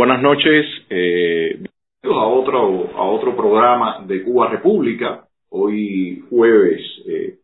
Buenas 0.00 0.22
noches. 0.22 0.64
Eh, 0.88 1.62
a 2.04 2.26
otro, 2.26 2.88
a 2.96 3.02
otro 3.02 3.36
programa 3.36 4.02
de 4.06 4.22
Cuba 4.22 4.48
República, 4.48 5.24
hoy 5.50 6.24
jueves 6.30 6.80
eh, 7.06 7.34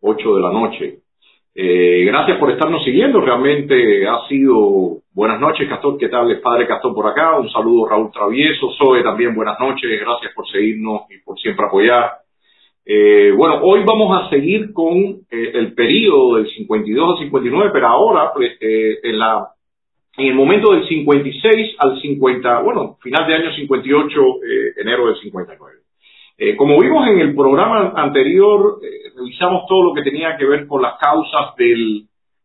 8 0.00 0.36
de 0.36 0.40
la 0.40 0.50
noche. 0.50 1.00
Eh, 1.54 2.06
gracias 2.06 2.38
por 2.38 2.50
estarnos 2.50 2.82
siguiendo, 2.84 3.20
realmente 3.20 4.08
ha 4.08 4.26
sido 4.28 5.02
buenas 5.12 5.38
noches, 5.38 5.68
Castor, 5.68 5.98
¿qué 5.98 6.08
tal? 6.08 6.40
Padre 6.40 6.66
Castor 6.66 6.94
por 6.94 7.06
acá, 7.06 7.38
un 7.38 7.50
saludo 7.50 7.86
Raúl 7.86 8.10
Travieso, 8.10 8.72
Zoe 8.78 9.02
también 9.02 9.34
buenas 9.34 9.60
noches, 9.60 10.00
gracias 10.00 10.32
por 10.34 10.48
seguirnos 10.48 11.02
y 11.10 11.22
por 11.22 11.38
siempre 11.38 11.66
apoyar. 11.66 12.12
Eh, 12.86 13.30
bueno, 13.36 13.60
hoy 13.62 13.82
vamos 13.84 14.22
a 14.22 14.30
seguir 14.30 14.72
con 14.72 14.96
eh, 14.96 15.50
el 15.52 15.74
periodo 15.74 16.36
del 16.36 16.48
52 16.48 17.10
al 17.10 17.18
59, 17.24 17.70
pero 17.74 17.88
ahora 17.88 18.32
pues, 18.32 18.52
eh, 18.58 19.00
en 19.02 19.18
la 19.18 19.48
en 20.18 20.26
el 20.26 20.34
momento 20.34 20.72
del 20.72 20.86
56 20.88 21.76
al 21.78 22.00
50, 22.00 22.60
bueno, 22.60 22.96
final 23.02 23.26
de 23.26 23.34
año 23.34 23.52
58, 23.54 24.20
eh, 24.20 24.80
enero 24.80 25.06
del 25.06 25.16
59. 25.16 25.86
Eh, 26.38 26.54
como 26.54 26.78
vimos 26.80 27.08
en 27.08 27.20
el 27.20 27.34
programa 27.34 27.94
anterior, 27.96 28.78
eh, 28.82 29.10
revisamos 29.16 29.66
todo 29.66 29.84
lo 29.84 29.94
que 29.94 30.02
tenía 30.02 30.36
que 30.36 30.44
ver 30.44 30.66
con 30.66 30.82
las 30.82 30.98
causas 30.98 31.56
del, 31.56 32.02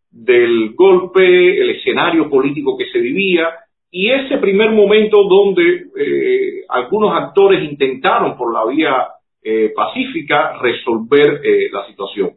del 0.10 0.74
golpe, 0.76 1.62
el 1.62 1.72
escenario 1.72 2.30
político 2.30 2.78
que 2.78 2.86
se 2.86 3.00
vivía 3.00 3.50
y 3.92 4.10
ese 4.10 4.38
primer 4.38 4.72
momento 4.72 5.24
donde 5.28 5.88
eh, 5.98 6.64
algunos 6.70 7.14
actores 7.14 7.70
intentaron 7.70 8.38
por 8.38 8.54
la 8.54 8.66
vía 8.66 9.08
eh, 9.44 9.74
pacífica 9.76 10.58
resolver 10.62 11.42
la 11.72 11.86
situación. 11.88 12.32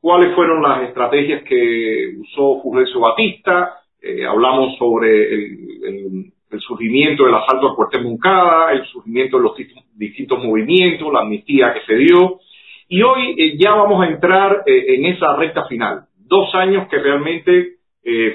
¿Cuáles 0.00 0.32
fueron 0.36 0.62
las 0.62 0.88
estrategias 0.88 1.42
que 1.42 2.14
usó 2.20 2.62
Fulgencio 2.62 3.00
Batista? 3.00 3.79
Eh, 4.02 4.24
hablamos 4.24 4.78
sobre 4.78 5.34
el, 5.34 6.32
surgimiento 6.60 7.24
del 7.24 7.34
asalto 7.34 7.70
al 7.70 7.76
cuartel 7.76 8.02
Moncada, 8.02 8.72
el 8.72 8.84
surgimiento 8.86 9.36
de 9.36 9.42
los 9.42 9.52
distintos 9.94 10.42
movimientos, 10.44 11.12
la 11.12 11.20
amnistía 11.20 11.72
que 11.72 11.80
se 11.86 11.94
dio. 11.96 12.40
Y 12.88 13.02
hoy 13.02 13.34
eh, 13.38 13.56
ya 13.56 13.72
vamos 13.72 14.02
a 14.02 14.08
entrar 14.08 14.62
eh, 14.66 14.96
en 14.96 15.06
esa 15.06 15.36
recta 15.36 15.66
final. 15.66 16.04
Dos 16.18 16.54
años 16.54 16.88
que 16.88 16.98
realmente 16.98 17.76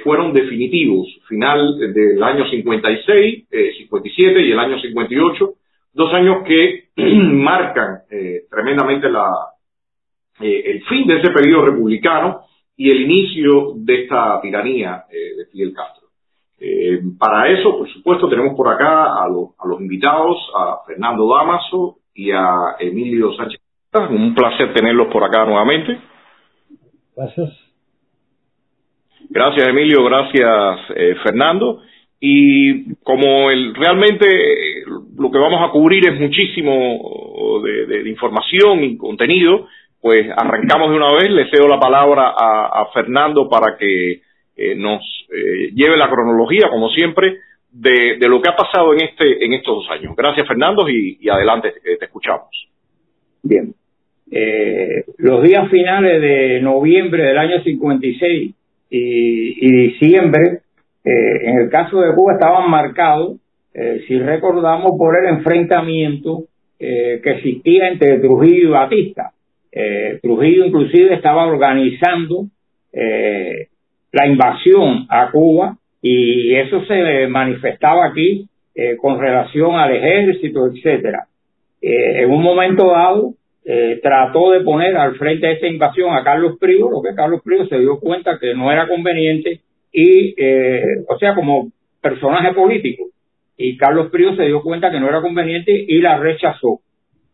fueron 0.04 0.32
definitivos. 0.32 1.08
Final 1.28 1.80
del 1.94 2.22
año 2.22 2.48
56, 2.48 3.48
57 3.50 4.42
y 4.42 4.52
el 4.52 4.60
año 4.60 4.80
58. 4.80 5.50
Dos 5.94 6.14
años 6.14 6.44
que 6.46 6.90
marcan 6.96 8.02
tremendamente 8.50 9.10
la, 9.10 9.28
el 10.40 10.84
fin 10.84 11.08
de 11.08 11.18
ese 11.18 11.32
periodo 11.32 11.66
republicano 11.66 12.46
y 12.78 12.90
el 12.90 13.02
inicio 13.02 13.74
de 13.76 14.04
esta 14.04 14.40
tiranía 14.42 15.06
eh, 15.10 15.38
de 15.38 15.46
Fidel 15.46 15.74
Castro. 15.74 16.08
Eh, 16.60 17.00
para 17.18 17.50
eso, 17.50 17.78
por 17.78 17.90
supuesto, 17.92 18.30
tenemos 18.30 18.56
por 18.56 18.68
acá 18.68 19.24
a, 19.24 19.28
lo, 19.28 19.54
a, 19.58 19.68
los 19.68 19.82
invitados, 19.82 20.38
a 20.56 20.78
Fernando 20.86 21.28
Damaso 21.28 21.98
y 22.14 22.32
a 22.32 22.76
Emilio 22.80 23.34
Sánchez. 23.34 23.60
Un 24.10 24.36
placer 24.36 24.74
tenerlos 24.74 25.08
por 25.08 25.24
acá 25.24 25.46
nuevamente. 25.46 25.98
Gracias. 27.16 27.50
Gracias, 29.30 29.68
Emilio. 29.68 30.04
Gracias, 30.04 30.80
eh, 30.96 31.16
Fernando. 31.24 31.82
Y 32.20 32.96
como 33.04 33.52
el, 33.52 33.74
realmente 33.76 34.26
lo 35.18 35.32
que 35.32 35.38
vamos 35.38 35.62
a 35.62 35.72
cubrir 35.72 36.08
es 36.10 36.20
muchísimo 36.20 37.62
de, 37.64 37.86
de, 37.86 38.04
de 38.04 38.10
información 38.10 38.84
y 38.84 38.98
contenido, 38.98 39.68
pues 40.06 40.28
arrancamos 40.38 40.92
de 40.92 40.98
una 40.98 41.14
vez. 41.14 41.32
Le 41.32 41.50
cedo 41.50 41.68
la 41.68 41.80
palabra 41.80 42.32
a, 42.38 42.92
Fernando 42.94 43.50
para 43.50 43.76
que 43.76 44.22
eh, 44.56 44.76
nos 44.76 45.02
eh, 45.34 45.72
lleve 45.74 45.98
la 45.98 46.12
cronología, 46.12 46.70
como 46.70 46.90
siempre, 46.90 47.38
de, 47.72 48.18
de, 48.20 48.30
lo 48.30 48.40
que 48.40 48.50
ha 48.52 48.56
pasado 48.56 48.94
en 48.94 49.02
este 49.02 49.44
en 49.44 49.54
estos 49.54 49.78
dos 49.78 49.90
años. 49.90 50.16
Gracias, 50.16 50.48
Fernando, 50.48 50.88
y, 50.88 51.28
adelante, 51.28 51.74
te, 51.84 51.98
te, 51.98 52.06
escuchamos. 52.06 52.68
Bien. 53.42 53.74
Eh, 54.30 55.06
los 55.18 55.42
días 55.42 55.72
finales 55.72 56.22
de 56.22 56.62
noviembre 56.62 57.24
del 57.24 57.40
año 57.40 57.64
56 57.64 58.54
y, 58.92 59.68
y 59.68 59.72
diciembre, 59.88 60.60
eh, 61.04 61.50
en 61.50 61.62
el 61.62 61.70
caso 61.72 62.00
de 62.02 62.14
Cuba, 62.14 62.34
estaban 62.34 62.70
marcados, 62.70 63.38
eh, 63.74 64.04
si 64.08 64.20
recordamos, 64.20 64.92
por 65.00 65.18
el 65.18 65.30
enfrentamiento 65.38 66.44
que 66.78 67.32
existía 67.32 67.88
entre 67.88 68.20
Trujillo 68.20 68.68
y 68.68 68.72
Batista 68.72 69.32
eh, 69.76 70.20
Trujillo 70.22 70.66
inclusive 70.66 71.14
estaba 71.14 71.46
organizando 71.46 72.46
eh, 72.94 73.68
la 74.14 74.26
invasión 74.26 75.06
a 75.10 75.30
Cuba 75.32 75.78
y 76.02 76.56
eso 76.56 76.86
se 76.86 77.28
manifestaba 77.28 78.06
aquí 78.06 78.48
eh, 78.74 78.96
con 78.98 79.20
relación 79.20 79.76
al 79.76 79.96
ejército, 79.96 80.68
etcétera. 80.68 81.28
Eh, 81.82 82.24
en 82.24 82.32
un 82.32 82.42
momento 82.42 82.88
dado 82.88 83.34
eh, 83.66 84.00
trató 84.02 84.52
de 84.52 84.62
poner 84.62 84.96
al 84.96 85.16
frente 85.16 85.48
de 85.48 85.54
esta 85.54 85.68
invasión 85.68 86.16
a 86.16 86.24
Carlos 86.24 86.58
Privo, 86.58 86.90
lo 86.90 87.02
que 87.02 87.14
Carlos 87.14 87.42
Privo 87.44 87.66
se 87.66 87.80
dio 87.80 88.00
cuenta 88.00 88.40
que 88.40 88.54
no 88.54 88.72
era 88.72 88.88
conveniente 88.88 89.60
y, 89.92 90.36
o 91.08 91.18
sea, 91.18 91.36
como 91.36 91.70
personaje 92.02 92.54
político, 92.54 93.06
y 93.58 93.78
Carlos 93.78 94.10
Privo 94.12 94.36
se 94.36 94.44
dio 94.44 94.62
cuenta 94.62 94.92
que 94.92 95.00
no 95.00 95.08
era 95.08 95.22
conveniente 95.22 95.72
y 95.72 96.00
la 96.00 96.18
rechazó 96.18 96.82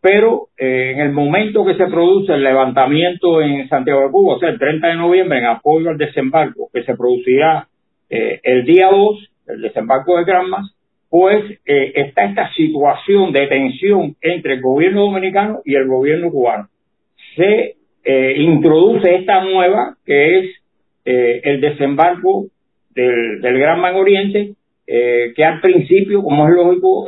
pero 0.02 0.48
eh, 0.58 0.94
en 0.94 1.00
el 1.00 1.12
momento 1.12 1.64
que 1.64 1.76
se 1.76 1.86
produce 1.86 2.34
el 2.34 2.42
levantamiento 2.42 3.40
en 3.40 3.68
Santiago 3.68 4.02
de 4.02 4.10
Cuba, 4.10 4.34
o 4.34 4.38
sea, 4.40 4.48
el 4.48 4.58
30 4.58 4.88
de 4.88 4.96
noviembre, 4.96 5.38
en 5.38 5.46
apoyo 5.46 5.90
al 5.90 5.96
desembarco, 5.96 6.68
que 6.72 6.82
se 6.82 6.96
producirá 6.96 7.68
eh, 8.10 8.40
el 8.42 8.64
día 8.64 8.90
2, 8.90 9.30
el 9.46 9.62
desembarco 9.62 10.18
de 10.18 10.24
Granmas, 10.24 10.74
pues 11.08 11.44
eh, 11.66 11.92
está 11.94 12.24
esta 12.24 12.52
situación 12.54 13.32
de 13.32 13.46
tensión 13.46 14.16
entre 14.20 14.54
el 14.54 14.60
gobierno 14.60 15.02
dominicano 15.02 15.60
y 15.64 15.76
el 15.76 15.86
gobierno 15.86 16.30
cubano. 16.30 16.68
Se 17.36 17.76
eh, 18.04 18.34
introduce 18.38 19.14
esta 19.14 19.44
nueva, 19.44 19.96
que 20.04 20.38
es 20.38 20.50
eh, 21.04 21.40
el 21.44 21.60
desembarco 21.60 22.46
del, 22.90 23.40
del 23.40 23.58
Gran 23.58 23.84
Oriente, 23.94 24.54
eh, 24.84 25.32
que 25.36 25.44
al 25.44 25.60
principio, 25.60 26.22
como 26.22 26.48
es 26.48 26.54
lógico, 26.54 27.06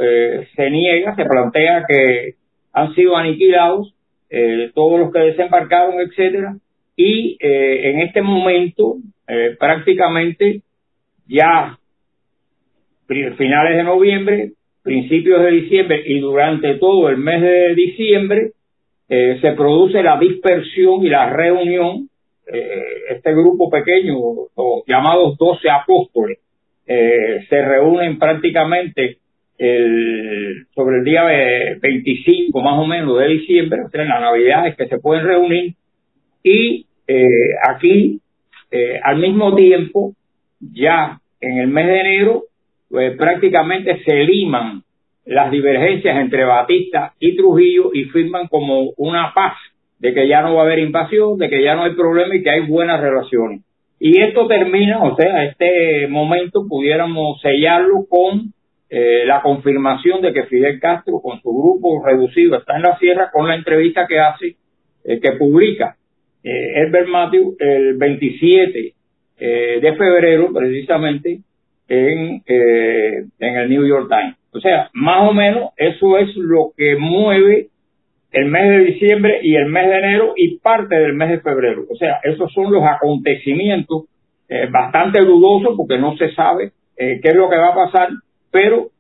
se 0.55 0.71
niega, 0.71 1.17
se 1.17 1.25
plantea 1.25 1.85
que 1.89 2.35
han 2.75 2.93
sido 2.95 3.17
aniquilados, 3.17 3.95
eh, 4.29 4.71
todos 4.75 4.99
los 4.99 5.13
que 5.13 5.21
desembarcaron, 5.21 5.95
etcétera, 6.01 6.57
y 6.97 7.39
eh, 7.41 7.91
en 7.91 8.01
este 8.01 8.21
momento 8.21 8.97
eh, 9.29 9.57
prácticamente 9.59 10.61
ya 11.27 11.79
finales 13.07 13.77
de 13.77 13.85
noviembre, 13.85 14.53
principios 14.83 15.41
de 15.43 15.51
diciembre 15.53 16.03
y 16.05 16.19
durante 16.19 16.75
todo 16.75 17.09
el 17.09 17.17
mes 17.17 17.41
de 17.41 17.75
diciembre 17.75 18.51
se 19.07 19.53
produce 19.53 20.03
la 20.03 20.19
dispersión 20.19 21.05
y 21.05 21.11
la 21.11 21.31
reunión, 21.31 22.09
este 22.47 23.33
grupo 23.33 23.71
pequeño, 23.71 24.17
llamados 24.87 25.37
doce 25.39 25.69
apóstoles, 25.71 26.39
se 26.87 27.63
reúnen 27.63 28.19
prácticamente 28.19 29.19
el, 29.59 30.67
sobre 30.75 30.99
el 30.99 31.05
día 31.05 31.25
25 31.81 32.61
más 32.61 32.79
o 32.79 32.87
menos 32.87 33.19
de 33.19 33.29
diciembre, 33.29 33.83
o 33.83 33.89
sea, 33.89 34.03
en 34.03 34.09
las 34.09 34.21
navidades 34.21 34.77
que 34.77 34.87
se 34.89 34.99
pueden 34.99 35.25
reunir 35.25 35.75
y 36.43 36.87
eh, 37.07 37.29
aquí 37.69 38.21
eh, 38.71 39.01
al 39.03 39.19
mismo 39.19 39.55
tiempo 39.55 40.13
ya 40.61 41.19
en 41.41 41.59
el 41.59 41.69
mes 41.69 41.87
de 41.87 42.01
enero 42.01 42.45
pues, 42.89 43.17
prácticamente 43.17 44.03
se 44.05 44.25
liman 44.25 44.83
las 45.27 45.51
divergencias 45.51 46.17
entre 46.19 46.45
Batista 46.45 47.13
y 47.19 47.37
Trujillo 47.37 47.91
y 47.93 48.05
firman 48.05 48.49
como 48.49 48.91
una 48.97 49.33
paz 49.35 49.55
de 49.99 50.13
que 50.13 50.29
ya 50.29 50.43
no 50.43 50.55
va 50.55 50.63
a 50.63 50.65
haber 50.67 50.81
invasión, 50.81 51.39
de 51.39 51.49
que 51.49 51.63
ya 51.63 51.75
no 51.75 51.85
hay 51.85 51.95
problema 51.95 52.35
y 52.35 52.43
que 52.43 52.51
hay 52.51 52.61
buenas 52.61 53.01
relaciones. 53.01 53.63
Y 53.99 54.21
esto 54.21 54.47
termina, 54.47 55.03
o 55.03 55.17
sea, 55.17 55.45
este 55.45 56.09
momento 56.09 56.67
pudiéramos 56.69 57.41
sellarlo 57.41 58.05
con 58.09 58.53
eh, 58.97 59.25
la 59.27 59.43
confirmación 59.43 60.23
de 60.23 60.33
que 60.33 60.45
Fidel 60.45 60.79
Castro 60.79 61.21
con 61.21 61.41
su 61.43 61.51
grupo 61.51 62.01
reducido 62.07 62.57
está 62.57 62.77
en 62.77 62.83
la 62.83 62.97
sierra 62.99 63.29
con 63.33 63.49
la 63.49 63.57
entrevista 63.57 64.07
que 64.07 64.21
hace, 64.21 64.55
eh, 65.03 65.19
que 65.19 65.33
publica 65.33 65.97
eh, 66.45 66.73
Herbert 66.77 67.09
Matthew 67.09 67.57
el 67.59 67.95
27 67.97 68.95
eh, 69.37 69.79
de 69.83 69.97
febrero 69.97 70.53
precisamente 70.53 71.41
en, 71.89 72.41
eh, 72.47 73.25
en 73.41 73.57
el 73.57 73.69
New 73.69 73.85
York 73.85 74.09
Times. 74.09 74.37
O 74.53 74.61
sea, 74.61 74.91
más 74.93 75.29
o 75.29 75.33
menos 75.33 75.71
eso 75.77 76.17
es 76.17 76.29
lo 76.37 76.71
que 76.77 76.95
mueve 76.95 77.71
el 78.31 78.47
mes 78.47 78.69
de 78.69 78.79
diciembre 78.93 79.41
y 79.43 79.57
el 79.57 79.67
mes 79.67 79.89
de 79.89 79.99
enero 79.99 80.35
y 80.37 80.59
parte 80.59 80.95
del 80.95 81.15
mes 81.15 81.31
de 81.31 81.41
febrero. 81.41 81.85
O 81.91 81.97
sea, 81.97 82.21
esos 82.23 82.53
son 82.53 82.73
los 82.73 82.85
acontecimientos 82.85 84.05
bastante 84.71 85.21
dudosos 85.25 85.75
porque 85.77 85.99
no 85.99 86.17
se 86.17 86.33
sabe 86.33 86.71
qué 86.97 87.21
es 87.21 87.35
lo 87.35 87.49
que 87.49 87.57
va 87.57 87.71
a 87.71 87.75
pasar 87.75 88.09
pero 88.55 88.91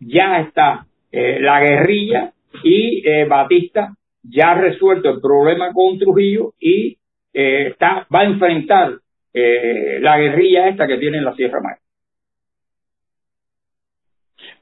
ya 0.00 0.40
está 0.40 0.86
eh, 1.12 1.36
la 1.38 1.60
guerrilla 1.60 2.32
y 2.62 3.06
eh, 3.06 3.26
Batista 3.26 3.94
ya 4.22 4.52
ha 4.52 4.54
resuelto 4.54 5.10
el 5.10 5.20
problema 5.20 5.74
con 5.74 5.98
Trujillo 5.98 6.54
y 6.58 6.96
eh, 7.34 7.66
está 7.68 8.06
va 8.12 8.20
a 8.20 8.24
enfrentar 8.24 8.94
la 9.34 10.16
guerrilla 10.16 10.68
esta 10.68 10.86
que 10.86 10.96
tiene 10.96 11.18
en 11.18 11.24
la 11.24 11.34
Sierra 11.34 11.60
Maestra. 11.60 11.84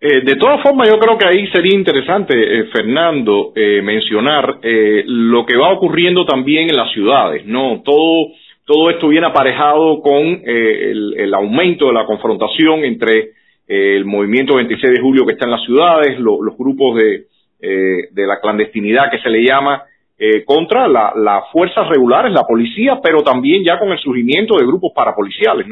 De 0.00 0.34
todas 0.36 0.62
formas, 0.62 0.88
yo 0.88 0.98
creo 0.98 1.18
que 1.18 1.26
ahí 1.26 1.46
sería 1.48 1.76
interesante, 1.76 2.34
Fernando, 2.74 3.52
eh, 3.54 3.82
mencionar 3.82 4.60
lo 4.62 5.44
que 5.44 5.58
va 5.58 5.74
ocurriendo 5.74 6.24
también 6.24 6.70
en 6.70 6.76
las 6.76 6.90
ciudades, 6.90 7.44
¿no? 7.44 7.82
Todo, 7.82 8.28
todo 8.64 8.88
esto 8.88 9.08
viene 9.08 9.26
aparejado 9.26 10.00
con 10.00 10.40
el, 10.42 11.34
aumento 11.34 11.88
de 11.88 11.92
la 11.92 12.06
confrontación 12.06 12.82
entre 12.82 13.41
el 13.66 14.04
movimiento 14.04 14.56
26 14.56 14.94
de 14.94 15.00
julio 15.00 15.24
que 15.24 15.32
está 15.32 15.46
en 15.46 15.52
las 15.52 15.64
ciudades, 15.64 16.18
los 16.18 16.56
grupos 16.56 16.96
de, 16.96 17.26
de 18.10 18.26
la 18.26 18.40
clandestinidad 18.40 19.10
que 19.10 19.18
se 19.18 19.30
le 19.30 19.44
llama, 19.44 19.82
contra 20.44 20.86
las 20.88 21.50
fuerzas 21.50 21.88
regulares, 21.88 22.32
la 22.32 22.44
policía, 22.44 23.00
pero 23.02 23.22
también 23.22 23.64
ya 23.64 23.78
con 23.78 23.90
el 23.90 23.98
surgimiento 23.98 24.56
de 24.56 24.66
grupos 24.66 24.92
parapoliciales. 24.94 25.66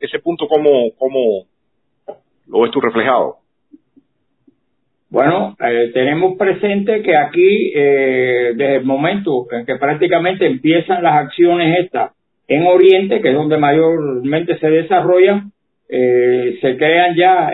Ese, 0.00 0.18
punto, 0.20 0.46
¿cómo, 0.48 0.90
¿cómo 0.98 1.44
lo 2.46 2.60
ves 2.62 2.70
tú 2.70 2.80
reflejado? 2.80 3.40
Bueno, 5.10 5.56
eh, 5.58 5.90
tenemos 5.92 6.38
presente 6.38 7.02
que 7.02 7.16
aquí, 7.16 7.72
eh, 7.74 8.52
desde 8.54 8.76
el 8.76 8.84
momento 8.84 9.46
en 9.50 9.66
que 9.66 9.74
prácticamente 9.74 10.46
empiezan 10.46 11.02
las 11.02 11.14
acciones 11.14 11.80
estas 11.80 12.12
en 12.46 12.64
Oriente, 12.64 13.20
que 13.20 13.30
es 13.30 13.34
donde 13.34 13.58
mayormente 13.58 14.56
se 14.58 14.70
desarrollan, 14.70 15.50
eh, 15.90 16.58
se 16.60 16.76
crean 16.76 17.16
ya 17.16 17.50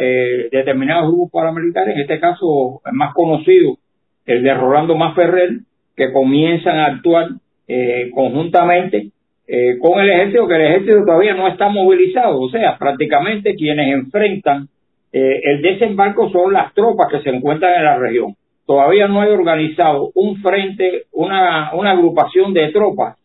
determinados 0.50 1.08
grupos 1.08 1.30
paramilitares, 1.32 1.94
en 1.94 2.02
este 2.02 2.20
caso 2.20 2.80
el 2.84 2.92
más 2.92 3.14
conocido, 3.14 3.78
el 4.26 4.42
de 4.42 4.54
Rolando 4.54 4.96
Maferrer, 4.96 5.60
que 5.96 6.12
comienzan 6.12 6.78
a 6.78 6.86
actuar 6.86 7.28
conjuntamente 8.14 9.10
con 9.80 10.00
el 10.00 10.10
ejército, 10.10 10.46
que 10.46 10.56
el 10.56 10.62
ejército 10.62 11.04
todavía 11.06 11.34
no 11.34 11.48
está 11.48 11.68
movilizado, 11.68 12.40
o 12.40 12.50
sea, 12.50 12.76
prácticamente 12.78 13.54
quienes 13.54 13.94
enfrentan 13.94 14.68
eh, 15.18 15.40
el 15.44 15.62
desembarco 15.62 16.28
son 16.30 16.52
las 16.52 16.74
tropas 16.74 17.08
que 17.10 17.22
se 17.22 17.30
encuentran 17.30 17.74
en 17.76 17.84
la 17.84 17.96
región. 17.96 18.34
Todavía 18.66 19.08
no 19.08 19.22
hay 19.22 19.30
organizado 19.30 20.10
un 20.14 20.42
frente, 20.42 21.04
una 21.10 21.70
agrupación 21.70 22.52
de 22.52 22.70
tropas 22.70 23.16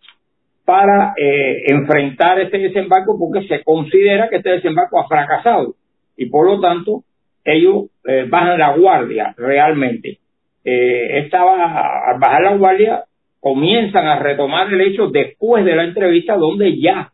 para 0.71 1.13
eh, 1.17 1.63
enfrentar 1.67 2.39
este 2.39 2.57
desembarco 2.59 3.19
porque 3.19 3.45
se 3.45 3.61
considera 3.61 4.29
que 4.29 4.37
este 4.37 4.51
desembarco 4.51 5.01
ha 5.01 5.07
fracasado 5.09 5.75
y 6.15 6.27
por 6.27 6.45
lo 6.45 6.61
tanto 6.61 7.03
ellos 7.43 7.87
eh, 8.07 8.25
bajan 8.29 8.57
la 8.57 8.73
guardia 8.77 9.35
realmente. 9.37 10.19
Eh, 10.63 11.29
al 11.33 12.19
bajar 12.19 12.41
la 12.41 12.55
guardia 12.55 13.03
comienzan 13.41 14.07
a 14.07 14.19
retomar 14.19 14.71
el 14.71 14.79
hecho 14.79 15.07
después 15.07 15.65
de 15.65 15.75
la 15.75 15.83
entrevista 15.83 16.37
donde 16.37 16.79
ya 16.79 17.11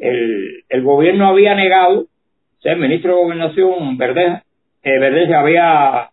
el, 0.00 0.82
gobierno 0.82 1.28
había 1.28 1.54
negado 1.54 2.06
el 2.64 2.78
ministro 2.78 3.12
de 3.12 3.22
Gobernación, 3.22 3.98
Verdeja, 3.98 4.42
eh, 4.82 5.32
había 5.32 6.10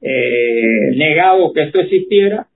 eh, 0.00 0.96
negado 0.96 1.52
que 1.52 1.64
esto 1.64 1.80
existiera 1.80 2.46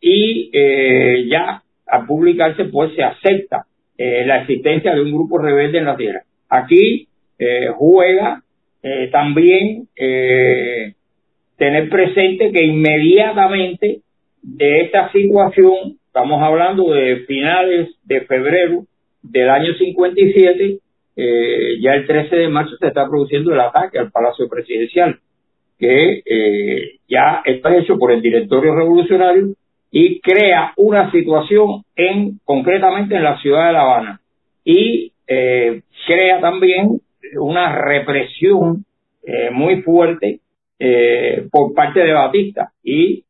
y 0.00 0.50
eh, 0.52 1.26
ya 1.30 1.62
a 1.90 2.06
publicarse 2.06 2.64
pues 2.66 2.94
se 2.94 3.02
acepta 3.02 3.64
eh, 3.98 4.24
la 4.26 4.42
existencia 4.42 4.94
de 4.94 5.02
un 5.02 5.12
grupo 5.12 5.38
rebelde 5.38 5.78
en 5.78 5.84
la 5.84 5.96
tierra. 5.96 6.22
Aquí 6.48 7.06
juega 7.76 8.42
también 9.12 9.88
tener 11.56 11.88
presente 11.88 12.52
que 12.52 12.64
inmediatamente 12.64 14.00
de 14.42 14.80
esta 14.82 15.10
situación, 15.12 15.98
estamos 16.06 16.42
hablando 16.42 16.90
de 16.92 17.24
finales 17.26 17.90
de 18.04 18.22
febrero 18.22 18.84
del 19.22 19.48
año 19.50 19.74
57, 19.74 20.78
eh, 21.16 21.80
ya 21.80 21.92
el 21.92 22.06
13 22.06 22.34
de 22.34 22.48
marzo 22.48 22.76
se 22.78 22.86
está 22.86 23.06
produciendo 23.06 23.52
el 23.52 23.60
ataque 23.60 23.98
al 23.98 24.10
Palacio 24.10 24.48
Presidencial, 24.48 25.18
que 25.78 26.22
eh, 26.24 26.98
ya 27.08 27.42
está 27.44 27.76
hecho 27.76 27.98
por 27.98 28.12
el 28.12 28.22
directorio 28.22 28.74
revolucionario 28.74 29.54
y 29.90 30.20
crea 30.20 30.72
una 30.76 31.10
situación 31.10 31.84
en 31.96 32.38
concretamente 32.44 33.16
en 33.16 33.24
la 33.24 33.40
ciudad 33.40 33.66
de 33.66 33.72
La 33.72 33.82
Habana 33.82 34.20
y 34.64 35.12
eh, 35.26 35.82
crea 36.06 36.40
también 36.40 37.00
una 37.38 37.74
represión 37.74 38.84
muy 39.52 39.82
fuerte 39.82 40.40
por 41.52 41.72
parte 41.74 42.00
de 42.00 42.12
Batista 42.12 42.72
y 42.82 43.22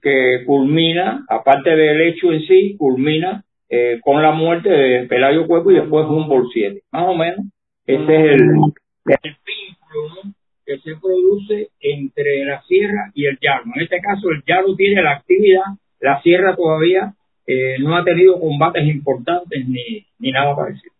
que 0.00 0.44
culmina, 0.46 1.24
aparte 1.28 1.76
del 1.76 2.00
hecho 2.00 2.32
en 2.32 2.42
sí, 2.42 2.76
culmina 2.78 3.44
eh, 3.68 4.00
con 4.02 4.22
la 4.22 4.32
muerte 4.32 4.68
de 4.68 5.06
Pelayo 5.06 5.46
Cuerpo 5.46 5.70
y 5.70 5.76
después 5.76 6.06
Humboldt 6.06 6.50
7. 6.52 6.82
Más 6.90 7.06
o 7.06 7.14
menos, 7.14 7.46
ese 7.86 8.02
es 8.02 8.32
el, 8.32 8.38
vínculo 8.46 10.34
que 10.70 10.78
se 10.78 11.00
produce 11.00 11.70
entre 11.80 12.44
la 12.44 12.62
sierra 12.62 13.10
y 13.12 13.26
el 13.26 13.38
llano. 13.40 13.72
En 13.74 13.82
este 13.82 13.98
caso, 14.00 14.30
el 14.30 14.44
llano 14.46 14.76
tiene 14.76 15.02
la 15.02 15.16
actividad, 15.16 15.64
la 15.98 16.22
sierra 16.22 16.54
todavía 16.54 17.12
eh, 17.44 17.76
no 17.80 17.96
ha 17.96 18.04
tenido 18.04 18.38
combates 18.38 18.86
importantes 18.86 19.68
ni, 19.68 20.06
ni 20.20 20.30
nada 20.30 20.54
parecido. 20.54 20.92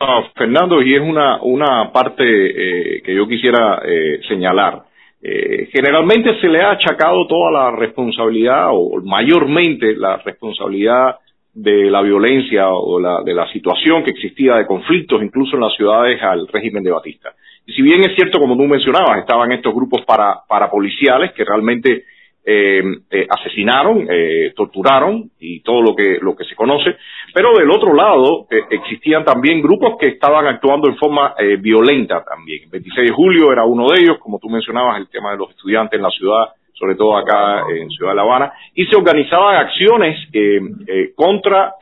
Ah, 0.00 0.22
Fernando, 0.34 0.80
y 0.80 0.94
es 0.94 1.00
una, 1.02 1.42
una 1.42 1.92
parte 1.92 2.24
eh, 2.24 3.02
que 3.02 3.14
yo 3.14 3.28
quisiera 3.28 3.82
señalar. 4.26 4.84
Eh, 5.26 5.70
generalmente 5.72 6.38
se 6.38 6.48
le 6.48 6.60
ha 6.60 6.72
achacado 6.72 7.26
toda 7.26 7.50
la 7.50 7.70
responsabilidad 7.70 8.68
o 8.72 9.00
mayormente 9.02 9.96
la 9.96 10.18
responsabilidad 10.18 11.16
de 11.54 11.90
la 11.90 12.02
violencia 12.02 12.68
o 12.68 12.98
la, 12.98 13.22
de 13.22 13.32
la 13.32 13.50
situación 13.52 14.02
que 14.02 14.10
existía 14.10 14.56
de 14.56 14.66
conflictos 14.66 15.22
incluso 15.22 15.56
en 15.56 15.62
las 15.62 15.74
ciudades 15.74 16.20
al 16.22 16.48
régimen 16.48 16.82
de 16.82 16.90
Batista. 16.90 17.32
Y 17.66 17.72
si 17.72 17.82
bien 17.82 18.00
es 18.00 18.14
cierto, 18.16 18.38
como 18.38 18.56
tú 18.56 18.64
mencionabas, 18.64 19.18
estaban 19.18 19.52
estos 19.52 19.74
grupos 19.74 20.02
para, 20.04 20.40
parapoliciales 20.48 21.32
que 21.32 21.44
realmente 21.44 22.04
eh, 22.44 22.82
eh, 23.10 23.26
asesinaron, 23.30 24.06
eh, 24.10 24.52
torturaron 24.54 25.30
y 25.40 25.60
todo 25.60 25.80
lo 25.80 25.96
que, 25.96 26.18
lo 26.20 26.36
que 26.36 26.44
se 26.44 26.54
conoce, 26.54 26.96
pero 27.32 27.56
del 27.56 27.70
otro 27.70 27.94
lado 27.94 28.46
eh, 28.50 28.64
existían 28.70 29.24
también 29.24 29.62
grupos 29.62 29.96
que 29.98 30.08
estaban 30.08 30.46
actuando 30.46 30.88
en 30.88 30.96
forma 30.96 31.34
eh, 31.38 31.56
violenta 31.56 32.22
también. 32.22 32.64
El 32.64 32.70
26 32.70 33.08
de 33.08 33.14
julio 33.14 33.50
era 33.50 33.64
uno 33.64 33.88
de 33.88 34.02
ellos, 34.02 34.18
como 34.18 34.38
tú 34.38 34.50
mencionabas, 34.50 34.98
el 34.98 35.08
tema 35.08 35.30
de 35.30 35.38
los 35.38 35.50
estudiantes 35.50 35.96
en 35.96 36.02
la 36.02 36.10
ciudad, 36.10 36.48
sobre 36.74 36.96
todo 36.96 37.16
acá 37.16 37.62
en 37.70 37.88
Ciudad 37.90 38.12
de 38.12 38.16
La 38.16 38.22
Habana, 38.22 38.52
y 38.74 38.84
se 38.86 38.96
organizaban 38.96 39.56
acciones 39.56 40.18
eh, 40.32 41.12
contra 41.14 41.74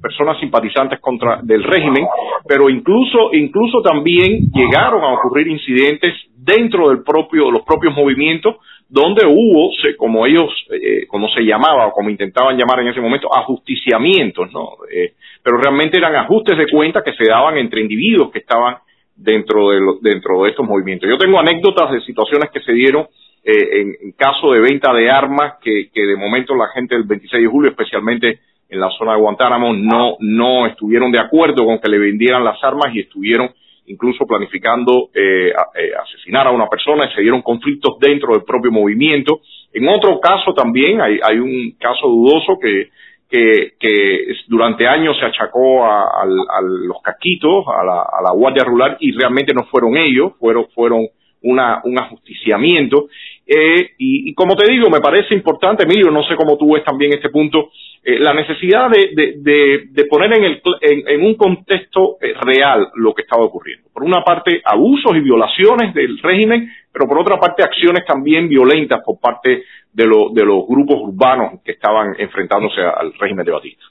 personas 0.00 0.38
simpatizantes 0.40 1.00
contra 1.00 1.40
del 1.42 1.62
régimen, 1.62 2.06
pero 2.46 2.70
incluso 2.70 3.30
incluso 3.32 3.82
también 3.82 4.50
llegaron 4.54 5.02
a 5.02 5.12
ocurrir 5.12 5.48
incidentes 5.48 6.14
dentro 6.36 6.88
del 6.88 7.02
propio 7.02 7.50
los 7.50 7.62
propios 7.62 7.94
movimientos 7.94 8.56
donde 8.88 9.26
hubo, 9.26 9.70
como 9.98 10.24
ellos, 10.26 10.50
eh, 10.70 11.06
como 11.08 11.28
se 11.28 11.42
llamaba 11.42 11.88
o 11.88 11.92
como 11.92 12.08
intentaban 12.08 12.56
llamar 12.56 12.80
en 12.80 12.88
ese 12.88 13.00
momento, 13.00 13.28
ajusticiamientos, 13.34 14.50
¿no? 14.52 14.70
Eh, 14.90 15.12
pero 15.42 15.58
realmente 15.58 15.98
eran 15.98 16.16
ajustes 16.16 16.56
de 16.56 16.66
cuentas 16.70 17.02
que 17.04 17.12
se 17.12 17.28
daban 17.28 17.58
entre 17.58 17.82
individuos 17.82 18.30
que 18.30 18.38
estaban 18.38 18.76
dentro 19.14 19.70
de, 19.70 19.80
dentro 20.00 20.42
de 20.42 20.50
estos 20.50 20.66
movimientos. 20.66 21.08
Yo 21.08 21.18
tengo 21.18 21.38
anécdotas 21.38 21.92
de 21.92 22.00
situaciones 22.00 22.50
que 22.50 22.60
se 22.60 22.72
dieron 22.72 23.08
eh, 23.50 23.96
en, 24.02 24.12
caso 24.12 24.52
de 24.52 24.60
venta 24.60 24.92
de 24.92 25.10
armas 25.10 25.54
que, 25.62 25.88
que 25.90 26.02
de 26.02 26.16
momento 26.16 26.54
la 26.54 26.68
gente 26.68 26.94
del 26.94 27.04
26 27.04 27.44
de 27.44 27.48
julio, 27.48 27.70
especialmente 27.70 28.40
en 28.68 28.78
la 28.78 28.90
zona 28.90 29.12
de 29.12 29.20
Guantánamo, 29.20 29.72
no, 29.72 30.16
no 30.20 30.66
estuvieron 30.66 31.10
de 31.10 31.18
acuerdo 31.18 31.64
con 31.64 31.78
que 31.78 31.88
le 31.88 31.98
vendieran 31.98 32.44
las 32.44 32.62
armas 32.62 32.94
y 32.94 33.00
estuvieron 33.00 33.50
incluso 33.86 34.26
planificando 34.26 35.08
eh, 35.14 35.48
eh, 35.48 35.90
asesinar 35.98 36.46
a 36.46 36.50
una 36.50 36.66
persona 36.66 37.06
y 37.06 37.14
se 37.14 37.22
dieron 37.22 37.40
conflictos 37.40 37.98
dentro 37.98 38.34
del 38.34 38.44
propio 38.44 38.70
movimiento. 38.70 39.40
En 39.72 39.88
otro 39.88 40.20
caso 40.20 40.52
también 40.52 41.00
hay, 41.00 41.18
hay 41.22 41.38
un 41.38 41.74
caso 41.80 42.06
dudoso 42.06 42.58
que, 42.60 42.90
que, 43.30 43.76
que 43.80 44.26
durante 44.46 44.86
años 44.86 45.16
se 45.18 45.24
achacó 45.24 45.86
a, 45.86 46.26
los 46.60 47.00
caquitos, 47.02 47.64
a 47.66 47.82
la, 47.82 48.02
a 48.02 48.22
la 48.22 48.32
Guardia 48.32 48.64
Rural 48.64 48.98
y 49.00 49.12
realmente 49.12 49.54
no 49.54 49.64
fueron 49.64 49.96
ellos, 49.96 50.32
fueron, 50.38 50.66
fueron 50.74 51.08
una, 51.42 51.80
un 51.84 51.98
ajusticiamiento. 51.98 53.08
Eh, 53.50 53.92
y, 53.96 54.34
como 54.34 54.54
te 54.56 54.70
digo, 54.70 54.90
me 54.90 55.00
parece 55.00 55.34
importante, 55.34 55.84
Emilio, 55.84 56.10
no 56.10 56.22
sé 56.24 56.36
cómo 56.36 56.58
tú 56.58 56.74
ves 56.74 56.84
también 56.84 57.14
este 57.14 57.30
punto, 57.30 57.70
eh, 58.04 58.18
la 58.18 58.34
necesidad 58.34 58.90
de, 58.90 59.88
de, 59.90 60.04
poner 60.04 60.34
en, 60.36 60.44
el, 60.44 60.62
en, 60.82 61.24
un 61.24 61.34
contexto 61.34 62.18
eh, 62.20 62.34
real 62.38 62.88
lo 62.96 63.14
que 63.14 63.22
estaba 63.22 63.44
ocurriendo. 63.44 63.88
Por 63.90 64.04
una 64.04 64.22
parte, 64.22 64.60
abusos 64.62 65.16
y 65.16 65.20
violaciones 65.20 65.94
del 65.94 66.18
régimen, 66.18 66.68
pero 66.92 67.08
por 67.08 67.18
otra 67.18 67.38
parte, 67.38 67.62
acciones 67.62 68.04
también 68.04 68.50
violentas 68.50 69.00
por 69.02 69.18
parte 69.18 69.62
de, 69.94 70.04
de 70.04 70.44
los 70.44 70.66
grupos 70.68 70.98
urbanos 71.00 71.62
que 71.64 71.72
estaban 71.72 72.16
enfrentándose 72.18 72.82
al 72.82 73.14
régimen 73.14 73.46
de 73.46 73.52
Batista. 73.52 73.84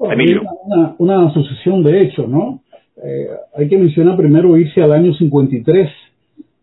Emilio. 0.00 0.42
Una, 0.64 0.94
una, 0.98 1.28
asociación 1.28 1.84
de 1.84 2.02
hechos, 2.02 2.26
¿no? 2.28 2.62
hay 3.56 3.68
que 3.68 3.78
mencionar 3.78 4.14
primero 4.16 4.58
irse 4.58 4.82
al 4.82 4.92
año 4.92 5.14
53 5.14 5.88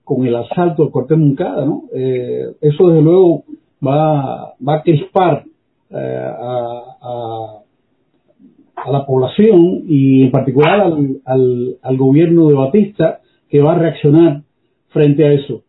con 0.07 0.25
el 0.25 0.33
asalto 0.37 0.83
al 0.83 0.89
cuartel 0.89 1.17
Moncada, 1.17 1.65
¿no? 1.65 1.83
Eh, 1.93 2.53
eso 2.61 2.87
desde 2.87 3.01
luego 3.01 3.43
va, 3.85 4.53
a 4.53 4.81
crispar 4.81 5.43
eh, 5.89 5.95
a, 5.97 6.83
a, 7.01 8.89
la 8.89 9.05
población 9.05 9.83
y 9.85 10.23
en 10.23 10.31
particular 10.31 10.79
al, 10.79 11.75
al, 11.81 11.97
gobierno 11.97 12.47
de 12.47 12.53
Batista 12.53 13.19
que 13.49 13.61
va 13.61 13.73
a 13.73 13.79
reaccionar 13.79 14.43
frente 14.91 15.25
a 15.25 15.33
eso. 15.33 15.63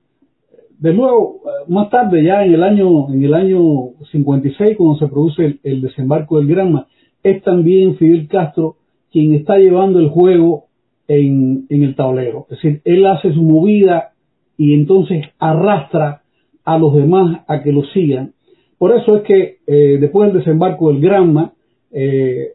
De 0.79 0.95
nuevo, 0.95 1.41
más 1.67 1.91
tarde, 1.91 2.23
ya 2.23 2.45
en 2.45 2.55
el 2.55 2.63
año, 2.63 3.13
en 3.13 3.25
el 3.25 3.35
año 3.35 3.89
56, 4.13 4.77
cuando 4.77 5.01
se 5.01 5.09
produce 5.09 5.59
el, 5.65 5.83
desembarco 5.83 6.39
del 6.39 6.47
Granma, 6.47 6.87
es 7.25 7.43
también 7.43 7.97
Fidel 7.97 8.29
Castro 8.29 8.77
quien 9.11 9.35
está 9.35 9.59
llevando 9.59 9.99
el 9.99 10.11
juego 10.11 10.67
en, 11.09 11.67
en 11.71 11.83
el 11.83 11.97
tablero. 11.97 12.47
Es 12.51 12.63
decir, 12.63 12.83
él 12.85 13.05
hace 13.05 13.33
su 13.33 13.43
movida 13.43 14.13
y 14.59 14.75
entonces 14.75 15.25
arrastra 15.39 16.21
a 16.65 16.77
los 16.77 16.95
demás 16.95 17.45
a 17.49 17.63
que 17.63 17.73
lo 17.73 17.85
sigan. 17.85 18.35
Por 18.77 18.95
eso 18.95 19.17
es 19.17 19.23
que 19.23 19.57
eh, 19.67 19.97
después 19.99 20.29
del 20.29 20.41
desembarco 20.41 20.89
del 20.89 21.01
Granma, 21.01 21.55
eh, 21.91 22.53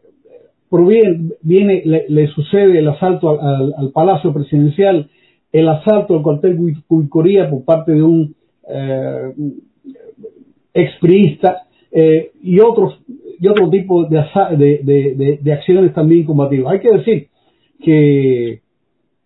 viene, 1.42 1.84
le, 1.86 2.28
sucede 2.28 2.80
el 2.80 2.88
asalto 2.88 3.40
al, 3.42 3.92
Palacio 3.92 4.34
Presidencial, 4.34 5.10
el 5.52 5.70
asalto 5.70 6.16
al 6.16 6.24
cuartel 6.24 6.58
Cuicoría 6.88 7.50
por 7.50 7.64
parte 7.64 7.92
de 7.92 8.04
un 8.04 8.36
eh, 8.68 9.34
expriista 10.74 11.64
eh, 11.92 12.32
y 12.42 12.60
otros 12.60 13.00
y 13.40 13.48
otro 13.48 13.70
tipo 13.70 14.06
de, 14.06 14.24
de, 14.58 15.40
de, 15.42 15.54
acciones 15.54 15.94
también 15.94 16.24
combativas. 16.24 16.74
Hay 16.74 16.80
que 16.80 16.92
decir 16.92 17.28
que, 17.84 18.62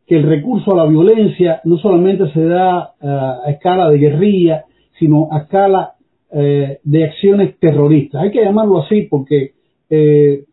que 0.08 0.16
el 0.16 0.24
recurso 0.24 0.74
a 0.74 0.78
la 0.78 0.90
violencia 0.90 1.62
no 1.66 1.78
solamente 1.78 2.32
se 2.32 2.44
da 2.46 2.94
a 3.02 3.44
escala 3.50 3.90
de 3.90 3.98
guerrilla, 3.98 4.64
sino 4.98 5.28
a 5.32 5.40
escala 5.40 5.94
eh, 6.32 6.80
de 6.84 7.04
acciones 7.04 7.58
terroristas. 7.60 8.24
Hay 8.24 8.32
que 8.32 8.44
llamarlo 8.44 8.82
así 8.82 9.04
porque 9.04 9.52
eh, 9.90 10.46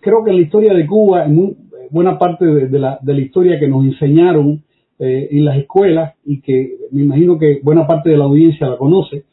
creo 0.00 0.24
que 0.24 0.30
en 0.30 0.36
la 0.36 0.42
historia 0.42 0.74
de 0.74 0.86
Cuba, 0.86 1.24
en 1.24 1.56
buena 1.90 2.18
parte 2.18 2.44
de, 2.44 2.78
la, 2.78 2.98
de, 3.00 3.14
la, 3.14 3.20
historia 3.20 3.58
que 3.58 3.68
nos 3.68 3.84
enseñaron 3.84 4.62
eh, 4.98 5.28
en 5.30 5.44
las 5.44 5.58
escuelas 5.58 6.14
y 6.24 6.40
que 6.40 6.76
me 6.92 7.02
imagino 7.02 7.38
que 7.38 7.60
buena 7.62 7.86
parte 7.86 8.10
de 8.10 8.16
la 8.16 8.24
audiencia 8.24 8.68
la 8.68 8.76
conoce, 8.76 9.24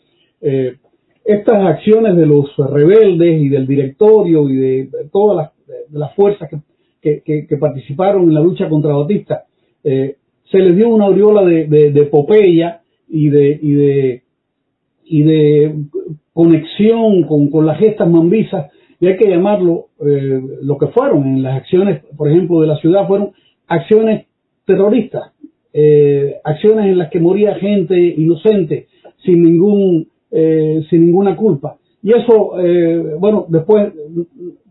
eh, 0.42 0.76
estas 1.24 1.66
acciones 1.66 2.16
de 2.16 2.26
los 2.26 2.56
rebeldes 2.58 3.42
y 3.42 3.50
del 3.50 3.66
directorio 3.66 4.48
y 4.48 4.56
de, 4.56 4.90
todas 5.12 5.38
las, 5.38 5.52
las 5.92 6.14
fuerzas 6.16 6.50
que, 7.02 7.22
que, 7.24 7.58
participaron 7.58 8.24
en 8.24 8.34
la 8.34 8.42
lucha 8.42 8.70
contra 8.70 8.94
Batista, 8.94 9.46
eh, 9.86 10.18
se 10.52 10.60
les 10.60 10.76
dio 10.76 10.90
una 10.90 11.06
aureola 11.06 11.46
de, 11.46 11.66
de, 11.68 11.90
y 13.08 13.30
de, 13.30 13.60
y 13.62 13.74
de, 13.74 14.24
y 15.06 15.24
de 15.24 15.76
conexión 16.34 17.24
con, 17.24 17.50
con 17.50 17.66
las 17.66 17.80
gestas 17.80 18.10
mambisas 18.10 18.72
y 19.00 19.08
hay 19.08 19.18
que 19.18 19.30
llamarlo 19.30 19.88
eh, 20.06 20.42
lo 20.62 20.78
que 20.78 20.88
fueron 20.88 21.26
en 21.28 21.44
las 21.44 21.58
acciones, 21.58 22.04
por 22.18 22.30
ejemplo, 22.30 22.62
de 22.62 22.68
la 22.68 22.78
ciudad, 22.78 23.08
fueron 23.08 23.32
acciones 23.68 24.26
terroristas, 24.66 25.34
eh, 25.74 26.36
acciones 26.44 26.86
en 26.88 26.98
las 26.98 27.10
que 27.10 27.20
moría 27.20 27.56
gente 27.56 27.98
inocente 27.98 28.88
sin 29.24 29.44
ningún 29.44 30.08
eh, 30.32 30.84
sin 30.90 31.06
ninguna 31.06 31.36
culpa. 31.36 31.78
Y 32.02 32.12
eso, 32.14 32.54
bueno, 33.20 33.48
después 33.50 33.92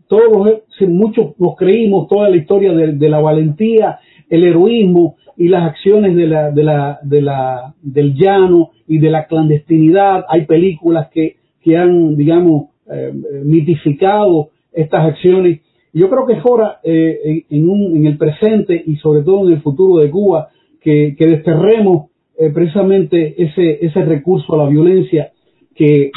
todos 0.07 0.23
los, 0.31 0.89
muchos 0.89 1.37
nos 1.37 1.57
creímos 1.57 2.07
toda 2.07 2.29
la 2.29 2.37
historia 2.37 2.71
de, 2.71 3.09
la 3.09 3.19
valentía, 3.19 3.99
el 4.29 4.45
heroísmo 4.45 5.15
y 5.37 5.49
las 5.49 5.63
acciones 5.63 6.15
de 6.15 6.27
la, 6.27 6.51
de 6.51 6.63
la, 6.63 6.99
de 7.03 7.21
la, 7.21 7.73
del 7.81 8.13
llano 8.15 8.71
y 8.87 8.99
de 8.99 9.09
la 9.09 9.25
clandestinidad. 9.25 10.25
Hay 10.29 10.45
películas 10.45 11.09
que, 11.11 11.37
que 11.61 11.77
han, 11.77 12.15
digamos, 12.15 12.69
eh, 12.91 13.11
mitificado 13.43 14.49
estas 14.71 15.05
acciones. 15.05 15.61
Yo 15.93 16.09
creo 16.09 16.25
que 16.25 16.33
es 16.33 16.41
hora 16.43 16.79
eh, 16.83 17.45
en, 17.49 17.69
un, 17.69 17.97
en, 17.97 18.05
el 18.05 18.17
presente 18.17 18.81
y 18.85 18.97
sobre 18.97 19.23
todo 19.23 19.47
en 19.47 19.53
el 19.53 19.61
futuro 19.61 20.01
de 20.01 20.09
Cuba 20.09 20.49
que, 20.81 21.15
que 21.17 21.25
desterremos 21.25 22.11
eh, 22.37 22.49
precisamente 22.53 23.41
ese, 23.41 23.85
ese 23.85 24.03
recurso 24.03 24.53
a 24.53 24.63
la 24.63 24.69
violencia 24.69 25.31
que, 25.73 26.11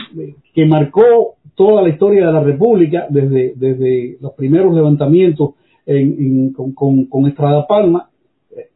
que 0.53 0.67
marcó 0.67 1.37
toda 1.55 1.83
la 1.83 1.89
historia 1.89 2.27
de 2.27 2.33
la 2.33 2.41
República 2.41 3.07
desde, 3.09 3.53
desde 3.57 4.17
los 4.21 4.33
primeros 4.33 4.75
levantamientos 4.75 5.55
en, 5.89 6.53
con, 6.53 6.73
con, 6.73 7.05
con, 7.07 7.27
Estrada 7.27 7.67
Palma, 7.67 8.11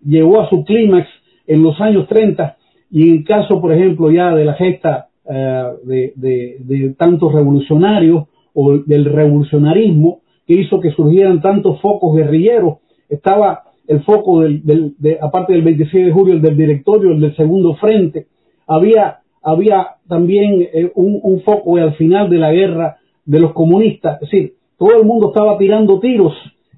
llegó 0.04 0.40
a 0.40 0.48
su 0.48 0.64
clímax 0.64 1.06
en 1.46 1.62
los 1.62 1.80
años 1.80 2.08
30 2.08 2.56
y 2.90 3.10
en 3.10 3.22
caso, 3.24 3.60
por 3.60 3.72
ejemplo, 3.72 4.10
ya 4.10 4.34
de 4.34 4.44
la 4.44 4.54
gesta 4.54 5.08
eh, 5.28 5.64
de, 5.84 6.56
de, 6.58 6.94
tantos 6.98 7.32
revolucionarios 7.32 8.24
o 8.54 8.78
del 8.78 9.04
revolucionarismo 9.04 10.20
que 10.46 10.54
hizo 10.54 10.80
que 10.80 10.90
surgieran 10.90 11.40
tantos 11.40 11.80
focos 11.80 12.16
guerrilleros. 12.16 12.78
Estaba 13.08 13.62
el 13.86 14.02
foco 14.02 14.40
del, 14.40 14.94
de, 14.98 15.18
aparte 15.20 15.52
del 15.52 15.62
26 15.62 16.06
de 16.06 16.12
julio, 16.12 16.34
el 16.34 16.42
del 16.42 16.56
directorio, 16.56 17.12
el 17.12 17.20
del 17.20 17.36
segundo 17.36 17.74
frente. 17.76 18.26
Había, 18.66 19.20
había 19.42 19.96
también 20.08 20.62
eh, 20.62 20.90
un, 20.94 21.40
foco 21.42 21.76
al 21.76 21.94
final 21.94 22.28
de 22.28 22.38
la 22.38 22.52
guerra 22.52 22.98
de 23.24 23.40
los 23.40 23.52
comunistas. 23.52 24.20
Es 24.22 24.30
decir, 24.30 24.54
todo 24.76 25.00
el 25.00 25.06
mundo 25.06 25.28
estaba 25.28 25.56
tirando 25.56 26.00
tiros 26.00 26.34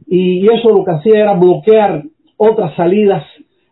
y, 0.07 0.47
eso 0.47 0.71
lo 0.71 0.85
que 0.85 0.93
hacía 0.93 1.21
era 1.21 1.35
bloquear 1.35 2.05
otras 2.37 2.75
salidas, 2.77 3.25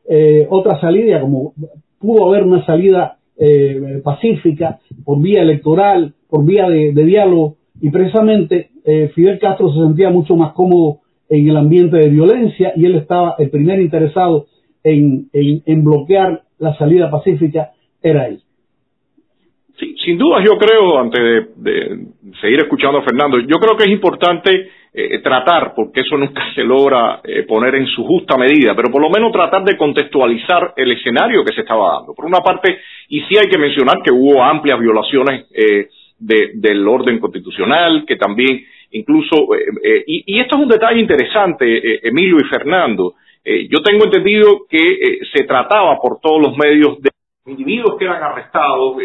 eh, 0.08 0.46
otra 0.48 0.80
salida, 0.80 1.20
como 1.20 1.54
pudo 1.98 2.28
haber 2.28 2.42
una 2.44 2.64
salida 2.66 3.18
eh, 3.36 4.00
pacífica, 4.04 4.78
por 5.04 5.20
vía 5.20 5.42
electoral, 5.42 6.14
por 6.28 6.44
vía 6.44 6.68
de, 6.68 6.92
diálogo, 6.92 7.56
y 7.80 7.90
precisamente 7.90 8.70
eh, 8.84 9.10
Fidel 9.14 9.38
Castro 9.38 9.72
se 9.72 9.80
sentía 9.80 10.10
mucho 10.10 10.36
más 10.36 10.52
cómodo 10.52 10.98
en 11.28 11.48
el 11.48 11.56
ambiente 11.56 11.96
de 11.96 12.08
violencia 12.10 12.72
y 12.76 12.84
él 12.84 12.96
estaba 12.96 13.36
el 13.38 13.48
primer 13.50 13.80
interesado 13.80 14.46
en, 14.84 15.28
en, 15.32 15.84
bloquear 15.84 16.42
la 16.58 16.76
salida 16.76 17.10
pacífica, 17.10 17.70
era 18.02 18.26
él. 18.26 18.40
Sí, 19.78 19.94
sin 20.04 20.18
duda 20.18 20.44
yo 20.44 20.58
creo, 20.58 20.98
antes 20.98 21.46
de, 21.56 22.06
seguir 22.40 22.60
escuchando 22.60 22.98
a 22.98 23.02
Fernando, 23.02 23.38
yo 23.38 23.56
creo 23.60 23.76
que 23.76 23.84
es 23.84 23.90
importante 23.90 24.68
eh, 24.94 25.20
tratar, 25.20 25.72
porque 25.74 26.02
eso 26.02 26.18
nunca 26.18 26.42
se 26.54 26.62
logra 26.62 27.22
eh, 27.24 27.44
poner 27.44 27.76
en 27.76 27.86
su 27.86 28.04
justa 28.04 28.36
medida, 28.36 28.74
pero 28.76 28.90
por 28.90 29.00
lo 29.00 29.08
menos 29.08 29.32
tratar 29.32 29.64
de 29.64 29.74
contextualizar 29.74 30.74
el 30.76 30.92
escenario 30.92 31.42
que 31.42 31.54
se 31.54 31.62
estaba 31.62 31.94
dando. 31.94 32.12
Por 32.12 32.26
una 32.26 32.40
parte, 32.40 32.78
y 33.08 33.22
sí 33.22 33.38
hay 33.38 33.48
que 33.48 33.56
mencionar 33.56 34.02
que 34.04 34.10
hubo 34.12 34.42
amplias 34.42 34.78
violaciones 34.78 35.46
eh, 35.54 35.88
del 36.18 36.86
orden 36.86 37.18
constitucional, 37.20 38.04
que 38.06 38.16
también 38.16 38.66
incluso, 38.90 39.48
y, 40.06 40.38
esto 40.38 40.56
es 40.58 40.62
un 40.62 40.68
detalle 40.68 41.00
interesante, 41.00 42.06
Emilio 42.06 42.36
y 42.36 42.44
Fernando, 42.44 43.14
yo 43.44 43.82
tengo 43.82 44.04
entendido 44.04 44.66
que 44.68 45.20
se 45.34 45.44
trataba 45.44 45.98
por 46.00 46.20
todos 46.20 46.40
los 46.40 46.56
medios 46.56 47.00
de 47.00 47.10
individuos 47.46 47.96
que 47.98 48.04
eran 48.04 48.22
arrestados, 48.22 48.98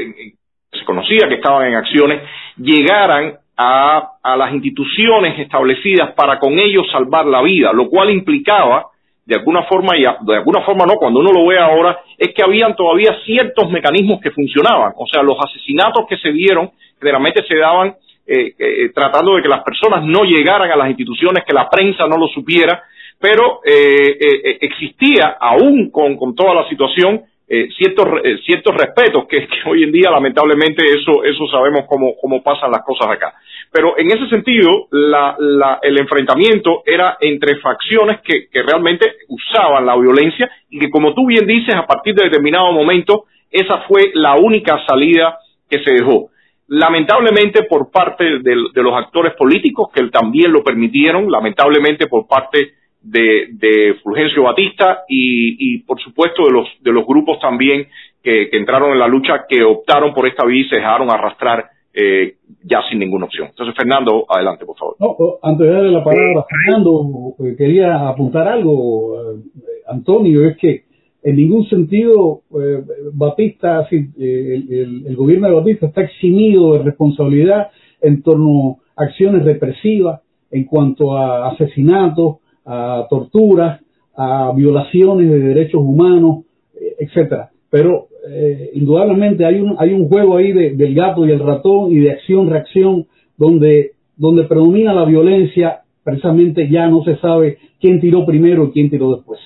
se 0.72 0.86
conocía 0.86 1.28
que 1.30 1.36
estaban 1.36 1.70
en 1.70 1.76
acciones, 1.76 2.22
llegaran 2.58 3.38
a, 3.58 4.12
a 4.22 4.38
las 4.38 4.54
instituciones 4.54 5.40
establecidas 5.40 6.14
para 6.14 6.40
con 6.40 6.58
ellos 6.60 6.86
salvar 6.92 7.26
la 7.26 7.42
vida, 7.42 7.74
lo 7.74 7.90
cual 7.90 8.12
implicaba 8.12 8.88
de 9.28 9.36
alguna 9.36 9.64
forma, 9.64 9.98
y 9.98 10.04
de 10.04 10.36
alguna 10.38 10.62
forma 10.62 10.86
no, 10.86 10.94
cuando 10.94 11.20
uno 11.20 11.34
lo 11.34 11.46
ve 11.48 11.60
ahora, 11.60 12.00
es 12.18 12.34
que 12.34 12.42
habían 12.42 12.78
todavía 12.78 13.14
ciertos 13.26 13.70
mecanismos 13.70 14.22
que 14.22 14.32
funcionaban. 14.32 14.94
O 14.96 15.06
sea, 15.06 15.22
los 15.22 15.36
asesinatos 15.38 16.06
que 16.08 16.16
se 16.16 16.32
dieron 16.32 16.72
generalmente 16.98 17.44
se 17.46 17.58
daban 17.58 17.94
eh, 18.26 18.54
eh, 18.58 18.90
tratando 18.96 19.36
de 19.36 19.42
que 19.42 19.50
las 19.50 19.64
personas 19.64 20.06
no 20.06 20.24
llegaran 20.24 20.72
a 20.72 20.78
las 20.78 20.88
instituciones, 20.88 21.44
que 21.46 21.54
la 21.54 21.70
prensa 21.70 22.08
no 22.08 22.18
lo 22.18 22.28
supiera, 22.28 22.84
pero 23.20 23.60
eh, 23.66 24.58
existía, 24.62 25.36
aún 25.40 25.92
con, 25.92 26.16
con 26.16 26.34
toda 26.34 26.54
la 26.54 26.70
situación, 26.70 27.24
eh, 27.50 27.70
ciertos, 27.78 28.06
eh, 28.26 28.40
ciertos 28.46 28.76
respetos 28.76 29.26
que, 29.28 29.48
hoy 29.66 29.84
en 29.84 29.92
día 29.92 30.12
lamentablemente 30.12 30.84
eso, 30.86 31.24
eso 31.24 31.48
sabemos 31.48 31.86
cómo, 31.88 32.16
cómo 32.20 32.44
pasan 32.44 32.72
las 32.72 32.84
cosas 32.84 33.10
acá. 33.10 33.34
Pero 33.72 33.98
en 33.98 34.08
ese 34.08 34.28
sentido, 34.30 34.88
la, 34.92 35.36
la, 35.40 35.80
el 35.82 35.98
enfrentamiento 35.98 36.84
era 36.86 37.18
entre 37.22 37.58
facciones 37.58 38.20
que, 38.22 38.48
que 38.50 38.64
realmente 38.64 39.14
usaban 39.30 39.86
la 39.86 39.96
violencia 39.98 40.50
y 40.70 40.80
que 40.80 40.90
como 40.90 41.14
tú 41.14 41.26
bien 41.28 41.46
dices, 41.48 41.76
a 41.76 41.86
partir 41.86 42.16
de 42.16 42.26
determinado 42.26 42.72
momento, 42.72 43.26
esa 43.50 43.80
fue 43.88 44.12
la 44.14 44.36
única 44.36 44.86
salida 44.86 45.38
que 45.70 45.84
se 45.84 45.94
dejó. 45.94 46.30
Lamentablemente 46.68 47.64
por 47.64 47.92
parte 47.92 48.40
de, 48.40 48.56
de 48.74 48.84
los 48.84 48.94
actores 48.94 49.34
políticos 49.36 49.88
que 49.94 50.04
también 50.10 50.52
lo 50.52 50.64
permitieron, 50.64 51.32
lamentablemente 51.32 52.08
por 52.08 52.28
parte 52.28 52.74
de, 53.10 53.48
de 53.54 53.96
Fulgencio 54.04 54.44
Batista 54.44 55.04
y, 55.08 55.76
y, 55.76 55.80
por 55.80 56.00
supuesto 56.02 56.46
de 56.46 56.52
los, 56.52 56.68
de 56.82 56.92
los 56.92 57.06
grupos 57.06 57.40
también 57.40 57.88
que, 58.22 58.50
que, 58.50 58.58
entraron 58.58 58.92
en 58.92 59.00
la 59.00 59.08
lucha 59.08 59.46
que 59.48 59.64
optaron 59.64 60.14
por 60.14 60.28
esta 60.28 60.46
vía 60.46 60.62
y 60.62 60.70
se 60.70 60.78
dejaron 60.78 61.10
arrastrar 61.10 61.70
eh, 61.94 62.36
ya 62.64 62.82
sin 62.90 63.00
ninguna 63.00 63.26
opción. 63.26 63.48
Entonces, 63.48 63.74
Fernando, 63.76 64.26
adelante, 64.28 64.66
por 64.66 64.78
favor. 64.78 64.96
No, 65.00 65.16
antes 65.42 65.68
de 65.68 65.74
darle 65.74 65.92
la 65.92 66.04
palabra 66.04 66.42
a 66.42 66.46
Fernando, 66.46 67.36
eh, 67.40 67.56
quería 67.58 68.10
apuntar 68.10 68.48
algo, 68.48 69.16
eh, 69.16 69.42
Antonio, 69.88 70.46
es 70.46 70.58
que 70.58 70.84
en 71.24 71.36
ningún 71.38 71.68
sentido 71.70 72.42
eh, 72.60 72.84
Batista, 73.14 73.88
el, 73.90 74.12
el, 74.18 75.08
el, 75.08 75.16
gobierno 75.16 75.48
de 75.48 75.56
Batista 75.56 75.88
está 75.88 76.02
eximido 76.02 76.74
de 76.74 76.84
responsabilidad 76.84 77.70
en 78.02 78.22
torno 78.22 78.80
a 78.96 79.06
acciones 79.06 79.44
represivas 79.44 80.22
en 80.52 80.66
cuanto 80.66 81.18
a 81.18 81.50
asesinatos, 81.50 82.38
a 82.68 83.08
torturas, 83.10 83.82
a 84.16 84.52
violaciones 84.56 85.30
de 85.30 85.40
derechos 85.40 85.82
humanos, 85.82 86.46
eh, 86.76 86.96
etcétera. 87.00 87.50
Pero 87.70 88.08
eh, 88.30 88.72
indudablemente 88.74 89.46
hay 89.46 89.60
un, 89.60 89.76
hay 89.80 89.94
un 89.94 90.08
juego 90.08 90.38
ahí 90.38 90.52
del 90.52 90.94
gato 90.94 91.26
y 91.26 91.32
el 91.32 91.40
ratón 91.40 91.92
y 91.92 92.00
de 92.00 92.12
acción-reacción 92.12 93.08
donde, 93.38 93.92
donde 94.16 94.44
predomina 94.44 94.94
la 94.94 95.06
violencia, 95.06 95.82
precisamente 96.04 96.70
ya 96.70 96.88
no 96.88 97.04
se 97.04 97.18
sabe 97.18 97.58
quién 97.80 98.00
tiró 98.00 98.26
primero 98.26 98.66
y 98.66 98.72
quién 98.72 98.90
tiró 98.90 99.16
después. 99.16 99.40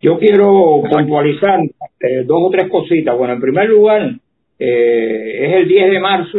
Yo 0.00 0.18
quiero 0.18 0.82
puntualizar 0.90 1.60
eh, 1.62 2.24
dos 2.26 2.42
o 2.42 2.50
tres 2.50 2.68
cositas. 2.68 3.16
Bueno, 3.16 3.34
en 3.34 3.40
primer 3.40 3.68
lugar, 3.68 4.16
eh, 4.58 5.46
es 5.46 5.56
el 5.56 5.68
10 5.68 5.90
de 5.92 6.00
marzo, 6.00 6.38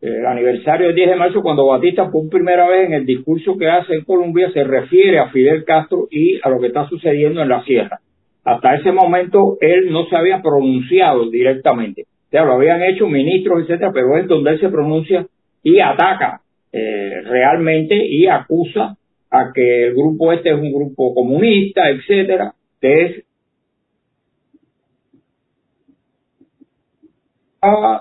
el 0.00 0.24
aniversario 0.26 0.86
del 0.86 0.96
10 0.96 1.10
de 1.10 1.16
marzo, 1.16 1.42
cuando 1.42 1.66
Batista 1.66 2.10
por 2.10 2.28
primera 2.28 2.68
vez 2.68 2.86
en 2.86 2.92
el 2.94 3.06
discurso 3.06 3.56
que 3.58 3.68
hace 3.68 3.94
en 3.94 4.04
Colombia 4.04 4.50
se 4.52 4.62
refiere 4.62 5.18
a 5.18 5.30
Fidel 5.30 5.64
Castro 5.64 6.06
y 6.10 6.38
a 6.42 6.48
lo 6.48 6.60
que 6.60 6.68
está 6.68 6.88
sucediendo 6.88 7.42
en 7.42 7.48
la 7.48 7.64
sierra. 7.64 7.98
Hasta 8.44 8.76
ese 8.76 8.92
momento 8.92 9.58
él 9.60 9.90
no 9.90 10.06
se 10.06 10.16
había 10.16 10.40
pronunciado 10.40 11.28
directamente. 11.30 12.02
O 12.02 12.30
sea, 12.30 12.44
lo 12.44 12.52
habían 12.52 12.82
hecho 12.82 13.08
ministros, 13.08 13.62
etcétera, 13.62 13.90
pero 13.92 14.16
es 14.16 14.26
donde 14.26 14.52
él 14.52 14.60
se 14.60 14.68
pronuncia 14.68 15.26
y 15.62 15.80
ataca 15.80 16.42
eh, 16.72 17.22
realmente 17.24 17.96
y 17.96 18.26
acusa 18.26 18.96
a 19.30 19.52
que 19.52 19.86
el 19.88 19.94
grupo 19.94 20.32
este 20.32 20.50
es 20.50 20.56
un 20.56 20.72
grupo 20.72 21.14
comunista, 21.14 21.88
etcétera, 21.90 22.54
es 22.80 23.24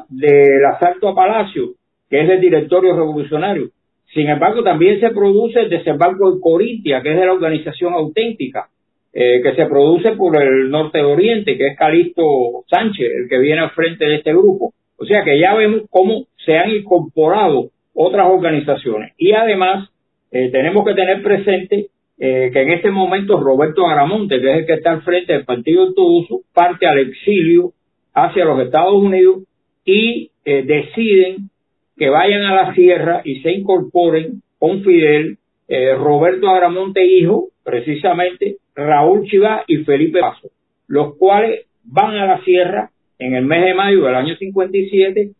del 0.10 0.66
asalto 0.66 1.10
a 1.10 1.16
Palacio, 1.16 1.74
que 2.10 2.22
es 2.22 2.28
del 2.28 2.42
directorio 2.42 2.96
revolucionario. 2.96 3.70
Sin 4.14 4.30
embargo, 4.30 4.64
también 4.64 5.00
se 5.00 5.10
produce 5.10 5.60
el 5.60 5.70
desembarco 5.70 6.32
de 6.32 6.42
Corintia, 6.42 7.02
que 7.02 7.12
es 7.12 7.20
de 7.20 7.26
la 7.26 7.34
organización 7.34 7.94
auténtica, 7.94 8.70
eh, 9.14 9.42
que 9.42 9.56
se 9.56 9.66
produce 9.66 10.12
por 10.12 10.42
el 10.42 10.70
norte 10.70 11.00
de 11.00 11.04
Oriente, 11.04 11.58
que 11.58 11.68
es 11.68 11.78
Calixto 11.78 12.24
Sánchez, 12.70 13.08
el 13.24 13.30
que 13.30 13.40
viene 13.40 13.62
al 13.62 13.72
frente 13.72 14.06
de 14.06 14.16
este 14.16 14.32
grupo. 14.32 14.74
O 14.98 15.06
sea 15.06 15.24
que 15.24 15.40
ya 15.40 15.54
vemos 15.54 15.84
cómo 15.90 16.26
se 16.46 16.58
han 16.58 16.72
incorporado 16.72 17.70
otras 17.94 18.28
organizaciones. 18.28 19.14
Y 19.18 19.34
además, 19.34 19.90
eh, 20.32 20.50
tenemos 20.52 20.86
que 20.86 20.94
tener 20.94 21.22
presente 21.22 21.88
eh, 22.20 22.50
que 22.52 22.62
en 22.62 22.72
este 22.72 22.90
momento 22.90 23.40
Roberto 23.40 23.86
Aramonte, 23.86 24.42
que 24.42 24.52
es 24.52 24.58
el 24.60 24.66
que 24.66 24.74
está 24.74 24.92
al 24.92 25.04
frente 25.04 25.34
del 25.34 25.46
partido 25.46 25.94
Tuduzo, 25.94 26.42
parte 26.54 26.88
al 26.88 26.98
exilio 27.00 27.74
hacia 28.14 28.46
los 28.46 28.60
Estados 28.60 28.96
Unidos 28.96 29.44
y 29.86 30.32
eh, 30.44 30.64
deciden 30.64 31.50
que 31.98 32.10
vayan 32.10 32.44
a 32.44 32.56
la 32.56 32.74
sierra 32.74 33.22
y 33.24 33.42
se 33.42 33.52
incorporen 33.52 34.42
con 34.60 34.84
Fidel, 34.84 35.38
eh, 35.68 35.96
Roberto 35.96 36.50
Aramonte 36.50 37.06
hijo, 37.06 37.50
precisamente 37.64 38.58
Raúl 38.76 39.28
Chivá 39.28 39.64
y 39.68 39.78
Felipe 39.78 40.20
Paso, 40.20 40.50
los 40.88 41.16
cuales 41.18 41.66
van 41.84 42.16
a 42.16 42.26
la 42.26 42.44
sierra 42.44 42.92
en 43.20 43.36
el 43.36 43.46
mes 43.46 43.66
de 43.66 43.74
mayo 43.74 44.04
del 44.04 44.16
año 44.16 44.36
57 44.36 45.32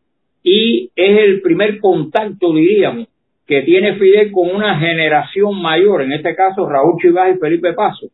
y 0.44 0.90
es 0.96 1.20
el 1.20 1.42
primer 1.42 1.80
contacto, 1.80 2.54
diríamos, 2.54 3.08
que 3.46 3.62
tiene 3.62 3.96
Fidel 3.96 4.32
con 4.32 4.54
una 4.54 4.78
generación 4.80 5.62
mayor, 5.62 6.02
en 6.02 6.12
este 6.12 6.36
caso 6.36 6.68
Raúl 6.68 7.00
Chivas 7.02 7.36
y 7.36 7.40
Felipe 7.40 7.74
Paso, 7.74 8.08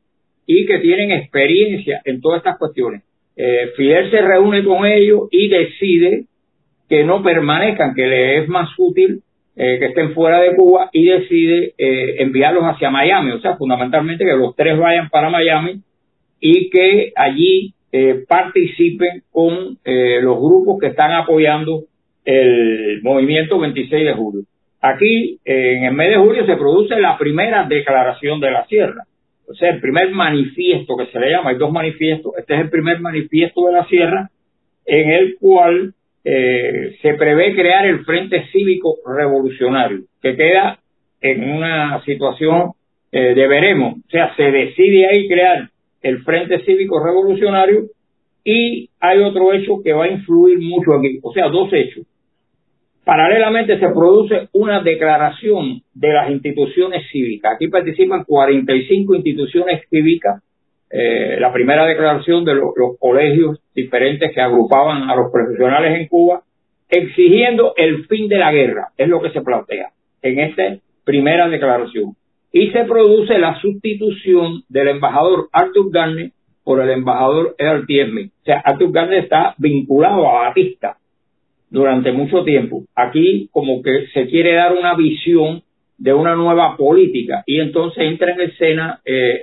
y 0.46 0.66
que 0.66 0.80
tienen 0.80 1.12
experiencia 1.12 2.02
en 2.06 2.22
todas 2.22 2.40
estas 2.40 2.58
cuestiones. 2.58 3.04
Eh, 3.36 3.72
Fidel 3.76 4.12
se 4.12 4.22
reúne 4.22 4.64
con 4.64 4.86
ellos 4.86 5.28
y 5.32 5.48
decide 5.48 6.26
que 6.94 7.04
no 7.04 7.24
permanezcan, 7.24 7.96
que 7.96 8.06
le 8.06 8.38
es 8.38 8.48
más 8.48 8.70
útil 8.78 9.24
eh, 9.56 9.80
que 9.80 9.86
estén 9.86 10.14
fuera 10.14 10.40
de 10.42 10.56
Cuba 10.56 10.92
y 10.94 11.06
decide 11.06 11.74
eh, 11.76 12.18
enviarlos 12.20 12.66
hacia 12.66 12.92
Miami, 12.92 13.32
o 13.32 13.40
sea, 13.40 13.56
fundamentalmente 13.58 14.24
que 14.24 14.36
los 14.36 14.56
tres 14.56 14.78
vayan 14.78 15.10
para 15.10 15.32
Miami 15.32 15.82
y 16.40 16.70
que 16.70 17.12
allí 17.16 17.74
participen 18.28 19.22
con 19.32 19.78
los 19.86 20.40
grupos 20.40 20.80
que 20.80 20.88
están 20.88 21.12
apoyando 21.12 21.84
el 22.26 23.04
movimiento 23.04 23.60
26 23.60 24.06
de 24.06 24.14
julio. 24.14 24.42
Aquí, 24.82 25.40
en 25.46 25.84
el 25.84 25.94
mes 25.94 26.10
de 26.10 26.18
julio, 26.18 26.44
se 26.48 26.58
produce 26.58 27.00
la 27.00 27.20
primera 27.20 27.66
declaración 27.66 28.40
de 28.40 28.50
la 28.50 28.66
sierra. 28.66 29.04
O 29.48 29.54
sea, 29.54 29.70
el 29.70 29.80
primer 29.80 30.10
manifiesto 30.10 30.98
que 30.98 31.06
se 31.06 31.20
le 31.20 31.30
llama, 31.30 31.52
hay 31.52 31.58
dos 31.58 31.72
manifiestos. 31.72 32.34
Este 32.36 32.56
es 32.56 32.62
el 32.62 32.70
primer 32.72 33.00
manifiesto 33.00 33.68
de 33.68 33.74
la 33.74 33.86
sierra 33.86 34.30
en 34.86 35.12
el 35.12 35.36
cual 35.40 35.94
eh, 36.24 36.96
se 37.02 37.14
prevé 37.16 37.54
crear 37.54 37.86
el 37.86 38.06
Frente 38.06 38.46
Cívico 38.52 38.98
Revolucionario, 39.06 40.04
que 40.22 40.36
queda 40.36 40.80
en 41.22 41.50
una 41.50 42.04
situación 42.06 42.72
eh, 43.12 43.34
de 43.34 43.48
veremos. 43.48 43.98
O 43.98 44.10
sea, 44.10 44.36
se 44.36 44.44
decide 44.44 45.08
ahí 45.08 45.28
crear 45.28 45.70
el 46.02 46.24
Frente 46.24 46.64
Cívico 46.66 47.04
Revolucionario 47.04 47.86
y 48.44 48.90
hay 49.00 49.20
otro 49.20 49.54
hecho 49.54 49.82
que 49.84 49.94
va 49.94 50.06
a 50.06 50.12
influir 50.12 50.60
mucho 50.60 50.94
aquí. 50.96 51.20
O 51.22 51.34
sea, 51.34 51.48
dos 51.48 51.72
hechos. 51.72 52.06
Paralelamente 53.06 53.80
se 53.80 53.90
produce 53.90 54.48
una 54.54 54.82
declaración 54.82 55.82
de 55.94 56.14
las 56.14 56.30
instituciones 56.30 57.06
cívicas. 57.12 57.56
Aquí 57.56 57.68
participan 57.68 58.24
45 58.24 59.16
instituciones 59.16 59.82
cívicas. 59.90 60.42
Eh, 60.96 61.38
la 61.40 61.52
primera 61.52 61.88
declaración 61.88 62.46
de 62.46 62.54
los 62.54 63.00
colegios 63.00 63.60
diferentes 63.74 64.32
que 64.32 64.42
agrupaban 64.42 65.10
a 65.10 65.16
los 65.16 65.32
profesionales 65.32 66.00
en 66.00 66.08
Cuba, 66.08 66.44
exigiendo 66.88 67.74
el 67.76 68.06
fin 68.06 68.30
de 68.30 68.38
la 68.38 68.52
guerra, 68.52 68.90
es 68.96 69.08
lo 69.08 69.20
que 69.20 69.32
se 69.32 69.42
plantea 69.42 69.90
en 70.22 70.40
esta 70.40 70.78
primera 71.04 71.50
declaración. 71.50 72.14
Y 72.52 72.70
se 72.70 72.84
produce 72.84 73.40
la 73.40 73.60
sustitución 73.60 74.62
del 74.70 74.90
embajador 74.90 75.50
Arthur 75.52 75.92
Garner 75.92 76.30
por 76.64 76.80
el 76.80 76.92
embajador 76.92 77.56
Edward 77.58 77.88
Tiesme. 77.88 78.26
O 78.26 78.44
sea, 78.46 78.60
Arthur 78.60 78.92
Garner 78.92 79.24
está 79.24 79.56
vinculado 79.58 80.30
a 80.30 80.50
Batista 80.50 80.98
durante 81.72 82.12
mucho 82.12 82.44
tiempo. 82.44 82.84
Aquí 82.96 83.50
como 83.52 83.82
que 83.82 84.06
se 84.14 84.28
quiere 84.28 84.54
dar 84.54 84.74
una 84.74 84.96
visión 84.96 85.64
de 85.98 86.14
una 86.14 86.36
nueva 86.36 86.78
política 86.78 87.44
y 87.48 87.60
entonces 87.60 88.04
entra 88.04 88.34
en 88.34 88.42
escena 88.42 89.02
eh, 89.04 89.42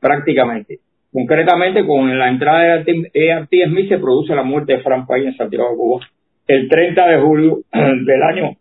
prácticamente. 0.00 0.80
Concretamente 1.12 1.84
con 1.86 2.18
la 2.18 2.28
entrada 2.28 2.78
de 2.78 3.10
ERT 3.12 3.50
Smith 3.68 3.88
se 3.88 3.98
produce 3.98 4.34
la 4.34 4.42
muerte 4.42 4.74
de 4.74 4.80
Frank 4.80 5.06
Pay 5.06 5.26
en 5.26 5.36
Santiago 5.36 5.70
de 5.70 5.76
Cuba 5.76 6.06
el 6.46 6.68
30 6.68 7.06
de 7.06 7.20
julio 7.20 7.58
del 7.72 8.22
año 8.22 8.56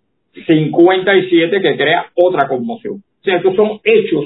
57 0.46 1.62
que 1.62 1.78
crea 1.78 2.06
otra 2.16 2.48
conmoción. 2.48 3.04
Estos 3.24 3.56
son 3.56 3.80
hechos 3.84 4.26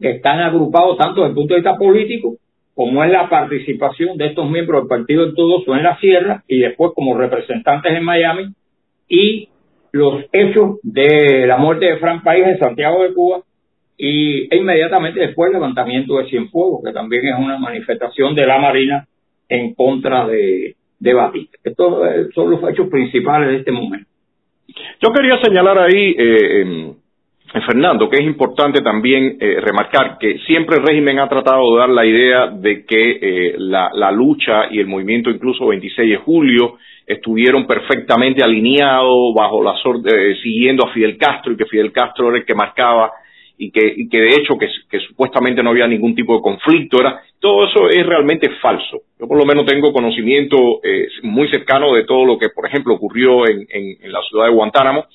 que 0.00 0.10
están 0.12 0.40
agrupados 0.40 0.96
tanto 0.98 1.22
desde 1.22 1.30
el 1.30 1.34
punto 1.34 1.54
de 1.54 1.60
vista 1.60 1.76
político 1.76 2.36
como 2.74 3.02
es 3.02 3.10
la 3.10 3.28
participación 3.28 4.16
de 4.16 4.26
estos 4.26 4.48
miembros 4.48 4.82
del 4.82 4.88
Partido 4.88 5.26
de 5.26 5.32
Todos 5.32 5.66
o 5.66 5.74
en 5.74 5.82
la 5.82 5.98
Sierra 5.98 6.44
y 6.46 6.60
después 6.60 6.92
como 6.94 7.16
representantes 7.16 7.92
en 7.92 8.04
Miami 8.04 8.52
y 9.08 9.48
los 9.90 10.24
hechos 10.32 10.78
de 10.82 11.46
la 11.46 11.56
muerte 11.56 11.86
de 11.86 11.96
Frank 11.96 12.22
País 12.22 12.46
en 12.46 12.58
Santiago 12.58 13.02
de 13.02 13.14
Cuba 13.14 13.40
y 13.98 14.54
e 14.54 14.56
inmediatamente 14.56 15.20
después 15.20 15.48
el 15.48 15.54
levantamiento 15.54 16.18
de 16.18 16.28
Cienfuegos, 16.28 16.82
que 16.84 16.92
también 16.92 17.26
es 17.26 17.34
una 17.36 17.58
manifestación 17.58 18.34
de 18.34 18.46
la 18.46 18.58
Marina 18.58 19.06
en 19.48 19.74
contra 19.74 20.26
de, 20.26 20.76
de 20.98 21.14
Batista. 21.14 21.58
Estos 21.64 22.06
eh, 22.06 22.28
son 22.34 22.50
los 22.50 22.62
hechos 22.70 22.88
principales 22.88 23.48
de 23.48 23.56
este 23.56 23.72
momento. 23.72 24.08
Yo 25.02 25.12
quería 25.12 25.40
señalar 25.42 25.78
ahí, 25.78 26.14
eh, 26.16 26.62
eh, 26.62 27.60
Fernando, 27.66 28.08
que 28.08 28.18
es 28.18 28.24
importante 28.24 28.82
también 28.82 29.38
eh, 29.40 29.58
remarcar 29.60 30.18
que 30.18 30.38
siempre 30.40 30.76
el 30.76 30.86
régimen 30.86 31.18
ha 31.18 31.28
tratado 31.28 31.72
de 31.72 31.80
dar 31.80 31.88
la 31.88 32.04
idea 32.04 32.48
de 32.48 32.84
que 32.84 33.18
eh, 33.20 33.54
la, 33.58 34.12
lucha 34.12 34.66
y 34.70 34.80
el 34.80 34.86
movimiento 34.86 35.30
incluso 35.30 35.66
26 35.66 36.10
de 36.10 36.16
julio 36.18 36.76
estuvieron 37.06 37.66
perfectamente 37.66 38.44
alineados 38.44 39.34
bajo 39.34 39.62
la 39.62 39.74
siguiendo 40.42 40.86
a 40.86 40.92
Fidel 40.92 41.16
Castro 41.16 41.52
y 41.52 41.56
que 41.56 41.64
Fidel 41.64 41.90
Castro 41.90 42.28
era 42.28 42.38
el 42.38 42.44
que 42.44 42.54
marcaba 42.54 43.12
y 43.58 43.70
que, 43.70 43.92
y 43.96 44.08
que 44.08 44.18
de 44.18 44.30
hecho 44.30 44.56
que, 44.56 45.00
supuestamente 45.00 45.62
no 45.62 45.70
había 45.70 45.86
ningún 45.86 46.14
tipo 46.14 46.34
de 46.36 46.42
conflicto 46.42 47.00
era 47.00 47.20
todo 47.40 47.66
eso 47.66 47.88
es 47.88 48.06
realmente 48.06 48.50
falso 48.62 49.02
yo 49.18 49.26
por 49.26 49.36
lo 49.36 49.44
menos 49.44 49.66
tengo 49.66 49.92
conocimiento 49.92 50.80
muy 51.22 51.48
cercano 51.50 51.92
de 51.94 52.04
todo 52.04 52.24
lo 52.24 52.38
que 52.38 52.50
por 52.50 52.66
ejemplo 52.66 52.94
ocurrió 52.94 53.48
en, 53.48 53.66
en, 53.70 54.12
la 54.12 54.20
ciudad 54.22 54.46
de 54.46 54.52
Guantánamo 54.52 55.06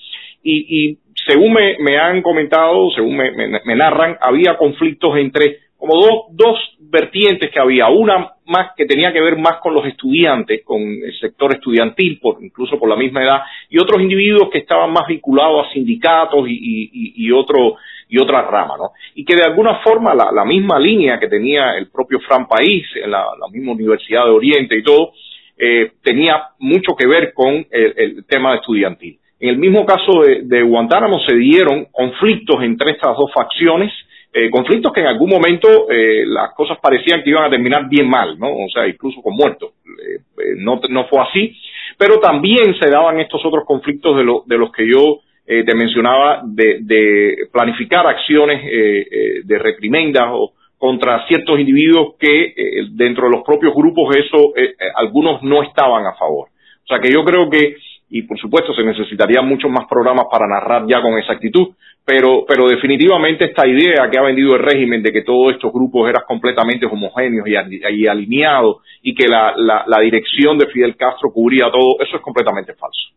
y, 0.43 0.89
y 0.89 0.97
según 1.25 1.53
me, 1.53 1.77
me, 1.79 1.97
han 1.97 2.21
comentado, 2.21 2.91
según 2.91 3.15
me, 3.15 3.32
me, 3.32 3.75
narran, 3.75 4.17
había 4.21 4.58
conflictos 4.58 5.17
entre 5.17 5.60
como 5.77 5.95
dos, 5.95 6.25
dos 6.32 6.58
vertientes 6.79 7.49
que 7.49 7.60
había. 7.60 7.89
Una 7.89 8.34
más 8.45 8.71
que 8.75 8.86
tenía 8.86 9.12
que 9.12 9.21
ver 9.21 9.38
más 9.38 9.58
con 9.58 9.73
los 9.73 9.86
estudiantes, 9.86 10.63
con 10.63 10.82
el 10.82 11.17
sector 11.19 11.53
estudiantil, 11.53 12.19
por, 12.21 12.43
incluso 12.43 12.77
por 12.77 12.89
la 12.89 12.95
misma 12.95 13.23
edad, 13.23 13.41
y 13.69 13.79
otros 13.79 14.01
individuos 14.01 14.49
que 14.51 14.60
estaban 14.60 14.91
más 14.91 15.08
vinculados 15.08 15.65
a 15.65 15.73
sindicatos 15.73 16.47
y, 16.47 16.53
y, 16.53 17.25
y 17.25 17.32
otro 17.32 17.75
y 18.13 18.19
otra 18.19 18.43
rama, 18.43 18.76
¿no? 18.78 18.91
Y 19.15 19.26
que 19.26 19.36
de 19.36 19.43
alguna 19.43 19.80
forma 19.84 20.13
la, 20.13 20.32
la 20.32 20.45
misma 20.45 20.78
línea 20.78 21.19
que 21.19 21.28
tenía 21.28 21.76
el 21.76 21.89
propio 21.89 22.19
Fran 22.19 22.47
País, 22.47 22.86
en 23.04 23.10
la, 23.10 23.26
misma 23.52 23.71
Universidad 23.71 24.26
de 24.26 24.30
Oriente 24.30 24.78
y 24.78 24.84
todo, 24.84 25.13
eh, 25.58 25.93
tenía 26.04 26.49
mucho 26.60 26.95
que 26.95 27.08
ver 27.08 27.34
con 27.34 27.65
el, 27.71 27.93
el 27.97 28.26
tema 28.28 28.54
estudiantil. 28.54 29.17
En 29.39 29.49
el 29.49 29.58
mismo 29.58 29.84
caso 29.84 30.21
de, 30.43 30.62
Guantánamo 30.62 31.21
se 31.28 31.36
dieron 31.36 31.88
conflictos 31.91 32.62
entre 32.62 32.91
estas 32.91 33.17
dos 33.17 33.32
facciones 33.34 33.91
eh, 34.32 34.49
conflictos 34.52 34.91
que 34.93 35.02
en 35.02 35.08
algún 35.08 35.30
momento 35.30 35.89
eh, 35.91 36.23
las 36.26 36.54
cosas 36.54 36.78
parecían 36.80 37.23
que 37.23 37.30
iban 37.32 37.45
a 37.45 37.49
terminar 37.49 37.88
bien 37.88 38.10
mal, 38.10 38.38
¿no? 38.39 38.47
O 38.47 38.67
sea, 38.73 38.88
incluso 38.88 39.21
con 39.21 39.36
muertos. 39.36 39.73
Eh, 39.86 40.21
no, 40.58 40.80
no 40.89 41.06
fue 41.06 41.19
así, 41.21 41.56
pero 41.97 42.19
también 42.19 42.76
se 42.80 42.89
daban 42.89 43.19
estos 43.19 43.45
otros 43.45 43.63
conflictos 43.65 44.17
de, 44.17 44.23
lo, 44.23 44.43
de 44.47 44.58
los 44.58 44.71
que 44.71 44.88
yo 44.88 45.19
te 45.45 45.75
mencionaba, 45.75 46.41
de, 46.45 46.79
de 46.82 47.36
planificar 47.51 48.08
acciones 48.08 48.63
de 48.63 49.60
reprimendas 49.60 50.29
o 50.32 50.53
contra 50.77 51.25
ciertos 51.27 51.60
individuos 51.60 52.15
que 52.19 52.53
dentro 52.91 53.25
de 53.25 53.36
los 53.36 53.43
propios 53.43 53.73
grupos 53.73 54.15
eso 54.15 54.53
algunos 54.95 55.43
no 55.43 55.63
estaban 55.63 56.06
a 56.06 56.13
favor. 56.13 56.47
O 56.84 56.88
sea 56.88 56.99
que 56.99 57.12
yo 57.12 57.23
creo 57.23 57.49
que 57.49 57.75
y 58.13 58.21
por 58.21 58.38
supuesto 58.38 58.75
se 58.75 58.84
necesitarían 58.84 59.47
muchos 59.47 59.71
más 59.71 59.88
programas 59.89 60.25
para 60.32 60.47
narrar 60.47 60.86
ya 60.88 61.01
con 61.01 61.17
exactitud, 61.17 61.69
pero, 62.06 62.45
pero 62.47 62.67
definitivamente 62.67 63.45
esta 63.45 63.67
idea 63.67 64.08
que 64.12 64.19
ha 64.19 64.21
vendido 64.21 64.53
el 64.56 64.62
régimen 64.62 65.01
de 65.01 65.12
que 65.12 65.23
todos 65.23 65.53
estos 65.53 65.73
grupos 65.73 66.08
eran 66.08 66.21
completamente 66.27 66.86
homogéneos 66.86 67.47
y, 67.47 68.06
alineados 68.06 68.84
y 69.01 69.15
que 69.15 69.27
la, 69.27 69.56
la, 69.58 69.99
dirección 69.99 70.60
de 70.60 70.67
Fidel 70.67 70.95
Castro 70.95 71.32
cubría 71.34 71.71
todo, 71.71 71.99
eso 72.01 72.17
es 72.17 72.21
completamente 72.21 72.75
falso. 72.75 73.10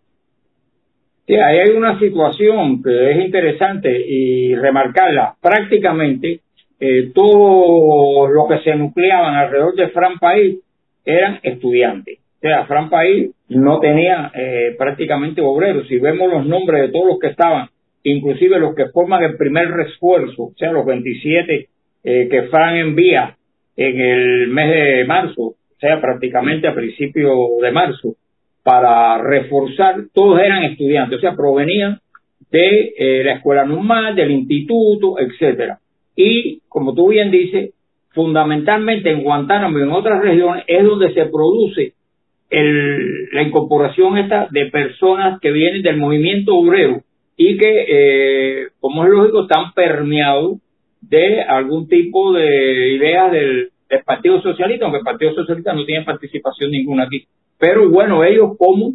Ahí 1.28 1.58
hay 1.58 1.70
una 1.70 1.98
situación 1.98 2.82
que 2.82 3.10
es 3.10 3.24
interesante 3.24 3.90
y 4.06 4.54
remarcarla. 4.54 5.34
Prácticamente 5.42 6.40
eh, 6.78 7.10
todos 7.14 8.30
los 8.30 8.48
que 8.48 8.58
se 8.62 8.76
nucleaban 8.76 9.34
alrededor 9.34 9.74
de 9.74 9.88
Fran 9.88 10.18
País 10.18 10.58
eran 11.04 11.40
estudiantes. 11.42 12.18
O 12.18 12.40
sea, 12.40 12.66
Fran 12.66 12.90
País 12.90 13.30
no 13.48 13.80
tenía 13.80 14.30
eh, 14.34 14.74
prácticamente 14.78 15.40
obreros. 15.40 15.88
Si 15.88 15.98
vemos 15.98 16.30
los 16.30 16.46
nombres 16.46 16.82
de 16.82 16.88
todos 16.92 17.06
los 17.06 17.18
que 17.18 17.28
estaban, 17.28 17.68
inclusive 18.04 18.58
los 18.60 18.74
que 18.74 18.86
forman 18.86 19.24
el 19.24 19.36
primer 19.36 19.68
refuerzo, 19.68 20.44
o 20.44 20.54
sea, 20.56 20.70
los 20.70 20.86
27 20.86 21.68
eh, 22.04 22.28
que 22.30 22.42
Fran 22.44 22.76
envía 22.76 23.36
en 23.76 24.00
el 24.00 24.48
mes 24.48 24.70
de 24.70 25.04
marzo, 25.06 25.42
o 25.42 25.78
sea, 25.80 26.00
prácticamente 26.00 26.68
a 26.68 26.74
principios 26.74 27.36
de 27.60 27.72
marzo, 27.72 28.14
para 28.66 29.18
reforzar, 29.18 29.94
todos 30.12 30.40
eran 30.40 30.64
estudiantes, 30.64 31.18
o 31.18 31.20
sea, 31.20 31.36
provenían 31.36 32.00
de 32.50 32.94
eh, 32.98 33.22
la 33.24 33.34
escuela 33.34 33.64
normal, 33.64 34.16
del 34.16 34.32
instituto, 34.32 35.20
etcétera. 35.20 35.78
Y, 36.16 36.62
como 36.68 36.92
tú 36.92 37.10
bien 37.10 37.30
dices, 37.30 37.74
fundamentalmente 38.10 39.08
en 39.08 39.22
Guantánamo 39.22 39.78
y 39.78 39.82
en 39.82 39.92
otras 39.92 40.20
regiones 40.20 40.64
es 40.66 40.82
donde 40.82 41.14
se 41.14 41.26
produce 41.26 41.92
la 42.50 43.42
incorporación 43.42 44.18
esta 44.18 44.48
de 44.50 44.66
personas 44.66 45.38
que 45.40 45.52
vienen 45.52 45.82
del 45.82 45.98
movimiento 45.98 46.56
obrero 46.56 47.02
y 47.36 47.56
que, 47.58 47.84
eh, 47.88 48.68
como 48.80 49.04
es 49.04 49.10
lógico, 49.10 49.42
están 49.42 49.74
permeados 49.74 50.58
de 51.02 51.40
algún 51.42 51.86
tipo 51.86 52.32
de 52.32 52.94
ideas 52.94 53.30
del, 53.30 53.70
Partido 54.04 54.42
Socialista, 54.42 54.84
aunque 54.84 54.98
el 54.98 55.04
Partido 55.04 55.32
Socialista 55.34 55.72
no 55.72 55.84
tiene 55.84 56.04
participación 56.04 56.72
ninguna 56.72 57.04
aquí. 57.04 57.24
Pero 57.58 57.88
bueno, 57.90 58.24
ellos 58.24 58.52
como 58.58 58.94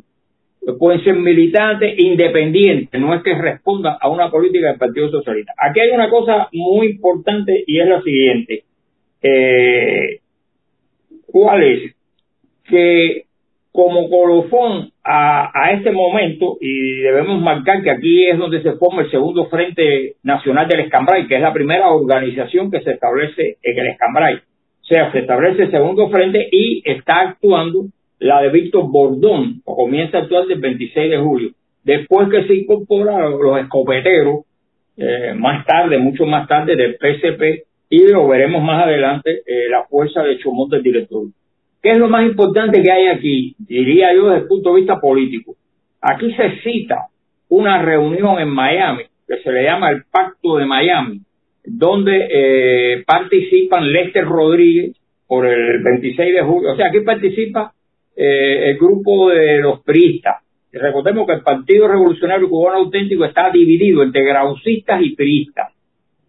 pueden 0.77 1.03
ser 1.03 1.15
militantes 1.15 1.97
independientes, 1.97 2.99
no 2.99 3.13
es 3.15 3.23
que 3.23 3.33
respondan 3.33 3.97
a 3.99 4.09
una 4.09 4.29
política 4.29 4.67
del 4.67 4.77
Partido 4.77 5.09
Socialista. 5.09 5.53
Aquí 5.57 5.79
hay 5.79 5.89
una 5.89 6.09
cosa 6.09 6.49
muy 6.51 6.87
importante 6.87 7.63
y 7.65 7.79
es 7.79 7.87
la 7.87 8.01
siguiente. 8.01 8.63
Eh, 9.23 10.19
¿Cuál 11.25 11.63
es? 11.63 11.95
Que 12.65 13.23
como 13.71 14.09
colofón 14.09 14.91
a, 15.03 15.49
a, 15.53 15.71
este 15.71 15.91
momento, 15.91 16.57
y 16.59 16.97
debemos 16.97 17.41
marcar 17.41 17.81
que 17.81 17.89
aquí 17.89 18.27
es 18.27 18.37
donde 18.37 18.61
se 18.61 18.73
forma 18.73 19.03
el 19.03 19.11
segundo 19.11 19.47
Frente 19.47 20.15
Nacional 20.23 20.67
del 20.67 20.81
Escambray, 20.81 21.25
que 21.27 21.35
es 21.35 21.41
la 21.41 21.53
primera 21.53 21.89
organización 21.89 22.69
que 22.69 22.81
se 22.81 22.91
establece 22.91 23.57
en 23.63 23.79
el 23.79 23.87
Escambray. 23.87 24.35
O 24.35 24.85
sea, 24.85 25.11
se 25.13 25.19
establece 25.19 25.63
el 25.63 25.71
segundo 25.71 26.09
frente 26.09 26.49
y 26.51 26.83
está 26.85 27.21
actuando 27.21 27.85
la 28.21 28.39
de 28.39 28.49
Víctor 28.49 28.89
Bordón, 28.91 29.61
comienza 29.65 30.19
a 30.19 30.21
actuar 30.21 30.45
el 30.47 30.59
26 30.59 31.09
de 31.09 31.17
julio. 31.17 31.49
Después 31.83 32.29
que 32.29 32.45
se 32.45 32.53
incorporan 32.53 33.31
los 33.31 33.59
escopeteros, 33.59 34.45
eh, 34.95 35.33
más 35.35 35.65
tarde, 35.65 35.97
mucho 35.97 36.27
más 36.27 36.47
tarde, 36.47 36.75
del 36.75 36.97
PCP, 36.97 37.63
y 37.89 38.07
lo 38.07 38.27
veremos 38.27 38.61
más 38.63 38.85
adelante, 38.85 39.41
eh, 39.43 39.67
la 39.69 39.85
fuerza 39.85 40.21
de 40.21 40.37
Chomón 40.37 40.69
del 40.69 40.83
director. 40.83 41.23
¿Qué 41.81 41.91
es 41.91 41.97
lo 41.97 42.09
más 42.09 42.23
importante 42.23 42.83
que 42.83 42.91
hay 42.91 43.07
aquí? 43.07 43.55
Diría 43.57 44.13
yo 44.13 44.29
desde 44.29 44.43
el 44.43 44.47
punto 44.47 44.69
de 44.69 44.81
vista 44.81 45.01
político. 45.01 45.55
Aquí 45.99 46.31
se 46.33 46.59
cita 46.61 47.07
una 47.49 47.81
reunión 47.81 48.39
en 48.39 48.49
Miami 48.49 49.03
que 49.27 49.37
se 49.37 49.51
le 49.51 49.63
llama 49.63 49.89
el 49.89 50.03
Pacto 50.11 50.57
de 50.57 50.65
Miami, 50.67 51.21
donde 51.65 52.27
eh, 52.31 53.03
participan 53.03 53.91
Lester 53.91 54.25
Rodríguez 54.25 54.95
por 55.25 55.47
el 55.47 55.81
26 55.81 56.35
de 56.35 56.41
julio. 56.43 56.73
O 56.73 56.75
sea, 56.75 56.89
aquí 56.89 56.99
participa 56.99 57.73
eh, 58.15 58.69
el 58.69 58.77
grupo 58.77 59.29
de 59.29 59.59
los 59.59 59.81
priistas. 59.81 60.37
Recordemos 60.71 61.27
que 61.27 61.33
el 61.33 61.41
Partido 61.41 61.87
Revolucionario 61.87 62.49
Cubano 62.49 62.77
Auténtico 62.77 63.25
está 63.25 63.49
dividido 63.51 64.03
entre 64.03 64.23
graucistas 64.23 65.01
y 65.01 65.15
priistas. 65.15 65.73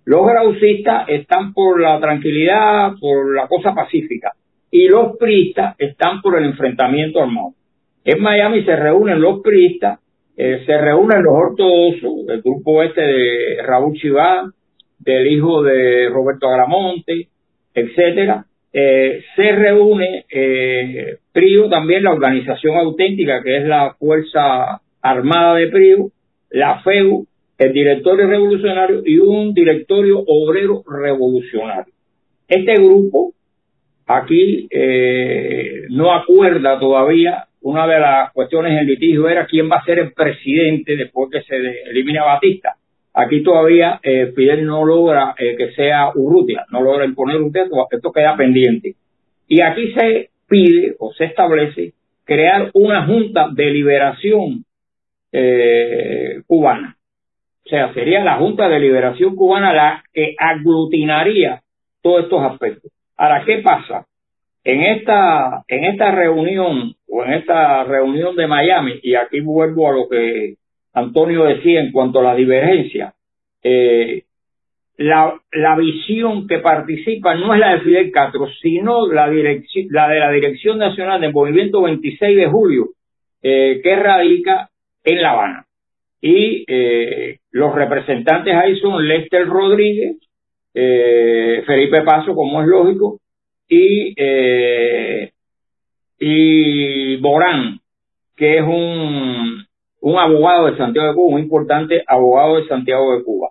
Los 0.05 0.27
graucistas 0.27 1.09
están 1.09 1.53
por 1.53 1.81
la 1.81 2.01
tranquilidad, 2.01 2.95
por 3.01 3.35
la 3.35 3.47
cosa 3.47 3.73
pacífica 3.73 4.33
y 4.73 4.89
los 4.89 5.19
priistas 5.19 5.77
están 5.79 6.23
por 6.23 6.39
el 6.39 6.47
enfrentamiento 6.47 7.23
armado. 7.23 7.53
En 8.05 8.21
Miami 8.21 8.65
se 8.65 8.75
reúnen 8.75 9.21
los 9.21 9.41
priistas, 9.43 10.01
eh, 10.37 10.63
se 10.67 10.79
reúnen 10.79 11.23
los 11.23 11.35
ortodoxos, 11.35 12.29
el 12.29 12.41
grupo 12.41 12.83
este 12.83 13.03
de 13.03 13.63
Raúl 13.63 13.93
Chivá, 13.93 14.51
del 14.99 15.27
hijo 15.27 15.63
de 15.63 16.09
Roberto 16.09 16.49
Agramonte, 16.49 17.29
etcétera. 17.75 18.47
Eh, 18.73 19.23
se 19.37 19.53
reúne 19.53 20.25
eh, 20.31 21.19
también, 21.71 22.05
la 22.05 22.13
organización 22.13 22.77
auténtica 22.77 23.43
que 23.43 23.59
es 23.59 23.65
la 23.65 23.95
Fuerza 23.99 24.81
Armada 25.01 25.57
de 25.57 25.69
PRIO, 25.69 26.11
la 26.51 26.81
FEU, 26.83 27.27
el 27.59 27.73
directorio 27.73 28.27
revolucionario 28.27 29.03
y 29.05 29.19
un 29.19 29.53
directorio 29.53 30.23
obrero 30.27 30.83
revolucionario. 30.87 31.93
Este 32.49 32.75
grupo 32.75 33.33
Aquí 34.07 34.69
eh, 34.71 35.85
no 35.91 36.13
acuerda 36.13 36.79
todavía, 36.79 37.47
una 37.63 37.87
de 37.87 38.01
las 38.01 38.33
cuestiones 38.33 38.79
en 38.79 38.87
litigio 38.87 39.29
era 39.29 39.47
quién 39.47 39.71
va 39.71 39.77
a 39.77 39.85
ser 39.85 40.01
el 40.01 40.13
presidente 40.13 40.97
después 40.97 41.31
que 41.31 41.43
se 41.43 41.57
elimine 41.91 42.19
a 42.19 42.25
Batista. 42.25 42.77
Aquí 43.15 43.43
todavía 43.43 44.01
eh, 44.03 44.33
Fidel 44.35 44.65
no 44.65 44.85
logra 44.85 45.35
eh, 45.39 45.55
que 45.57 45.73
sea 45.73 46.11
Urrutia, 46.15 46.65
no 46.71 46.81
logra 46.81 47.05
imponer 47.05 47.37
Urrutia, 47.37 47.67
esto 47.91 48.13
queda 48.13 48.37
pendiente. 48.37 48.95
Y 49.49 49.61
aquí 49.61 49.93
se 49.93 50.31
pide 50.49 50.97
o 50.99 51.13
se 51.13 51.27
establece 51.27 51.93
crear 52.25 52.71
una 52.75 53.07
junta 53.07 53.49
de 53.53 53.71
liberación 53.71 54.65
cubana. 56.47 56.97
O 57.65 57.69
sea, 57.69 57.93
sería 57.95 58.25
la 58.25 58.37
Junta 58.37 58.69
de 58.69 58.81
Liberación 58.81 59.37
Cubana 59.37 59.73
la 59.73 60.05
que 60.13 60.35
aglutinaría 60.39 61.63
todos 62.03 62.25
estos 62.25 62.43
aspectos. 62.43 62.91
Ahora, 63.17 63.45
¿qué 63.47 63.59
pasa? 63.59 64.07
En 64.65 64.83
esta, 64.83 65.65
en 65.69 65.85
esta 65.85 66.11
reunión 66.11 66.95
o 67.09 67.25
en 67.25 67.33
esta 67.35 67.85
reunión 67.85 68.35
de 68.37 68.47
Miami, 68.47 68.99
y 69.03 69.15
aquí 69.15 69.41
vuelvo 69.41 69.89
a 69.89 69.93
lo 69.93 70.09
que 70.09 70.55
Antonio 70.95 71.45
decía 71.45 71.81
en 71.81 71.93
cuanto 71.93 72.21
a 72.21 72.23
la 72.23 72.35
divergencia, 72.35 73.15
eh, 73.63 74.25
la, 74.99 75.35
la, 75.53 75.77
visión 75.77 76.47
que 76.47 76.59
participa 76.59 77.35
no 77.35 77.55
es 77.55 77.61
la 77.61 77.73
de 77.73 77.81
Fidel 77.81 78.13
Castro, 78.13 78.47
sino 78.61 79.11
la, 79.11 79.27
la 79.27 80.09
de 80.09 80.19
la 80.21 80.31
Dirección 80.31 80.79
Nacional 80.79 81.21
del 81.21 81.33
Movimiento 81.33 81.83
26 81.83 82.37
de 82.37 82.47
Julio, 82.47 82.89
eh, 83.43 83.81
que 83.83 83.97
radica 83.97 84.69
en 85.03 85.23
La 85.23 85.31
Habana. 85.33 85.67
Y 86.21 86.65
eh, 86.69 87.39
los 87.51 87.75
representantes 87.75 88.55
ahí 88.55 88.79
son 88.79 89.07
Lester 89.07 89.47
Rodríguez, 89.47 90.17
eh, 90.75 91.63
Felipe 91.67 92.03
Paso, 92.03 92.35
como 92.35 92.63
es 92.63 92.69
lógico, 92.69 93.19
y, 93.69 94.15
y 96.21 97.17
Borán, 97.17 97.81
que 98.37 98.59
es 98.59 98.63
un, 98.63 99.52
un 100.03 100.19
abogado 100.19 100.67
de 100.67 100.77
Santiago 100.77 101.09
de 101.09 101.15
Cuba, 101.15 101.35
un 101.37 101.41
importante 101.41 102.03
abogado 102.07 102.57
de 102.57 102.67
Santiago 102.67 103.17
de 103.17 103.25
Cuba. 103.25 103.51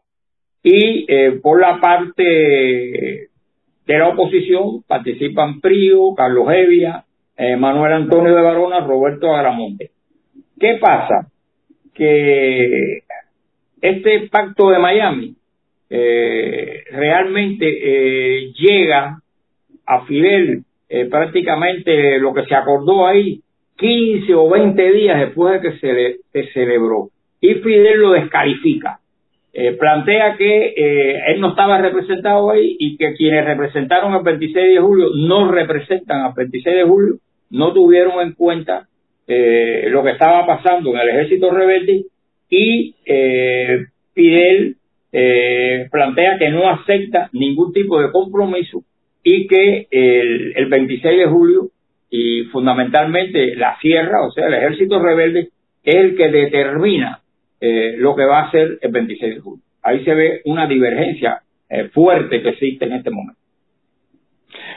Y 0.62 1.06
eh, 1.08 1.40
por 1.42 1.60
la 1.60 1.80
parte 1.80 2.24
de 2.24 3.98
la 3.98 4.10
oposición 4.10 4.84
participan 4.88 5.62
Prío, 5.62 6.14
Carlos 6.14 6.48
Evia, 6.54 7.06
eh, 7.38 7.56
Manuel 7.56 7.94
Antonio 7.94 8.36
de 8.36 8.42
Barona, 8.42 8.82
Roberto 8.82 9.34
Agramonte. 9.34 9.92
¿Qué 10.60 10.78
pasa? 10.80 11.28
Que 11.94 13.00
este 13.82 14.28
pacto 14.30 14.70
de 14.70 14.80
Miami 14.80 15.36
eh, 15.90 16.84
realmente 16.92 17.66
eh, 17.66 18.54
llega 18.54 19.22
a 19.86 20.06
Fidel 20.06 20.64
prácticamente 21.10 22.20
lo 22.20 22.34
que 22.34 22.44
se 22.44 22.54
acordó 22.54 23.08
ahí 23.08 23.42
15 23.82 24.36
o 24.36 24.48
20 24.48 24.92
días 24.92 25.20
después 25.20 25.60
de 25.60 25.72
que 25.72 25.80
se, 25.80 25.92
le, 25.92 26.52
celebró 26.54 27.10
y 27.42 27.56
Fidel 27.56 28.00
lo 28.00 28.12
descalifica. 28.12 29.00
Eh, 29.54 29.74
plantea 29.74 30.38
que 30.38 30.74
eh, 30.78 31.20
él 31.28 31.42
no 31.42 31.50
estaba 31.50 31.82
representado 31.82 32.52
ahí 32.52 32.78
y 32.80 32.96
que 32.96 33.16
quienes 33.16 33.44
representaron 33.44 34.14
el 34.14 34.24
26 34.24 34.76
de 34.76 34.80
julio 34.80 35.08
no 35.16 35.52
representan 35.52 36.22
al 36.22 36.34
26 36.36 36.76
de 36.76 36.84
julio, 36.84 37.16
no 37.50 37.74
tuvieron 37.74 38.22
en 38.22 38.34
cuenta 38.34 38.88
eh, 39.28 39.88
lo 39.90 40.04
que 40.04 40.12
estaba 40.12 40.46
pasando 40.46 40.92
en 40.92 41.00
el 41.00 41.10
ejército 41.10 41.50
rebelde 41.50 42.04
y 42.50 42.96
Fidel 44.14 44.76
plantea 45.92 46.38
que 46.38 46.50
no 46.50 46.70
acepta 46.70 47.30
ningún 47.34 47.74
tipo 47.74 48.00
de 48.00 48.12
compromiso 48.12 48.84
y 49.24 49.48
que 49.48 49.88
el, 49.90 50.54
el 50.56 50.66
26 50.68 51.18
de 51.18 51.26
julio 51.26 51.72
y 52.12 52.44
fundamentalmente 52.52 53.56
la 53.56 53.80
sierra, 53.80 54.22
o 54.28 54.32
sea, 54.32 54.48
el 54.48 54.54
ejército 54.54 55.02
rebelde, 55.02 55.48
es 55.84 55.96
el 55.96 56.16
que 56.16 56.28
determina 56.30 57.22
eh, 57.60 57.96
lo 57.98 58.16
que 58.16 58.26
va 58.26 58.42
a 58.42 58.52
ser 58.52 58.78
el 58.82 58.92
26 58.92 59.36
de 59.36 59.42
julio. 59.42 59.64
Ahí 59.82 60.04
se 60.04 60.14
ve 60.14 60.42
una 60.46 60.68
divergencia 60.68 61.42
eh, 61.70 61.90
fuerte 61.94 62.42
que 62.42 62.50
existe 62.50 62.86
en 62.86 62.94
este 62.94 63.10
momento. 63.10 63.40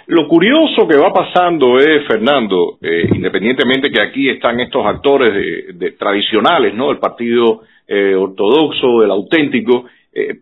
Lo 0.07 0.29
curioso 0.29 0.87
que 0.87 0.97
va 0.97 1.12
pasando 1.12 1.79
es, 1.79 2.07
Fernando, 2.07 2.79
eh, 2.81 3.09
independientemente 3.12 3.90
que 3.90 4.01
aquí 4.01 4.31
están 4.31 4.61
estos 4.61 4.87
actores 4.87 5.35
de, 5.77 5.90
tradicionales, 5.92 6.75
¿no? 6.75 6.90
El 6.90 6.99
partido 6.99 7.62
ortodoxo, 7.87 9.05
el 9.05 9.11
auténtico, 9.11 9.85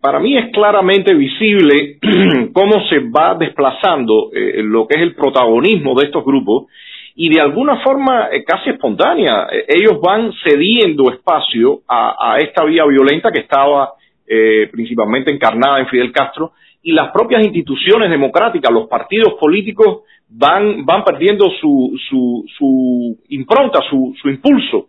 para 0.01 0.19
mí 0.19 0.37
es 0.37 0.51
claramente 0.51 1.13
visible 1.13 1.97
cómo 2.53 2.87
se 2.89 2.99
va 2.99 3.35
desplazando 3.35 4.29
lo 4.33 4.87
que 4.87 4.95
es 4.95 5.01
el 5.01 5.15
protagonismo 5.15 5.95
de 5.99 6.05
estos 6.05 6.23
grupos 6.23 6.67
y 7.15 7.29
de 7.29 7.41
alguna 7.41 7.77
forma 7.81 8.29
eh, 8.31 8.43
casi 8.43 8.71
espontánea. 8.71 9.47
Eh, 9.51 9.65
ellos 9.67 9.99
van 10.01 10.31
cediendo 10.43 11.11
espacio 11.11 11.81
a, 11.87 12.37
esta 12.39 12.63
vía 12.65 12.85
violenta 12.85 13.31
que 13.31 13.41
estaba 13.41 13.93
eh, 14.27 14.67
principalmente 14.71 15.31
encarnada 15.31 15.79
en 15.79 15.87
Fidel 15.87 16.11
Castro 16.11 16.53
y 16.81 16.91
las 16.91 17.11
propias 17.11 17.45
instituciones 17.45 18.09
democráticas, 18.09 18.71
los 18.71 18.87
partidos 18.87 19.35
políticos 19.39 20.01
van, 20.27 20.85
van 20.85 21.03
perdiendo 21.03 21.49
su, 21.61 21.97
su, 22.09 22.43
su 22.57 23.17
impronta, 23.29 23.79
su, 23.89 24.13
su 24.21 24.29
impulso. 24.29 24.87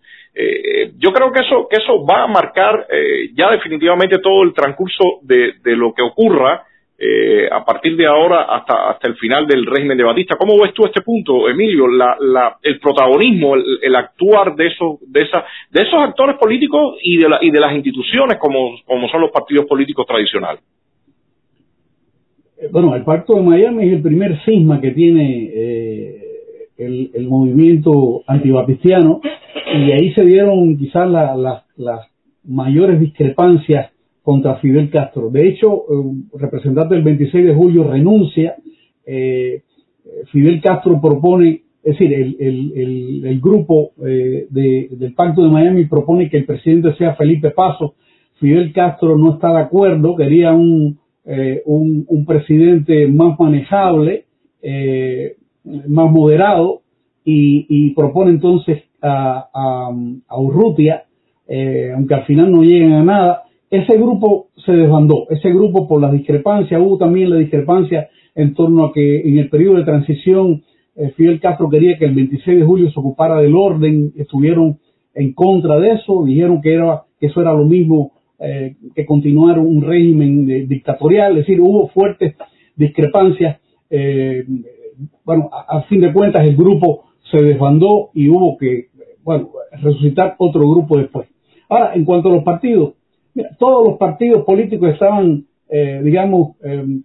Yo 0.98 1.12
creo 1.12 1.30
que 1.32 1.40
eso, 1.40 1.68
que 1.68 1.76
eso 1.76 2.04
va 2.04 2.24
a 2.24 2.26
marcar 2.26 2.86
ya 3.34 3.50
definitivamente 3.50 4.18
todo 4.18 4.42
el 4.42 4.52
transcurso 4.52 5.20
de, 5.22 5.54
lo 5.64 5.94
que 5.94 6.02
ocurra 6.02 6.64
eh, 6.96 7.48
a 7.50 7.64
partir 7.64 7.96
de 7.96 8.06
ahora 8.06 8.42
hasta, 8.42 8.90
hasta 8.90 9.08
el 9.08 9.16
final 9.16 9.48
del 9.48 9.66
régimen 9.66 9.98
de 9.98 10.04
Batista. 10.04 10.36
¿Cómo 10.36 10.60
ves 10.62 10.72
tú 10.72 10.84
este 10.86 11.02
punto, 11.02 11.48
Emilio? 11.48 11.88
La, 11.88 12.16
la, 12.20 12.56
el 12.62 12.78
protagonismo, 12.78 13.56
el, 13.56 13.96
actuar 13.96 14.54
de 14.54 14.68
esos, 14.68 15.00
de, 15.00 15.22
esa, 15.22 15.44
de 15.70 15.82
esos 15.82 16.00
actores 16.00 16.36
políticos 16.36 16.96
y 17.02 17.16
de, 17.16 17.28
la, 17.28 17.38
y 17.42 17.50
de 17.50 17.58
las 17.58 17.74
instituciones 17.74 18.38
como, 18.38 18.76
como 18.86 19.08
son 19.08 19.22
los 19.22 19.32
partidos 19.32 19.66
políticos 19.66 20.06
tradicionales. 20.06 20.62
Eh, 22.58 22.68
bueno, 22.70 22.94
el 22.94 23.02
Pacto 23.02 23.34
de 23.34 23.42
Miami 23.42 23.88
es 23.88 23.94
el 23.94 24.02
primer 24.02 24.42
cisma 24.44 24.80
que 24.80 24.92
tiene 24.92 25.50
eh, 25.52 26.22
el, 26.78 27.10
el, 27.12 27.26
movimiento 27.26 28.22
antibatistiano 28.28 29.20
y 29.76 29.92
ahí 29.92 30.12
se 30.14 30.24
dieron 30.24 30.76
quizás 30.76 31.08
las 31.08 32.08
mayores 32.44 33.00
discrepancias 33.00 33.94
contra 34.24 34.56
Fidel 34.56 34.90
Castro. 34.90 35.28
De 35.30 35.46
hecho, 35.46 35.82
un 35.82 36.30
representante 36.32 36.94
del 36.94 37.04
26 37.04 37.44
de 37.44 37.54
julio 37.54 37.84
renuncia. 37.84 38.56
Eh, 39.06 39.62
Fidel 40.32 40.62
Castro 40.62 40.98
propone, 41.00 41.60
es 41.82 41.98
decir, 41.98 42.12
el, 42.14 43.40
grupo 43.42 43.90
eh, 44.04 44.46
del 44.48 45.14
Pacto 45.14 45.44
de 45.44 45.50
Miami 45.50 45.84
propone 45.84 46.30
que 46.30 46.38
el 46.38 46.46
presidente 46.46 46.94
sea 46.94 47.14
Felipe 47.16 47.50
Paso. 47.50 47.96
Fidel 48.40 48.72
Castro 48.72 49.18
no 49.18 49.34
está 49.34 49.52
de 49.52 49.60
acuerdo, 49.60 50.16
quería 50.16 50.54
un, 50.54 50.98
eh, 51.26 51.62
un, 51.66 52.24
presidente 52.26 53.06
más 53.06 53.38
manejable, 53.38 54.24
más 55.86 56.10
moderado, 56.10 56.80
y, 57.26 57.90
propone 57.90 58.30
entonces 58.30 58.82
a, 59.04 59.90
a 60.28 60.40
Urrutia, 60.40 61.04
aunque 61.94 62.14
al 62.14 62.24
final 62.24 62.50
no 62.50 62.62
lleguen 62.62 62.92
a 62.92 63.02
nada 63.02 63.44
ese 63.74 63.96
grupo 63.96 64.48
se 64.64 64.72
desbandó, 64.72 65.26
ese 65.30 65.50
grupo 65.50 65.88
por 65.88 66.00
las 66.00 66.12
discrepancias, 66.12 66.80
hubo 66.80 66.96
también 66.96 67.30
la 67.30 67.36
discrepancia 67.36 68.08
en 68.34 68.54
torno 68.54 68.84
a 68.84 68.92
que 68.92 69.20
en 69.28 69.38
el 69.38 69.48
periodo 69.50 69.78
de 69.78 69.84
transición 69.84 70.62
eh, 70.96 71.12
Fidel 71.16 71.40
Castro 71.40 71.68
quería 71.68 71.98
que 71.98 72.04
el 72.04 72.14
26 72.14 72.60
de 72.60 72.64
julio 72.64 72.90
se 72.90 73.00
ocupara 73.00 73.40
del 73.40 73.54
orden, 73.54 74.12
estuvieron 74.16 74.78
en 75.14 75.32
contra 75.32 75.78
de 75.80 75.92
eso, 75.92 76.24
dijeron 76.24 76.60
que 76.60 76.74
era 76.74 77.02
que 77.18 77.26
eso 77.26 77.40
era 77.40 77.52
lo 77.52 77.64
mismo 77.64 78.12
eh, 78.38 78.76
que 78.94 79.04
continuar 79.04 79.58
un 79.58 79.82
régimen 79.82 80.48
eh, 80.48 80.66
dictatorial, 80.68 81.32
es 81.32 81.38
decir, 81.38 81.60
hubo 81.60 81.88
fuertes 81.88 82.36
discrepancias. 82.76 83.58
bueno, 85.24 85.50
a, 85.52 85.78
a, 85.78 85.82
fin 85.82 86.00
de 86.00 86.12
cuentas 86.12 86.44
el 86.44 86.56
grupo 86.56 87.04
se 87.30 87.42
desbandó 87.42 88.10
y 88.14 88.28
hubo 88.28 88.56
que, 88.56 88.86
bueno, 89.24 89.48
resucitar 89.82 90.36
otro 90.38 90.68
grupo 90.68 90.98
después. 90.98 91.28
Ahora, 91.68 91.94
en 91.94 92.04
cuanto 92.04 92.28
a 92.28 92.32
los 92.32 92.44
partidos, 92.44 92.94
todos 93.58 93.88
los 93.88 93.98
partidos 93.98 94.44
políticos 94.44 94.90
estaban, 94.90 95.44
eh, 95.68 96.00
digamos, 96.04 96.56
em, 96.62 97.02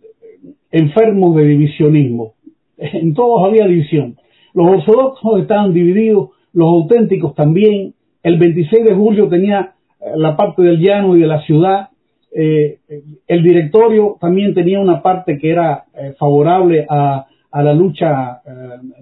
enfermos 0.72 1.36
de 1.36 1.46
divisionismo. 1.46 2.34
En 2.78 3.14
todos 3.14 3.46
había 3.48 3.68
división. 3.68 4.16
Los 4.54 4.68
ortodoxos 4.68 5.42
estaban 5.42 5.74
divididos, 5.74 6.30
los 6.54 6.68
auténticos 6.68 7.36
también. 7.36 7.94
El 8.24 8.38
26 8.38 8.86
de 8.86 8.94
julio 8.94 9.28
tenía 9.28 9.74
eh, 10.00 10.12
la 10.16 10.36
parte 10.36 10.62
del 10.62 10.80
llano 10.80 11.18
y 11.18 11.22
de 11.22 11.28
la 11.28 11.42
ciudad. 11.42 11.90
Eh, 12.32 12.80
el 13.28 13.44
directorio 13.44 14.18
también 14.20 14.54
tenía 14.54 14.80
una 14.80 15.02
parte 15.02 15.38
que 15.40 15.50
era 15.50 15.86
favorable 16.20 16.86
a, 16.88 17.26
la 17.52 17.74
lucha 17.74 18.42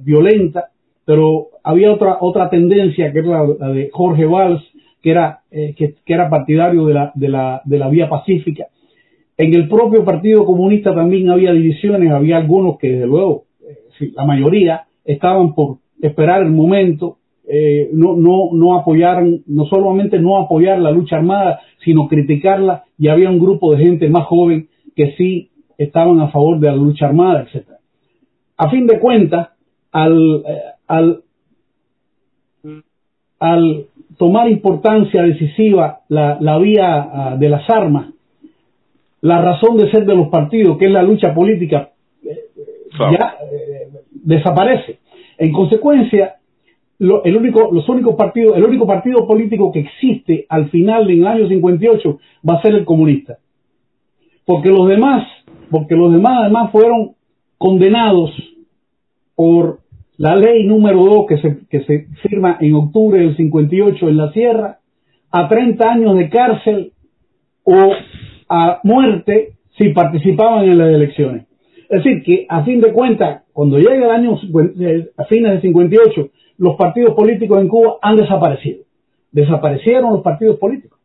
violenta, 0.02 0.70
pero 1.08 1.52
había 1.64 1.94
otra, 1.94 2.18
otra 2.20 2.50
tendencia 2.50 3.14
que 3.14 3.20
era 3.20 3.48
la 3.58 3.70
de 3.70 3.90
Jorge 3.94 4.26
Valls, 4.26 4.62
que 5.02 5.12
era, 5.12 5.40
eh, 5.50 5.74
que, 5.74 5.96
era 6.06 6.30
partidario 6.30 6.86
de 6.86 6.94
la, 6.94 7.14
de, 7.16 7.30
la, 7.30 7.62
de 7.64 7.80
la 7.80 7.88
vía 7.88 8.10
pacífica. 8.10 8.66
En 9.38 9.56
el 9.56 9.70
propio 9.70 10.04
Partido 10.04 10.44
Comunista 10.44 10.94
también 10.94 11.30
había 11.30 11.54
divisiones, 11.54 12.12
había 12.12 12.36
algunos 12.36 12.78
que 12.78 12.92
desde 12.92 13.08
luego, 13.08 13.46
eh, 13.62 14.12
la 14.16 14.26
mayoría, 14.26 14.88
estaban 15.06 15.56
por 15.56 15.78
esperar 16.02 16.42
el 16.42 16.52
momento, 16.52 17.20
eh, 17.48 17.90
no, 17.94 18.18
no, 18.18 18.50
no 18.52 18.78
apoyaron, 18.78 19.44
no 19.48 19.64
solamente 19.68 20.20
no 20.20 20.38
apoyar 20.38 20.78
la 20.80 20.92
lucha 20.92 21.16
armada, 21.16 21.62
sino 21.86 22.10
criticarla, 22.10 22.84
y 23.00 23.08
había 23.08 23.30
un 23.30 23.40
grupo 23.40 23.74
de 23.74 23.82
gente 23.82 24.10
más 24.10 24.26
joven 24.26 24.68
que 24.94 25.14
sí 25.16 25.52
estaban 25.78 26.20
a 26.20 26.28
favor 26.32 26.60
de 26.60 26.68
la 26.68 26.76
lucha 26.76 27.06
armada, 27.06 27.44
etcétera. 27.44 27.78
A 28.58 28.70
fin 28.70 28.88
de 28.88 29.00
cuentas, 29.00 29.52
al, 29.94 30.44
al, 30.88 31.24
al 33.40 33.86
tomar 34.18 34.50
importancia 34.50 35.24
decisiva 35.24 36.02
la, 36.10 36.38
la 36.40 36.58
vía 36.58 37.10
ah, 37.12 37.36
de 37.38 37.50
las 37.50 37.70
armas, 37.70 38.08
la 39.22 39.42
razón 39.42 39.78
de 39.78 39.92
ser 39.92 40.06
de 40.06 40.16
los 40.16 40.30
partidos, 40.30 40.78
que 40.78 40.86
es 40.86 40.92
la 40.92 41.04
lucha 41.04 41.34
política, 41.34 41.92
eh, 42.24 42.38
ya 43.12 43.36
eh, 43.52 43.90
desaparece. 44.12 45.00
En 45.38 45.52
consecuencia, 45.52 46.36
el 47.00 47.38
único, 47.38 47.70
los 47.72 47.88
únicos 47.90 48.16
partidos, 48.16 48.58
el 48.58 48.64
único 48.64 48.88
partido 48.88 49.28
político 49.28 49.72
que 49.72 49.82
existe 49.82 50.46
al 50.50 50.70
final 50.70 51.10
en 51.12 51.20
el 51.20 51.28
año 51.28 51.48
58 51.48 52.20
va 52.48 52.56
a 52.56 52.62
ser 52.62 52.74
el 52.74 52.86
comunista. 52.86 53.38
Porque 54.46 54.70
los 54.70 54.88
demás, 54.88 55.28
porque 55.70 55.96
los 55.96 56.12
demás 56.12 56.40
además 56.42 56.72
fueron 56.72 57.12
condenados 57.58 58.32
por 59.36 59.80
la 60.18 60.36
ley 60.36 60.66
número 60.66 61.04
2 61.04 61.26
que 61.28 61.38
se, 61.38 61.68
que 61.70 61.84
se 61.84 62.08
firma 62.28 62.58
en 62.60 62.74
octubre 62.76 63.20
del 63.20 63.36
58 63.36 64.10
en 64.10 64.18
la 64.18 64.32
Sierra, 64.32 64.80
a 65.32 65.48
30 65.48 65.92
años 65.92 66.18
de 66.18 66.30
cárcel 66.30 66.94
o 67.64 67.94
a 68.50 68.80
muerte 68.84 69.54
si 69.78 69.90
participaban 69.90 70.66
en 70.66 70.78
las 70.78 70.90
elecciones. 70.90 71.46
Es 71.90 72.04
decir, 72.04 72.24
que 72.24 72.46
a 72.50 72.64
fin 72.64 72.82
de 72.82 72.92
cuentas, 72.92 73.44
cuando 73.54 73.78
llega 73.78 74.06
el 74.06 74.12
año, 74.12 74.38
eh, 74.80 75.10
a 75.16 75.24
fines 75.26 75.52
del 75.52 75.62
58, 75.62 76.30
los 76.58 76.76
partidos 76.76 77.14
políticos 77.14 77.62
en 77.62 77.68
Cuba 77.68 77.98
han 78.02 78.16
desaparecido. 78.16 78.84
Desaparecieron 79.32 80.14
los 80.14 80.22
partidos 80.22 80.58
políticos. 80.58 81.00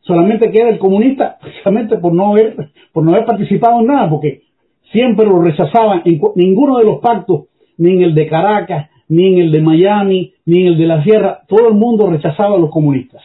Solamente 0.00 0.50
queda 0.50 0.70
el 0.70 0.78
comunista, 0.78 1.38
precisamente 1.42 1.98
por 1.98 2.12
no 2.12 2.32
haber, 2.32 2.70
por 2.92 3.04
no 3.04 3.12
haber 3.12 3.26
participado 3.26 3.80
en 3.80 3.86
nada, 3.86 4.08
porque 4.10 4.42
siempre 4.90 5.26
lo 5.26 5.40
rechazaban. 5.40 6.02
En, 6.04 6.20
ninguno 6.34 6.78
de 6.78 6.84
los 6.84 7.00
pactos 7.00 7.46
ni 7.78 7.92
en 7.92 8.02
el 8.02 8.14
de 8.14 8.26
Caracas, 8.26 8.90
ni 9.08 9.34
en 9.34 9.38
el 9.40 9.52
de 9.52 9.60
Miami, 9.60 10.32
ni 10.46 10.62
en 10.62 10.66
el 10.68 10.78
de 10.78 10.86
la 10.86 11.02
Sierra, 11.02 11.42
todo 11.46 11.68
el 11.68 11.74
mundo 11.74 12.08
rechazaba 12.10 12.56
a 12.56 12.58
los 12.58 12.70
comunistas. 12.70 13.22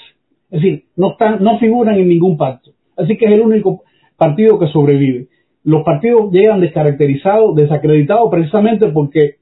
Es 0.51 0.61
decir, 0.61 0.85
no, 0.95 1.11
están, 1.11 1.43
no 1.43 1.59
figuran 1.59 1.97
en 1.97 2.09
ningún 2.09 2.37
pacto. 2.37 2.71
Así 2.97 3.17
que 3.17 3.25
es 3.25 3.31
el 3.31 3.41
único 3.41 3.83
partido 4.17 4.59
que 4.59 4.67
sobrevive. 4.67 5.27
Los 5.63 5.83
partidos 5.83 6.31
llegan 6.31 6.61
descaracterizados, 6.61 7.55
desacreditados 7.55 8.29
precisamente 8.31 8.87
porque 8.87 9.35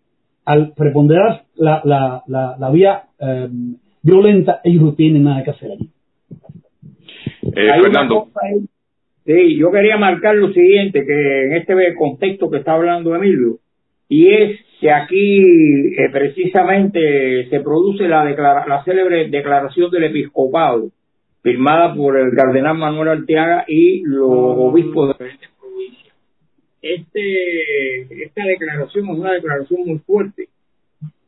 al 0.45 0.73
preponderar 0.73 1.43
la, 1.55 1.81
la, 1.83 2.23
la, 2.57 2.69
vía 2.69 3.03
eh, 3.19 3.47
violenta, 4.01 4.61
ellos 4.63 4.81
no 4.81 4.93
tienen 4.93 5.23
nada 5.23 5.43
que 5.43 5.51
hacer 5.51 5.71
allí. 5.71 5.89
Fernando. 7.53 8.27
sí, 9.25 9.57
yo 9.57 9.71
quería 9.71 9.97
marcar 9.97 10.35
lo 10.35 10.53
siguiente, 10.53 11.03
que 11.05 11.45
en 11.45 11.53
este 11.53 11.73
contexto 11.97 12.49
que 12.49 12.59
está 12.59 12.73
hablando 12.73 13.15
Emilio, 13.15 13.57
y 14.07 14.27
es 14.27 14.59
que 14.79 14.91
aquí 14.91 15.95
precisamente 16.11 17.47
se 17.49 17.59
produce 17.61 18.07
la, 18.07 18.23
la 18.25 18.83
célebre 18.83 19.27
declaración 19.29 19.89
del 19.89 20.05
episcopado 20.05 20.91
firmada 21.47 21.95
por 21.95 22.17
el 22.17 22.35
cardenal 22.35 22.77
Manuel 22.77 23.07
Arteaga 23.07 23.63
y 23.67 24.01
los 24.03 24.29
ah. 24.29 24.59
obispos 24.59 25.07
de 25.07 25.13
diferentes 25.13 25.49
provincias. 25.57 26.15
Este, 26.81 28.23
esta 28.23 28.43
declaración 28.43 29.09
es 29.09 29.17
una 29.17 29.31
declaración 29.31 29.81
muy 29.85 29.97
fuerte, 29.99 30.49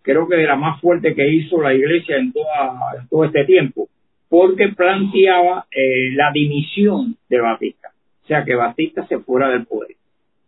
creo 0.01 0.27
que 0.27 0.35
de 0.35 0.45
la 0.45 0.57
más 0.57 0.81
fuerte 0.81 1.15
que 1.15 1.27
hizo 1.27 1.61
la 1.61 1.73
Iglesia 1.73 2.17
en, 2.17 2.33
toda, 2.33 3.07
todo 3.09 3.23
este 3.23 3.45
tiempo, 3.45 3.87
porque 4.27 4.67
planteaba 4.69 5.67
eh, 5.71 6.11
la 6.15 6.31
dimisión 6.33 7.15
de 7.29 7.39
Batista, 7.39 7.91
o 8.23 8.27
sea, 8.27 8.43
que 8.43 8.55
Batista 8.55 9.07
se 9.07 9.19
fuera 9.19 9.49
del 9.49 9.65
poder. 9.65 9.95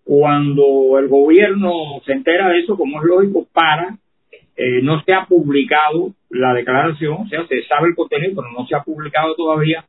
Cuando 0.04 0.98
el 1.00 1.08
gobierno 1.08 2.02
se 2.06 2.14
entera 2.14 2.50
de 2.50 2.60
eso, 2.60 2.76
como 2.76 3.02
es 3.02 3.08
lógico, 3.08 3.48
para 3.54 3.98
eh, 4.56 4.82
no 4.84 5.02
se 5.04 5.14
ha 5.14 5.26
publicado 5.26 6.12
la 6.30 6.54
declaración, 6.54 7.14
o 7.14 7.28
sea, 7.28 7.46
se 7.48 7.64
sabe 7.64 7.90
el 7.90 7.96
contenido, 7.96 8.42
pero 8.42 8.52
no 8.52 8.68
se 8.68 8.76
ha 8.76 8.84
publicado 8.84 9.36
todavía. 9.36 9.86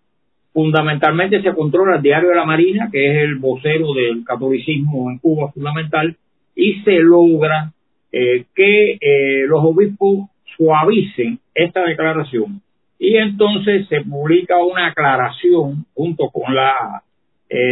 Fundamentalmente 0.53 1.42
se 1.42 1.55
controla 1.55 1.96
el 1.96 2.03
diario 2.03 2.29
de 2.29 2.37
la 2.37 2.44
Marina, 2.44 2.88
que 2.92 3.11
es 3.11 3.18
el 3.25 3.37
vocero 3.37 3.94
del 3.94 4.25
catolicismo 4.25 5.11
en 5.11 5.18
Cuba 5.18 5.51
fundamental, 5.53 6.16
y 6.55 6.81
se 6.83 6.98
logra 7.01 7.72
eh, 8.12 8.44
que 8.55 8.98
eh, 9.01 9.46
los 9.46 9.64
obispos 9.64 10.29
suavicen 10.57 11.38
esta 11.55 11.85
declaración. 11.85 12.61
Y 12.98 13.16
entonces 13.16 13.88
se 13.88 14.03
publica 14.03 14.62
una 14.62 14.88
aclaración 14.88 15.87
junto 15.94 16.29
con 16.29 16.55
la 16.55 17.03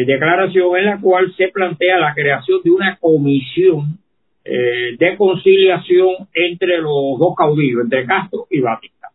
declaración 0.07 0.77
en 0.77 0.85
la 0.85 1.01
cual 1.01 1.33
se 1.37 1.49
plantea 1.49 1.99
la 1.99 2.15
creación 2.15 2.61
de 2.63 2.71
una 2.71 2.97
comisión 2.97 3.99
eh, 4.43 4.97
de 4.99 5.17
conciliación 5.17 6.29
entre 6.33 6.79
los 6.79 7.19
dos 7.19 7.35
caudillos, 7.37 7.83
entre 7.85 8.07
Castro 8.07 8.47
y 8.51 8.61
Batista. 8.61 9.09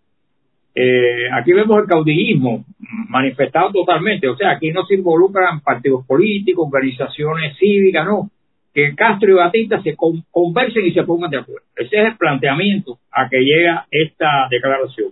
Eh, 0.75 1.32
aquí 1.34 1.51
vemos 1.51 1.80
el 1.80 1.88
caudillismo 1.88 2.63
manifestado 3.10 3.71
totalmente, 3.71 4.28
o 4.28 4.38
sea, 4.38 4.51
aquí 4.51 4.71
no 4.71 4.86
se 4.86 4.95
involucran 4.95 5.62
partidos 5.62 6.06
políticos, 6.06 6.67
organizaciones 6.67 7.58
cívicas, 7.58 8.06
no, 8.06 8.30
que 8.71 8.93
Castro 8.93 9.32
y 9.32 9.34
Batista 9.34 9.82
se 9.82 9.95
conversen 9.95 10.86
y 10.86 10.93
se 10.93 11.04
pongan 11.04 11.32
de 11.32 11.38
acuerdo. 11.38 11.65
Ese 11.75 11.97
es 11.97 12.06
el 12.06 12.17
planteamiento 12.17 12.99
a 13.12 13.28
que 13.28 13.39
llega 13.39 13.88
esta 13.89 14.47
declaración. 14.51 15.12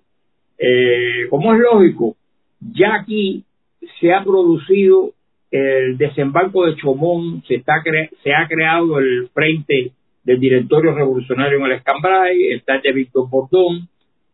Eh, 0.59 1.27
como 1.29 1.53
es 1.53 1.59
lógico, 1.59 2.15
ya 2.59 2.95
aquí 3.01 3.43
se 3.99 4.13
ha 4.13 4.23
producido 4.23 5.11
el 5.53 5.99
desembarco 5.99 6.65
de 6.65 6.75
Chomón, 6.77 7.43
se, 7.47 7.55
está 7.55 7.73
se 8.23 8.33
ha 8.33 8.47
creado 8.47 8.97
el 8.97 9.29
Frente 9.31 9.91
del 10.23 10.39
directorio 10.39 10.95
revolucionario 10.95 11.59
en 11.59 11.65
el 11.65 11.71
Escambray, 11.73 12.53
está 12.53 12.77
el 12.77 12.81
de 12.81 12.91
Víctor 12.91 13.29
Bordón, 13.29 13.87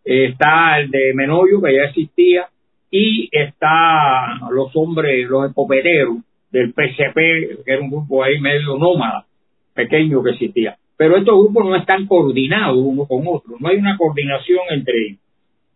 está 0.05 0.79
el 0.79 0.89
de 0.89 1.13
Menoyo, 1.13 1.62
que 1.62 1.75
ya 1.75 1.89
existía, 1.89 2.47
y 2.89 3.27
está 3.34 4.47
los 4.49 4.71
hombres, 4.75 5.27
los 5.27 5.49
escopeteros 5.49 6.19
del 6.51 6.71
PCP, 6.71 7.65
que 7.65 7.73
era 7.73 7.82
un 7.82 7.91
grupo 7.91 8.23
ahí 8.23 8.39
medio 8.39 8.77
nómada, 8.77 9.25
pequeño 9.73 10.23
que 10.23 10.32
existía. 10.32 10.77
Pero 10.95 11.17
estos 11.17 11.38
grupos 11.38 11.65
no 11.65 11.75
están 11.75 12.08
coordinados 12.08 12.77
uno 12.79 13.05
con 13.05 13.23
otro, 13.27 13.58
no 13.60 13.67
hay 13.67 13.75
una 13.75 13.97
coordinación 13.97 14.62
entre 14.69 14.93
ellos. 15.05 15.19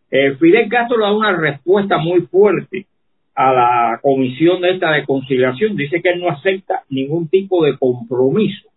Eh, 0.10 0.36
Fidel 0.39 0.69
Castro 0.69 1.01
da 1.01 1.12
una 1.12 1.36
respuesta 1.36 1.97
muy 1.97 2.21
fuerte 2.21 2.86
a 3.36 3.54
la 3.54 4.00
comisión 4.02 4.62
de 4.62 4.72
esta 4.72 4.91
de 4.91 5.06
conciliación. 5.06 5.76
Dice 5.76 6.02
que 6.02 6.10
él 6.10 6.19
no 6.19 6.30
acepta 6.30 6.84
ningún 6.89 7.28
tipo 7.28 7.63
de 7.65 7.78
compromiso 7.78 8.69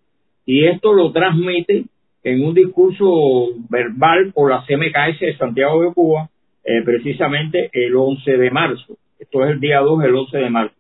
y 0.46 0.64
esto 0.64 0.92
lo 0.92 1.12
transmite 1.12 1.84
en 2.22 2.44
un 2.44 2.54
discurso 2.54 3.50
verbal 3.68 4.32
por 4.32 4.50
la 4.50 4.64
CMKS 4.64 5.20
de 5.20 5.36
Santiago 5.36 5.82
de 5.82 5.92
Cuba, 5.92 6.30
eh, 6.64 6.82
precisamente 6.84 7.68
el 7.72 7.94
11 7.94 8.36
de 8.36 8.50
marzo. 8.50 8.96
Esto 9.18 9.44
es 9.44 9.50
el 9.52 9.60
día 9.60 9.80
2, 9.80 10.04
el 10.04 10.14
11 10.14 10.38
de 10.38 10.50
marzo. 10.50 10.74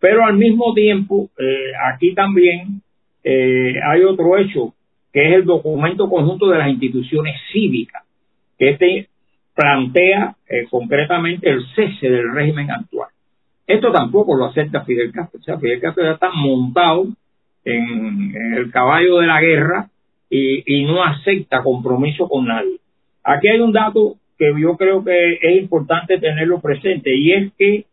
Pero 0.00 0.24
al 0.24 0.36
mismo 0.36 0.72
tiempo, 0.74 1.30
eh, 1.38 1.72
aquí 1.92 2.14
también 2.14 2.82
eh, 3.24 3.74
hay 3.84 4.02
otro 4.02 4.36
hecho, 4.38 4.74
que 5.12 5.28
es 5.28 5.34
el 5.34 5.44
documento 5.44 6.08
conjunto 6.08 6.48
de 6.48 6.58
las 6.58 6.68
instituciones 6.68 7.34
cívicas, 7.52 8.04
que 8.58 8.70
este 8.70 9.08
plantea 9.58 10.36
concretamente 10.70 11.50
el 11.50 11.66
cese 11.74 12.08
del 12.08 12.32
régimen 12.32 12.70
actual. 12.70 13.08
Esto 13.66 13.90
tampoco 13.90 14.36
lo 14.36 14.44
acepta 14.44 14.84
Fidel 14.84 15.10
Castro. 15.10 15.40
O 15.40 15.42
sea, 15.42 15.58
Fidel 15.58 15.80
Castro 15.80 16.04
ya 16.04 16.12
está 16.12 16.30
montado 16.30 17.08
en, 17.64 18.54
el 18.56 18.70
caballo 18.70 19.18
de 19.18 19.26
la 19.26 19.40
guerra 19.40 19.90
y, 20.30 20.84
no 20.84 21.02
acepta 21.02 21.64
compromiso 21.64 22.28
con 22.28 22.46
nadie. 22.46 22.78
Aquí 23.24 23.48
hay 23.48 23.58
un 23.58 23.72
dato 23.72 24.14
que 24.38 24.54
yo 24.60 24.76
creo 24.76 25.04
que 25.04 25.34
es 25.42 25.60
importante 25.60 26.18
tenerlo 26.18 26.60
presente 26.60 27.10
y 27.16 27.32
es 27.32 27.52
que 27.58 27.84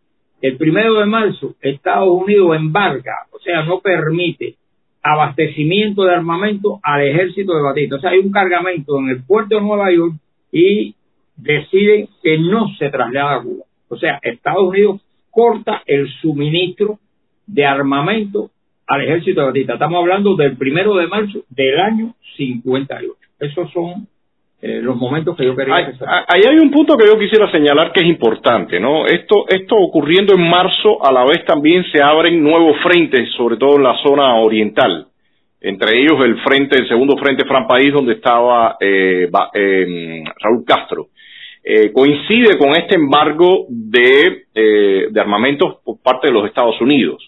el 0.42 0.58
primero 0.58 1.00
de 1.00 1.08
marzo 1.08 1.56
Estados 1.62 2.10
Unidos 2.10 2.56
embarga, 2.56 3.26
o 3.32 3.40
sea, 3.40 3.64
no 3.64 3.80
permite 3.80 4.56
abastecimiento 5.02 6.04
de 6.04 6.14
armamento 6.14 6.80
al 6.84 7.08
ejército 7.08 7.56
de 7.56 7.64
Batista. 7.64 7.96
O 7.96 8.00
sea, 8.00 8.12
hay 8.12 8.20
un 8.20 8.32
cargamento 8.32 9.00
en 9.00 9.10
el 9.10 9.24
puerto 9.24 9.56
de 9.56 9.62
Nueva 9.62 9.92
York 9.92 10.14
y 10.52 10.94
deciden 11.36 12.08
que 12.24 12.38
no 12.38 12.68
se 12.78 12.90
traslada 12.90 13.36
a 13.36 13.42
Cuba. 13.42 13.64
O 13.90 13.98
sea, 13.98 14.20
Estados 14.22 14.70
Unidos 14.70 15.02
corta 15.32 15.84
el 15.86 16.08
suministro 16.22 17.00
de 17.46 17.66
armamento 17.66 18.50
al 18.88 19.02
ejército 19.02 19.42
de 19.42 19.48
Batista. 19.48 19.74
Estamos 19.74 20.00
hablando 20.00 20.36
del 20.36 20.58
primero 20.58 20.96
de 20.96 21.08
marzo 21.08 21.40
del 21.50 21.80
año 21.80 22.14
58. 22.38 23.14
Esos 23.40 23.72
son 23.72 24.08
eh, 24.62 24.80
los 24.82 24.96
momentos 24.96 25.36
que 25.36 25.46
yo 25.46 25.56
quería 25.56 25.76
Ahí 25.76 26.42
hay 26.50 26.58
un 26.58 26.72
punto 26.72 26.96
que 26.98 27.06
yo 27.06 27.20
quisiera 27.20 27.52
señalar 27.52 27.92
que 27.92 28.00
es 28.02 28.08
importante, 28.08 28.80
¿no? 28.80 29.06
Esto, 29.06 29.46
esto 29.50 29.76
ocurriendo 29.76 30.34
en 30.34 30.50
marzo, 30.50 31.06
a 31.06 31.12
la 31.12 31.26
vez 31.26 31.44
también 31.46 31.84
se 31.92 32.02
abren 32.02 32.42
nuevos 32.42 32.78
frentes, 32.82 33.30
sobre 33.38 33.58
todo 33.58 33.76
en 33.78 33.84
la 33.84 33.96
zona 34.02 34.36
oriental. 34.36 35.08
Entre 35.62 36.00
ellos 36.00 36.20
el 36.24 36.40
frente, 36.42 36.80
el 36.80 36.88
segundo 36.88 37.18
frente 37.18 37.46
Fran 37.46 37.68
País, 37.68 37.92
donde 37.92 38.14
estaba 38.14 38.78
eh, 38.80 39.30
eh, 39.54 40.24
Raúl 40.40 40.64
Castro. 40.66 41.08
Coincide 41.94 42.58
con 42.58 42.76
este 42.76 42.96
embargo 42.96 43.66
de, 43.70 44.46
de 44.54 45.20
armamentos 45.20 45.78
por 45.84 46.02
parte 46.02 46.28
de 46.28 46.34
los 46.34 46.46
Estados 46.46 46.80
Unidos. 46.80 47.22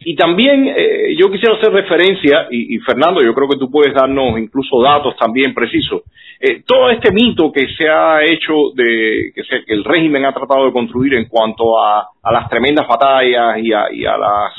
Y 0.00 0.16
también 0.16 0.66
eh, 0.76 1.16
yo 1.18 1.30
quisiera 1.30 1.56
hacer 1.56 1.72
referencia, 1.72 2.48
y, 2.50 2.78
Fernando, 2.80 3.22
yo 3.22 3.32
creo 3.34 3.48
que 3.48 3.58
tú 3.58 3.70
puedes 3.70 3.94
darnos 3.94 4.38
incluso 4.38 4.82
datos 4.82 5.16
también 5.16 5.54
precisos, 5.54 6.02
eh, 6.40 6.62
todo 6.66 6.90
este 6.90 7.10
mito 7.12 7.50
que 7.50 7.66
se 7.68 7.88
ha 7.88 8.22
hecho 8.22 8.52
de 8.74 9.32
que, 9.34 9.42
el 9.68 9.84
régimen 9.84 10.24
ha 10.24 10.32
tratado 10.32 10.66
de 10.66 10.72
construir 10.72 11.14
en 11.14 11.26
cuanto 11.26 11.80
a, 11.80 12.08
las 12.30 12.48
tremendas 12.50 12.86
batallas 12.86 13.58
y 13.58 13.72
a, 13.72 13.90
y 13.92 14.04
a, 14.04 14.18
las, 14.18 14.52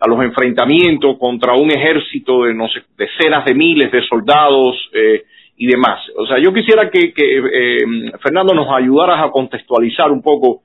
a 0.00 0.08
los 0.08 0.22
enfrentamientos 0.22 1.16
contra 1.18 1.54
un 1.54 1.70
ejército 1.70 2.44
de 2.44 2.54
no 2.54 2.68
sé, 2.68 2.82
decenas 2.98 3.44
de 3.44 3.54
miles 3.54 3.90
de 3.90 4.02
soldados 4.06 4.76
eh, 4.92 5.22
y 5.60 5.66
demás. 5.66 6.00
O 6.16 6.26
sea, 6.26 6.38
yo 6.42 6.52
quisiera 6.52 6.88
que, 6.90 7.12
que 7.12 7.78
Fernando 8.22 8.54
nos 8.54 8.68
ayudaras 8.72 9.22
a 9.22 9.30
contextualizar 9.30 10.10
un 10.10 10.22
poco 10.22 10.62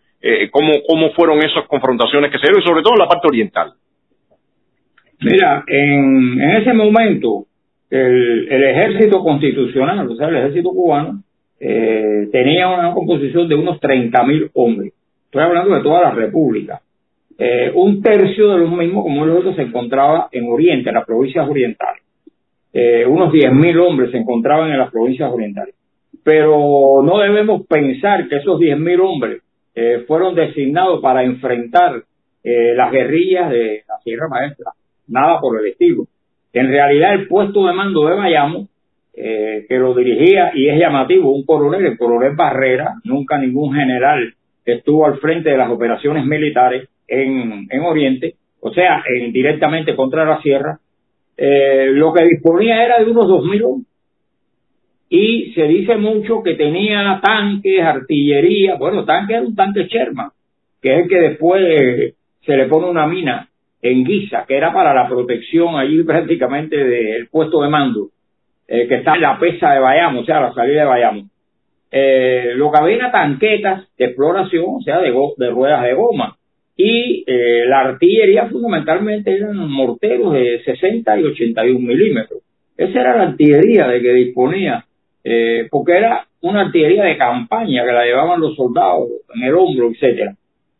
cómo, 0.51 0.71
cómo 0.87 1.11
fueron 1.11 1.39
esas 1.39 1.67
confrontaciones 1.67 2.31
que 2.31 2.39
se 2.39 2.47
dieron, 2.47 2.61
y 2.61 2.65
sobre 2.65 2.81
todo 2.81 2.93
en 2.93 2.99
la 2.99 3.07
parte 3.07 3.27
oriental. 3.27 3.73
Mira, 5.21 5.63
en, 5.67 6.41
ese 6.41 6.73
momento, 6.73 7.45
el, 7.89 8.63
ejército 8.63 9.19
constitucional, 9.23 10.09
o 10.09 10.15
sea, 10.15 10.27
el 10.27 10.37
ejército 10.37 10.69
cubano, 10.69 11.23
eh, 11.59 12.27
tenía 12.31 12.67
una 12.67 12.93
composición 12.93 13.47
de 13.47 13.55
unos 13.55 13.79
30.000 13.79 14.51
hombres. 14.53 14.93
Estoy 15.25 15.43
hablando 15.43 15.75
de 15.75 15.83
toda 15.83 16.01
la 16.01 16.11
república. 16.11 16.81
Eh, 17.37 17.71
un 17.73 18.01
tercio 18.01 18.49
de 18.51 18.59
los 18.59 18.71
mismos, 18.71 19.03
como 19.03 19.25
los 19.25 19.39
otros, 19.39 19.55
se 19.55 19.63
encontraba 19.63 20.29
en 20.31 20.47
Oriente, 20.49 20.89
en 20.89 20.95
las 20.95 21.05
provincias 21.05 21.47
orientales. 21.47 22.03
Eh, 22.75 23.05
unos 23.07 23.33
10.000 23.33 23.79
hombres 23.79 24.11
se 24.11 24.17
encontraban 24.17 24.69
en 24.69 24.77
las 24.77 24.91
provincias 24.91 25.31
orientales. 25.31 25.73
Pero 26.23 27.01
no 27.03 27.17
debemos 27.17 27.65
pensar 27.65 28.27
que 28.27 28.35
esos 28.35 28.59
10.000 28.59 28.99
hombres 28.99 29.41
fueron 30.07 30.35
designados 30.35 31.01
para 31.01 31.23
enfrentar 31.23 32.01
las 32.43 32.91
guerrillas 32.91 33.49
de 33.49 33.83
la 33.85 33.97
Sierra 34.03 34.29
Maestra 34.29 34.71
nada 35.07 35.39
por 35.39 35.59
el 35.59 35.71
estilo. 35.71 36.05
En 36.53 36.67
realidad 36.67 37.13
el 37.13 37.27
puesto 37.27 37.65
de 37.67 37.73
mando 37.73 38.07
de 38.07 38.15
Bayamo, 38.15 38.67
eh, 39.13 39.65
que 39.67 39.77
lo 39.77 39.93
dirigía 39.93 40.51
y 40.53 40.67
es 40.67 40.79
llamativo, 40.79 41.33
un 41.33 41.45
coronel, 41.45 41.85
el 41.85 41.97
coronel 41.97 42.35
Barrera, 42.35 42.95
nunca 43.03 43.37
ningún 43.37 43.73
general 43.73 44.33
estuvo 44.65 45.05
al 45.05 45.19
frente 45.19 45.49
de 45.49 45.57
las 45.57 45.69
operaciones 45.69 46.25
militares 46.25 46.89
en, 47.07 47.67
en 47.69 47.81
Oriente, 47.81 48.35
o 48.59 48.71
sea, 48.73 49.03
en, 49.07 49.31
directamente 49.31 49.95
contra 49.95 50.25
la 50.25 50.41
sierra, 50.41 50.79
eh, 51.37 51.89
lo 51.91 52.13
que 52.13 52.23
disponía 52.25 52.83
era 52.83 52.99
de 52.99 53.11
unos 53.11 53.27
2.000 53.27 53.63
hombres. 53.63 53.91
Y 55.09 55.53
se 55.53 55.63
dice 55.63 55.97
mucho 55.97 56.41
que 56.43 56.55
tenía 56.55 57.19
tanques, 57.23 57.81
artillería, 57.81 58.75
bueno, 58.75 59.05
tanque 59.05 59.33
era 59.33 59.43
un 59.43 59.55
tanque 59.55 59.85
Sherman, 59.85 60.29
que 60.81 60.93
es 60.93 61.03
el 61.03 61.09
que 61.09 61.19
después 61.19 62.15
se 62.45 62.57
le 62.57 62.65
pone 62.65 62.89
una 62.89 63.07
mina 63.07 63.47
en 63.81 64.03
Guisa, 64.03 64.45
que 64.47 64.57
era 64.57 64.73
para 64.73 64.93
la 64.93 65.07
protección 65.07 65.75
allí 65.75 66.03
prácticamente 66.03 66.75
del 66.75 67.27
puesto 67.27 67.61
de 67.61 67.69
mando, 67.69 68.09
eh, 68.67 68.87
que 68.87 68.95
está 68.95 69.15
en 69.15 69.21
la 69.21 69.39
pesa 69.39 69.73
de 69.73 69.79
Bayamo, 69.79 70.21
o 70.21 70.25
sea, 70.25 70.41
la 70.41 70.53
salida 70.53 70.81
de 70.81 70.87
Bayamo. 70.87 71.29
Eh, 71.91 72.53
lo 72.55 72.71
que 72.71 72.79
había 72.79 73.11
tanquetas 73.11 73.87
de 73.95 74.05
exploración, 74.05 74.65
o 74.67 74.81
sea, 74.81 74.99
de, 74.99 75.13
de 75.37 75.49
ruedas 75.51 75.83
de 75.83 75.93
goma. 75.93 76.34
Y 76.77 77.23
eh, 77.25 77.65
la 77.67 77.81
artillería 77.81 78.47
fundamentalmente 78.47 79.33
eran 79.33 79.55
morteros 79.57 80.33
de 80.33 80.61
60 80.65 81.19
y 81.19 81.23
81 81.23 81.79
milímetros. 81.79 82.41
Esa 82.75 83.01
era 83.01 83.17
la 83.17 83.23
artillería 83.29 83.87
de 83.87 84.01
que 84.01 84.13
disponía, 84.13 84.85
eh, 85.23 85.67
porque 85.71 85.93
era 85.93 86.27
una 86.41 86.61
artillería 86.61 87.05
de 87.05 87.17
campaña 87.17 87.85
que 87.85 87.91
la 87.93 88.05
llevaban 88.05 88.41
los 88.41 88.55
soldados 88.55 89.07
en 89.33 89.43
el 89.43 89.55
hombro, 89.55 89.89
etcétera. 89.89 90.35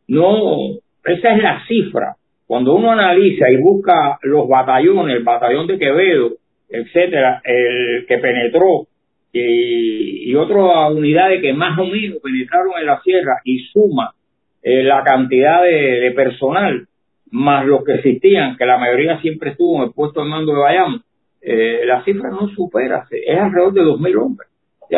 No, 0.10 0.72
esa 1.06 1.36
es 1.36 1.42
la 1.42 1.64
cifra. 1.66 2.16
Cuando 2.46 2.76
uno 2.76 2.92
analiza 2.92 3.50
y 3.50 3.58
busca 3.58 4.20
los 4.24 4.48
batallones, 4.50 5.16
el 5.16 5.24
batallón 5.24 5.66
de 5.68 5.80
Quevedo, 5.80 6.34
etcétera, 6.70 7.42
el 7.46 8.06
que 8.06 8.18
penetró 8.18 8.88
y, 9.32 10.30
y 10.30 10.36
otras 10.36 10.92
unidades 10.92 11.42
que 11.42 11.54
más 11.54 11.80
o 11.80 11.86
menos 11.86 12.20
penetraron 12.22 12.74
en 12.80 12.86
la 12.86 13.02
sierra 13.02 13.40
y 13.46 13.60
suma 13.60 14.14
eh, 14.68 14.82
la 14.82 15.04
cantidad 15.04 15.62
de, 15.62 16.12
personal 16.16 16.88
más 17.30 17.68
los 17.68 17.84
que 17.84 17.94
existían, 17.94 18.58
que 18.58 18.66
la 18.66 18.80
mayoría 18.80 19.22
siempre 19.22 19.52
estuvo 19.52 19.78
en 19.78 19.84
el 19.84 19.94
puesto 19.94 20.24
de 20.24 20.28
mando 20.28 20.54
de 20.54 20.60
Bayamo, 20.60 21.02
eh, 21.40 21.82
la 21.86 22.04
cifra 22.04 22.32
no 22.32 22.48
supera, 22.50 23.06
es 23.12 23.40
alrededor 23.40 23.74
de 23.74 23.82
2.000 23.82 24.18
hombres. 24.18 24.50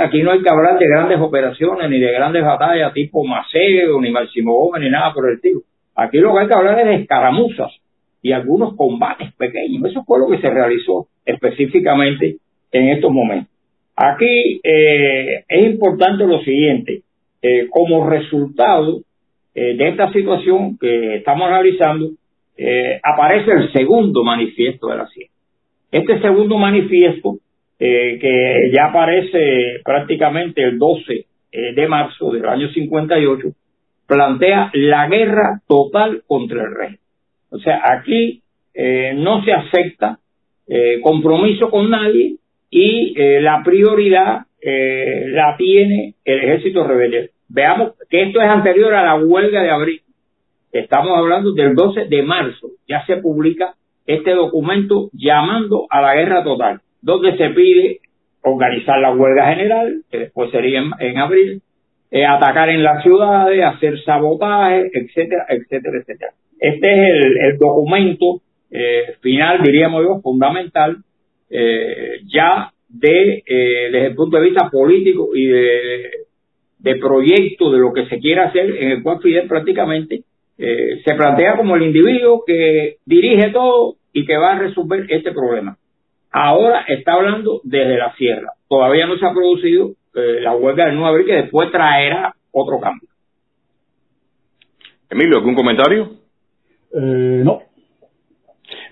aquí 0.01 0.24
no 0.24 0.32
hay 0.32 0.41
que 0.41 0.49
hablar 0.49 0.80
de 0.80 0.88
grandes 0.88 1.20
operaciones 1.20 1.89
ni 1.89 1.99
de 1.99 2.13
grandes 2.13 2.45
batallas 2.45 2.93
tipo 2.93 3.26
Maceo, 3.26 3.99
ni 3.99 4.09
Máximo 4.09 4.53
Gómez, 4.53 4.84
ni 4.84 4.89
nada 4.89 5.13
por 5.13 5.28
el 5.28 5.36
estilo. 5.36 5.59
Aquí 5.97 6.20
lo 6.20 6.34
que 6.34 6.39
hay 6.39 6.47
que 6.47 6.53
hablar 6.53 6.80
es 6.80 6.86
de 6.86 6.95
escaramuzas 7.01 7.74
y 8.22 8.32
algunos 8.32 8.74
combates 8.78 9.34
pequeños. 9.34 9.84
Eso 9.91 10.05
fue 10.05 10.20
lo 10.20 10.30
que 10.30 10.39
se 10.39 10.49
realizó 10.49 11.07
específicamente 11.26 12.38
en 12.72 12.88
estos 12.88 13.11
momentos. 13.11 13.53
Aquí 13.97 14.61
eh, 14.63 15.43
es 15.45 15.65
importante 15.65 16.26
lo 16.26 16.39
siguiente, 16.39 17.01
como 17.70 18.09
resultado 18.09 19.01
eh, 19.58 19.76
de 19.76 19.89
esta 19.89 20.12
situación 20.14 20.78
que 20.78 21.16
estamos 21.16 21.47
analizando, 21.47 22.12
aparece 23.03 23.51
el 23.51 23.72
segundo 23.72 24.24
manifiesto 24.24 24.88
de 24.88 24.97
la 24.97 25.08
CIA. 25.10 25.28
Este 25.91 26.20
segundo 26.22 26.58
manifiesto, 26.58 27.38
que 27.78 28.72
ya 28.74 28.86
aparece 28.86 29.80
prácticamente 29.86 30.64
el 30.64 30.80
12 30.80 31.26
de 31.76 31.88
marzo 31.88 32.32
del 32.32 32.47
año 32.47 32.68
58, 32.70 33.49
plantea 34.08 34.72
la 34.74 35.08
guerra 35.08 35.62
total 35.68 36.24
contra 36.26 36.64
el 36.64 36.76
rey. 36.76 36.95
O 37.51 37.60
sea, 37.60 37.80
aquí 37.84 38.41
no 39.18 39.45
se 39.45 39.53
acepta 39.53 40.18
compromiso 41.03 41.70
con 41.70 41.91
nadie 41.91 42.38
y 42.70 43.14
eh, 43.16 43.41
la 43.41 43.62
prioridad 43.64 44.45
eh, 44.62 45.26
la 45.28 45.55
tiene 45.58 46.16
el 46.26 46.39
ejército 46.39 46.86
rebelde. 46.86 47.32
Veamos 47.50 47.93
que 48.10 48.24
esto 48.24 48.41
es 48.41 48.48
anterior 48.48 48.93
a 48.93 49.04
la 49.04 49.16
huelga 49.16 49.62
de 49.62 49.70
abril. 49.70 50.02
Estamos 50.72 51.18
hablando 51.18 51.54
del 51.54 51.76
12 51.76 52.06
de 52.06 52.24
marzo. 52.24 52.70
Ya 52.88 53.06
se 53.06 53.18
publica 53.18 53.76
este 54.06 54.32
documento 54.32 55.10
llamando 55.14 55.86
a 55.89 56.02
la 56.02 56.16
guerra 56.16 56.43
total, 56.43 56.82
donde 57.02 57.38
se 57.38 57.50
pide 57.50 58.00
organizar 58.41 59.00
la 59.00 59.14
huelga 59.14 59.50
general, 59.50 60.02
que 60.10 60.20
después 60.20 60.52
sería 60.52 60.84
en, 61.00 61.18
abril, 61.18 61.62
eh, 62.12 62.26
atacar 62.26 62.70
en 62.70 62.84
las 62.84 63.04
ciudades, 63.04 63.64
hacer 63.64 64.02
sabotaje, 64.04 64.89
etcétera, 64.93 65.45
etcétera, 65.50 65.98
etcétera. 66.00 66.32
Este 66.60 66.93
es 66.93 67.00
el, 67.41 67.58
documento 67.58 68.41
final, 69.22 69.62
diríamos 69.64 70.04
yo, 70.04 70.20
fundamental 70.22 70.98
eh, 71.50 72.20
ya 72.28 72.72
de, 72.89 73.43
eh, 73.45 73.89
desde 73.91 74.08
el 74.08 74.16
punto 74.16 74.38
de 74.38 74.43
vista 74.43 74.70
político 74.70 75.30
y 75.34 75.45
de, 75.45 76.10
de, 76.80 76.95
proyecto 76.95 77.71
de 77.71 77.80
lo 77.80 77.93
que 77.93 78.05
se 78.07 78.19
quiere 78.19 78.41
hacer, 78.41 78.75
en 78.78 78.91
el 78.91 79.03
cual 79.03 79.19
Fidel 79.21 79.47
prácticamente 79.47 80.23
eh, 80.57 81.01
se 81.03 81.13
plantea 81.15 81.57
como 81.57 81.75
el 81.75 81.84
individuo 81.84 82.43
que 82.45 82.97
dirige 83.05 83.49
todo 83.51 83.95
y 84.13 84.25
que 84.25 84.38
va 84.38 84.53
a 84.53 84.59
resolver 84.59 85.05
este 85.09 85.32
problema. 85.32 85.78
Ahora 86.32 86.86
está 86.88 87.13
hablando 87.13 87.61
desde 87.63 87.97
la 87.97 88.13
sierra. 88.15 88.51
Todavía 88.67 89.07
no 89.07 89.17
se 89.17 89.25
ha 89.25 89.34
producido 89.34 89.91
eh, 90.15 90.41
la 90.41 90.55
huelga 90.55 90.86
del 90.86 90.95
9 90.95 91.09
abril 91.09 91.25
que 91.25 91.41
después 91.43 91.71
traerá 91.71 92.34
otro 92.51 92.80
cambio. 92.80 93.07
Emilio, 95.09 95.38
¿algún 95.38 95.55
comentario? 95.55 96.11
Eh, 96.93 97.41
no, 97.43 97.61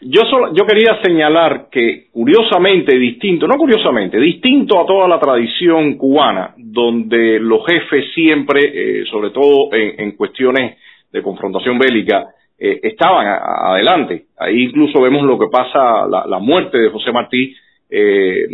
yo, 0.02 0.22
solo, 0.30 0.54
yo 0.54 0.66
quería 0.66 1.00
señalar 1.02 1.68
que, 1.72 2.08
curiosamente, 2.12 2.98
distinto, 2.98 3.48
no 3.48 3.58
curiosamente, 3.58 4.20
distinto 4.20 4.80
a 4.80 4.86
toda 4.86 5.08
la 5.08 5.20
tradición 5.20 5.98
cubana, 5.98 6.54
donde 6.76 7.40
los 7.40 7.66
jefes 7.66 8.06
siempre, 8.14 8.60
eh, 8.62 9.06
sobre 9.10 9.30
todo 9.30 9.74
en, 9.74 10.12
cuestiones 10.12 10.78
de 11.10 11.22
confrontación 11.24 11.80
bélica, 11.80 12.28
eh, 12.60 12.82
estaban 12.84 13.26
adelante. 13.26 14.26
Ahí 14.38 14.64
incluso 14.64 15.02
vemos 15.02 15.24
lo 15.24 15.40
que 15.40 15.48
pasa, 15.50 16.06
la, 16.08 16.40
muerte 16.40 16.78
de 16.78 16.90
José 16.90 17.14
Martí, 17.14 17.56
eh, 17.90 18.46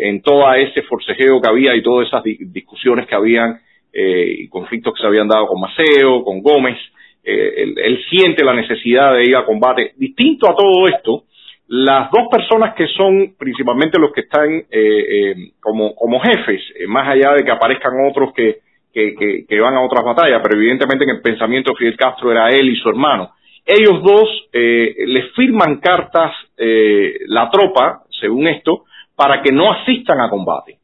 en 0.00 0.22
todo 0.22 0.50
ese 0.54 0.82
forcejeo 0.82 1.40
que 1.42 1.48
había 1.48 1.76
y 1.76 1.82
todas 1.82 2.08
esas 2.08 2.24
discusiones 2.24 3.06
que 3.06 3.14
habían 3.14 3.60
y 3.92 4.46
conflictos 4.48 4.94
que 4.94 5.00
se 5.00 5.06
habían 5.06 5.28
dado 5.28 5.46
con 5.46 5.60
Maceo, 5.60 6.24
con 6.24 6.40
Gómez. 6.40 6.78
Eh, 7.24 7.74
él, 7.76 8.00
siente 8.08 8.42
la 8.42 8.54
necesidad 8.54 9.14
de 9.14 9.24
ir 9.24 9.36
a 9.36 9.44
combate. 9.44 9.92
Distinto 9.96 10.48
a 10.48 10.56
todo 10.56 10.88
esto, 10.88 11.24
las 11.68 12.10
dos 12.10 12.28
personas 12.30 12.74
que 12.74 12.86
son 12.88 13.34
principalmente 13.38 13.98
los 14.00 14.12
que 14.12 14.22
están 14.22 14.50
eh, 14.50 14.66
eh, 14.70 15.34
como, 15.60 15.94
como 15.94 16.18
jefes, 16.20 16.62
más 16.88 17.06
allá 17.08 17.34
de 17.34 17.44
que 17.44 17.50
aparezcan 17.50 17.92
otros 18.08 18.32
que, 18.34 18.60
que, 18.92 19.44
que, 19.46 19.60
van 19.60 19.74
a 19.74 19.84
otras 19.84 20.02
batallas, 20.02 20.40
pero 20.42 20.58
evidentemente 20.58 21.04
en 21.04 21.10
el 21.10 21.20
pensamiento 21.20 21.72
de 21.72 21.76
Fidel 21.76 21.96
Castro 21.96 22.32
era 22.32 22.48
él 22.48 22.68
y 22.70 22.76
su 22.76 22.88
hermano. 22.88 23.32
Ellos 23.64 24.02
dos 24.02 24.48
le 24.52 25.22
firman 25.36 25.78
cartas 25.78 26.32
la 26.56 27.50
tropa, 27.50 28.04
según 28.18 28.48
esto, 28.48 28.84
para 29.14 29.42
que 29.42 29.52
no 29.52 29.70
asistan 29.70 30.20
a 30.22 30.30
combate. 30.30 30.78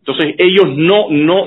Entonces 0.00 0.34
ellos 0.38 0.76
no, 0.76 1.06
no 1.10 1.46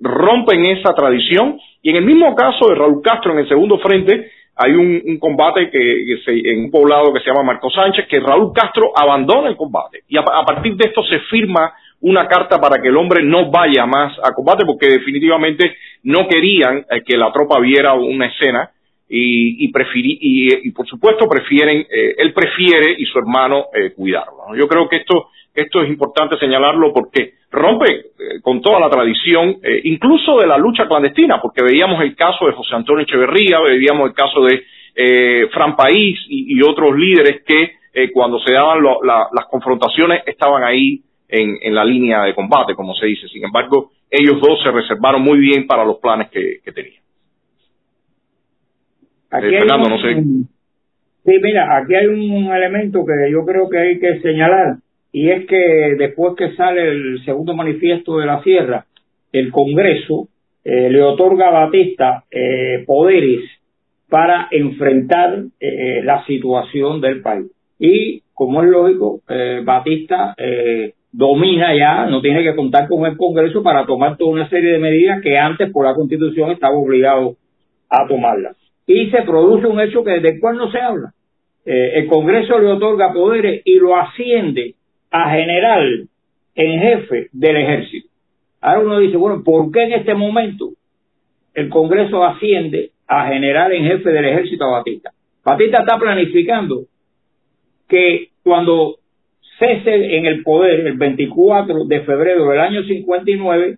rompen 0.00 0.66
esa 0.66 0.94
tradición 0.94 1.58
y 1.82 1.90
en 1.90 1.96
el 1.96 2.04
mismo 2.04 2.34
caso 2.34 2.68
de 2.68 2.76
Raúl 2.76 3.02
Castro 3.02 3.32
en 3.32 3.40
el 3.40 3.48
segundo 3.48 3.78
frente 3.78 4.30
hay 4.56 4.72
un, 4.72 5.18
combate 5.18 5.70
que, 5.70 6.16
se, 6.24 6.32
en 6.32 6.64
un 6.64 6.70
poblado 6.70 7.12
que 7.12 7.20
se 7.20 7.26
llama 7.26 7.42
Marco 7.42 7.70
Sánchez 7.70 8.06
que 8.08 8.20
Raúl 8.20 8.52
Castro 8.54 8.92
abandona 8.94 9.48
el 9.48 9.56
combate 9.56 10.04
y 10.08 10.16
a, 10.16 10.22
partir 10.22 10.76
de 10.76 10.88
esto 10.88 11.02
se 11.04 11.18
firma 11.30 11.72
una 12.00 12.28
carta 12.28 12.60
para 12.60 12.80
que 12.80 12.88
el 12.88 12.96
hombre 12.96 13.24
no 13.24 13.50
vaya 13.50 13.86
más 13.86 14.16
a 14.22 14.32
combate 14.32 14.64
porque 14.64 14.88
definitivamente 14.88 15.76
no 16.04 16.28
querían 16.28 16.84
eh, 16.90 17.02
que 17.04 17.16
la 17.16 17.32
tropa 17.32 17.58
viera 17.60 17.94
una 17.94 18.26
escena 18.26 18.70
y, 19.08 19.66
y, 19.66 19.70
y, 19.70 20.70
por 20.70 20.86
supuesto 20.86 21.28
prefieren, 21.28 21.86
eh, 21.90 22.14
él 22.18 22.32
prefiere 22.32 22.94
y 22.96 23.04
su 23.04 23.18
hermano 23.18 23.66
eh, 23.74 23.92
cuidarlo. 23.94 24.56
Yo 24.56 24.66
creo 24.66 24.88
que 24.88 24.96
esto 24.96 25.28
esto 25.54 25.82
es 25.82 25.88
importante 25.88 26.36
señalarlo 26.38 26.92
porque 26.92 27.34
rompe 27.50 27.92
eh, 27.92 28.40
con 28.42 28.60
toda 28.60 28.80
la 28.80 28.90
tradición, 28.90 29.56
eh, 29.62 29.80
incluso 29.84 30.38
de 30.38 30.48
la 30.48 30.58
lucha 30.58 30.88
clandestina, 30.88 31.40
porque 31.40 31.62
veíamos 31.62 32.02
el 32.02 32.16
caso 32.16 32.46
de 32.46 32.52
José 32.52 32.74
Antonio 32.74 33.04
Echeverría, 33.04 33.60
veíamos 33.60 34.08
el 34.08 34.14
caso 34.14 34.44
de 34.44 34.62
eh, 34.96 35.48
Fran 35.52 35.76
País 35.76 36.18
y, 36.28 36.60
otros 36.62 36.96
líderes 36.96 37.42
que 37.44 37.72
cuando 38.12 38.40
se 38.40 38.52
daban 38.52 38.82
las 38.82 39.44
confrontaciones 39.48 40.22
estaban 40.26 40.64
ahí 40.64 41.00
en, 41.28 41.72
la 41.72 41.84
línea 41.84 42.22
de 42.22 42.34
combate, 42.34 42.74
como 42.74 42.92
se 42.94 43.06
dice. 43.06 43.28
Sin 43.28 43.44
embargo, 43.44 43.92
ellos 44.10 44.40
dos 44.40 44.60
se 44.64 44.72
reservaron 44.72 45.22
muy 45.22 45.38
bien 45.38 45.68
para 45.68 45.84
los 45.84 45.98
planes 45.98 46.28
que, 46.30 46.60
tenían. 46.72 47.02
Fernando, 49.30 49.90
no 49.90 49.98
sé. 50.00 50.14
Sí, 51.24 51.32
mira, 51.40 51.76
aquí 51.76 51.94
hay 51.94 52.06
un 52.06 52.52
elemento 52.52 53.04
que 53.06 53.30
yo 53.30 53.44
creo 53.44 53.68
que 53.70 53.78
hay 53.78 54.00
que 54.00 54.20
señalar 54.20 54.78
y 55.14 55.30
es 55.30 55.46
que 55.46 55.94
después 55.96 56.34
que 56.36 56.56
sale 56.56 56.88
el 56.88 57.24
segundo 57.24 57.54
manifiesto 57.54 58.18
de 58.18 58.26
la 58.26 58.42
sierra, 58.42 58.84
el 59.32 59.52
Congreso 59.52 60.26
eh, 60.64 60.90
le 60.90 61.00
otorga 61.02 61.48
a 61.48 61.66
Batista 61.66 62.24
eh, 62.32 62.82
poderes 62.84 63.42
para 64.08 64.48
enfrentar 64.50 65.44
eh, 65.60 66.02
la 66.02 66.26
situación 66.26 67.00
del 67.00 67.22
país. 67.22 67.46
Y 67.78 68.22
como 68.34 68.64
es 68.64 68.68
lógico, 68.68 69.20
Batista 69.62 70.34
domina 71.12 71.76
ya, 71.76 72.06
no 72.06 72.20
tiene 72.20 72.42
que 72.42 72.56
contar 72.56 72.88
con 72.88 73.06
el 73.06 73.16
Congreso 73.16 73.62
para 73.62 73.86
tomar 73.86 74.16
toda 74.16 74.32
una 74.32 74.48
serie 74.48 74.72
de 74.72 74.78
medidas 74.80 75.22
que 75.22 75.38
antes 75.38 75.70
por 75.70 75.86
la 75.86 75.94
Constitución 75.94 76.50
estaba 76.50 76.74
obligado 76.74 77.36
a 77.88 78.08
tomarlas. 78.08 78.56
Y 78.84 79.10
se 79.10 79.22
produce 79.22 79.68
un 79.68 79.80
hecho 79.80 80.02
que 80.02 80.18
del 80.18 80.40
cual 80.40 80.56
no 80.56 80.72
se 80.72 80.80
habla. 80.80 81.12
el 81.64 82.08
Congreso 82.08 82.58
le 82.58 82.66
otorga 82.66 83.12
poderes 83.12 83.62
y 83.64 83.76
lo 83.76 83.96
asciende 83.96 84.74
a 85.16 85.30
general 85.30 86.08
en 86.56 86.80
jefe 86.80 87.28
del 87.32 87.56
ejército. 87.56 88.08
Ahora 88.60 88.80
uno 88.80 88.98
dice, 88.98 89.16
bueno, 89.16 89.44
¿por 89.44 89.70
qué 89.70 89.84
en 89.84 89.92
este 89.92 90.14
momento 90.14 90.70
el 91.54 91.68
Congreso 91.68 92.24
asciende 92.24 92.90
a 93.06 93.28
general 93.28 93.72
en 93.72 93.84
jefe 93.84 94.10
del 94.10 94.24
ejército 94.24 94.64
a 94.64 94.78
Batista. 94.78 95.10
Batista 95.44 95.80
está 95.80 95.98
planificando 95.98 96.86
que 97.88 98.30
cuando 98.42 98.96
cese 99.58 100.16
en 100.16 100.26
el 100.26 100.42
poder 100.42 100.84
el 100.84 100.96
24 100.98 101.84
de 101.84 102.00
febrero 102.00 102.48
del 102.48 102.58
año 102.58 102.82
59, 102.82 103.76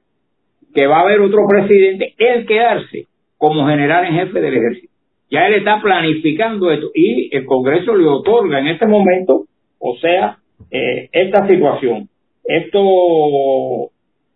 que 0.74 0.87
va 0.87 0.99
a 0.99 1.03
haber 1.03 1.20
otro 1.20 1.47
presidente, 1.47 2.14
él 2.16 2.47
quedarse 2.47 3.07
como 3.37 3.66
general 3.68 4.07
en 4.07 4.14
jefe 4.14 4.41
del 4.41 4.55
ejército. 4.55 4.93
Ya 5.30 5.49
él 5.49 5.55
está 5.55 5.82
planificando 5.82 6.70
esto 6.70 6.91
y 6.95 7.34
el 7.37 7.45
Congreso 7.45 7.95
le 7.95 8.07
otorga 8.07 8.61
en 8.61 8.68
este 8.68 8.87
momento, 8.87 9.45
o 9.78 9.97
sea, 9.97 10.39
eh, 10.70 11.09
esta 11.12 11.46
situación. 11.46 12.09
Esto 12.44 13.90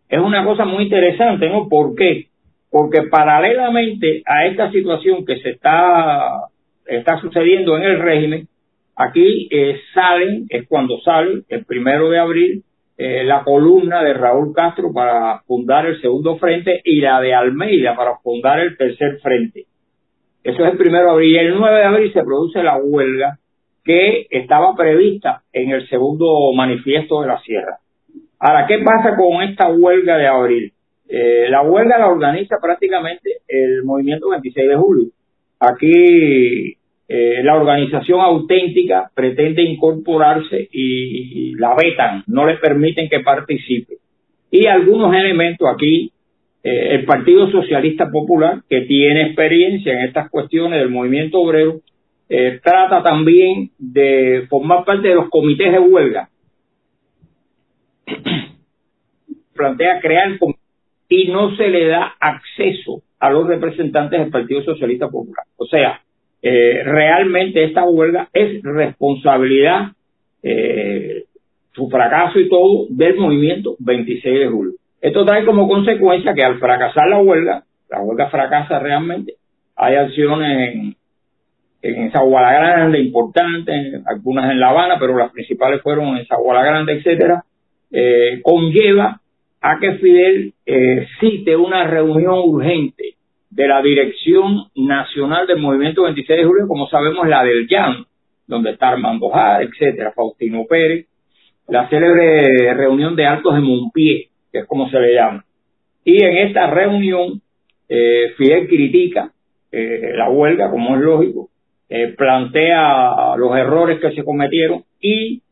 es 0.09 0.19
una 0.19 0.45
cosa 0.45 0.65
muy 0.65 0.85
interesante, 0.85 1.49
¿no? 1.49 1.69
¿Por 1.69 1.95
qué? 1.95 2.27
Porque 2.71 3.03
paralelamente 3.05 4.23
a 4.27 4.47
esta 4.47 4.71
situación 4.71 5.25
que 5.25 5.39
se 5.39 5.51
está, 5.51 6.49
está 6.87 7.21
sucediendo 7.21 7.77
en 7.77 7.85
el 7.85 8.01
régimen, 8.01 8.49
aquí 8.97 9.49
eh, 9.51 9.79
salen, 9.95 10.47
es 10.49 10.67
cuando 10.69 11.01
sale 11.01 11.43
el 11.49 11.65
primero 11.65 12.11
de 12.11 12.19
abril, 12.19 12.65
eh, 12.99 13.25
la 13.25 13.43
columna 13.45 14.03
de 14.03 14.13
Raúl 14.13 14.53
Castro 14.55 14.93
para 14.93 15.41
fundar 15.47 15.87
el 15.87 16.01
segundo 16.03 16.37
frente 16.37 16.83
y 16.85 17.01
la 17.01 17.21
de 17.21 17.33
Almeida 17.33 17.97
para 17.97 18.19
fundar 18.19 18.61
el 18.61 18.77
tercer 18.77 19.21
frente. 19.21 19.65
Eso 20.43 20.65
es 20.65 20.73
el 20.73 20.79
primero 20.79 21.05
de 21.05 21.11
abril. 21.13 21.35
Y 21.35 21.39
el 21.39 21.55
9 21.55 21.77
de 21.79 21.85
abril 21.85 22.13
se 22.13 22.23
produce 22.23 22.63
la 22.63 22.77
huelga 22.77 23.39
que 23.85 24.27
estaba 24.31 24.75
prevista 24.77 25.43
en 25.53 25.71
el 25.71 25.89
segundo 25.89 26.53
manifiesto 26.55 27.23
de 27.23 27.29
la 27.29 27.41
Sierra. 27.41 27.79
Ahora, 28.39 28.67
¿qué 28.67 28.79
pasa 28.79 29.17
con 29.17 29.43
esta 29.43 29.69
huelga 29.71 30.17
de 30.17 30.27
abril? 30.27 30.73
Eh, 31.09 31.47
la 31.51 31.63
huelga 31.63 31.99
la 31.99 32.09
organiza 32.09 32.57
prácticamente 32.61 33.39
el 33.49 33.83
movimiento 33.85 34.31
26 34.31 34.69
de 34.69 34.77
julio. 34.77 35.09
Aquí 35.59 36.77
eh, 37.13 37.43
la 37.43 37.57
organización 37.57 38.21
auténtica 38.21 39.11
pretende 39.13 39.63
incorporarse 39.63 40.69
y, 40.71 41.55
la 41.57 41.75
vetan, 41.75 42.23
no 42.29 42.47
le 42.47 42.59
permiten 42.59 43.09
que 43.09 43.19
participe. 43.19 43.95
Y 44.53 44.67
algunos 44.67 45.13
elementos 45.15 45.69
aquí, 45.69 46.13
eh, 46.63 46.95
el 46.95 47.05
Partido 47.05 47.51
Socialista 47.51 48.09
Popular, 48.11 48.61
que 48.69 48.83
tiene 48.83 49.23
experiencia 49.23 49.93
en 49.93 50.07
estas 50.07 50.31
cuestiones 50.31 50.79
del 50.79 50.91
movimiento 50.91 51.41
obrero, 51.41 51.81
trata 52.63 53.03
también 53.03 53.71
de 53.77 54.47
formar 54.49 54.85
parte 54.85 55.09
de 55.09 55.15
los 55.17 55.29
comités 55.31 55.73
de 55.73 55.81
huelga 55.81 56.29
plantea 59.55 60.01
crear 60.01 60.39
y 61.09 61.29
no 61.29 61.55
se 61.57 61.69
le 61.69 61.89
da 61.89 62.15
acceso 62.19 63.03
a 63.19 63.31
los 63.31 63.47
representantes 63.47 64.21
del 64.21 64.31
Partido 64.31 64.63
Socialista 64.63 65.09
Popular. 65.09 65.45
O 65.57 65.67
sea, 65.67 66.01
eh, 66.41 66.83
realmente 66.85 67.65
esta 67.65 67.85
huelga 67.85 68.29
es 68.33 68.63
responsabilidad, 68.63 69.89
eh, 70.43 71.25
su 71.73 71.91
fracaso 71.91 72.39
y 72.39 72.49
todo, 72.49 72.87
del 72.89 73.17
movimiento 73.17 73.77
26 73.81 74.39
de 74.41 74.49
julio. 74.49 74.73
Esto 75.01 75.25
trae 75.25 75.45
como 75.45 75.69
consecuencia 75.69 76.33
que 76.35 76.45
al 76.45 76.59
fracasar 76.59 77.09
la 77.09 77.19
huelga, 77.19 77.65
la 77.91 78.01
huelga 78.01 78.31
fracasa 78.31 78.79
realmente, 78.79 79.35
hay 79.77 79.97
acciones 79.97 80.95
en 81.83 82.13
Zaguala 82.13 82.53
Grande 82.53 83.01
importantes, 83.01 84.03
algunas 84.07 84.51
en 84.51 84.61
La 84.61 84.71
Habana, 84.71 84.97
pero 84.99 85.17
las 85.17 85.33
principales 85.33 85.83
fueron 85.83 86.17
en 86.17 86.27
Zaguala 86.27 86.63
Grande, 86.63 86.95
etcétera, 86.95 87.45
eh, 87.91 88.41
conlleva 88.43 89.21
a 89.61 89.79
que 89.79 89.95
Fidel 89.95 90.55
eh, 90.67 91.07
cite 91.21 91.57
una 91.57 91.85
reunión 91.85 92.39
urgente 92.45 93.15
de 93.51 93.69
la 93.69 93.83
Dirección 93.83 94.67
Nacional 94.77 95.47
del 95.47 95.59
Movimiento 95.59 96.05
26 96.05 96.41
de 96.41 96.47
Julio, 96.47 96.69
como 96.69 96.89
sabemos 96.89 97.27
la 97.29 97.43
del 97.43 97.67
Llano, 97.67 98.07
donde 98.47 98.71
está 98.71 98.91
Armando 98.91 99.29
Jara, 99.29 99.63
etcétera, 99.63 100.13
Faustino 100.13 100.65
Pérez, 100.67 101.07
la 101.69 101.89
célebre 101.89 102.75
reunión 102.75 103.17
de 103.17 103.27
Altos 103.27 103.55
de 103.55 103.61
Monpié, 103.61 104.29
que 104.53 104.59
es 104.61 104.67
como 104.67 104.89
se 104.91 104.99
le 104.99 105.15
llama. 105.15 105.45
Y 106.05 106.23
en 106.23 106.49
esta 106.49 106.67
reunión, 106.69 107.41
eh, 107.89 108.33
Fidel 108.37 108.69
critica 108.69 109.33
eh, 109.71 110.13
la 110.17 110.31
huelga, 110.31 110.71
como 110.71 110.97
es 110.97 111.03
lógico, 111.03 111.51
eh, 111.91 112.15
plantea 112.17 113.37
los 113.37 113.55
errores 113.57 114.01
que 114.01 114.13
se 114.13 114.25
cometieron 114.25 114.85
y 115.01 115.43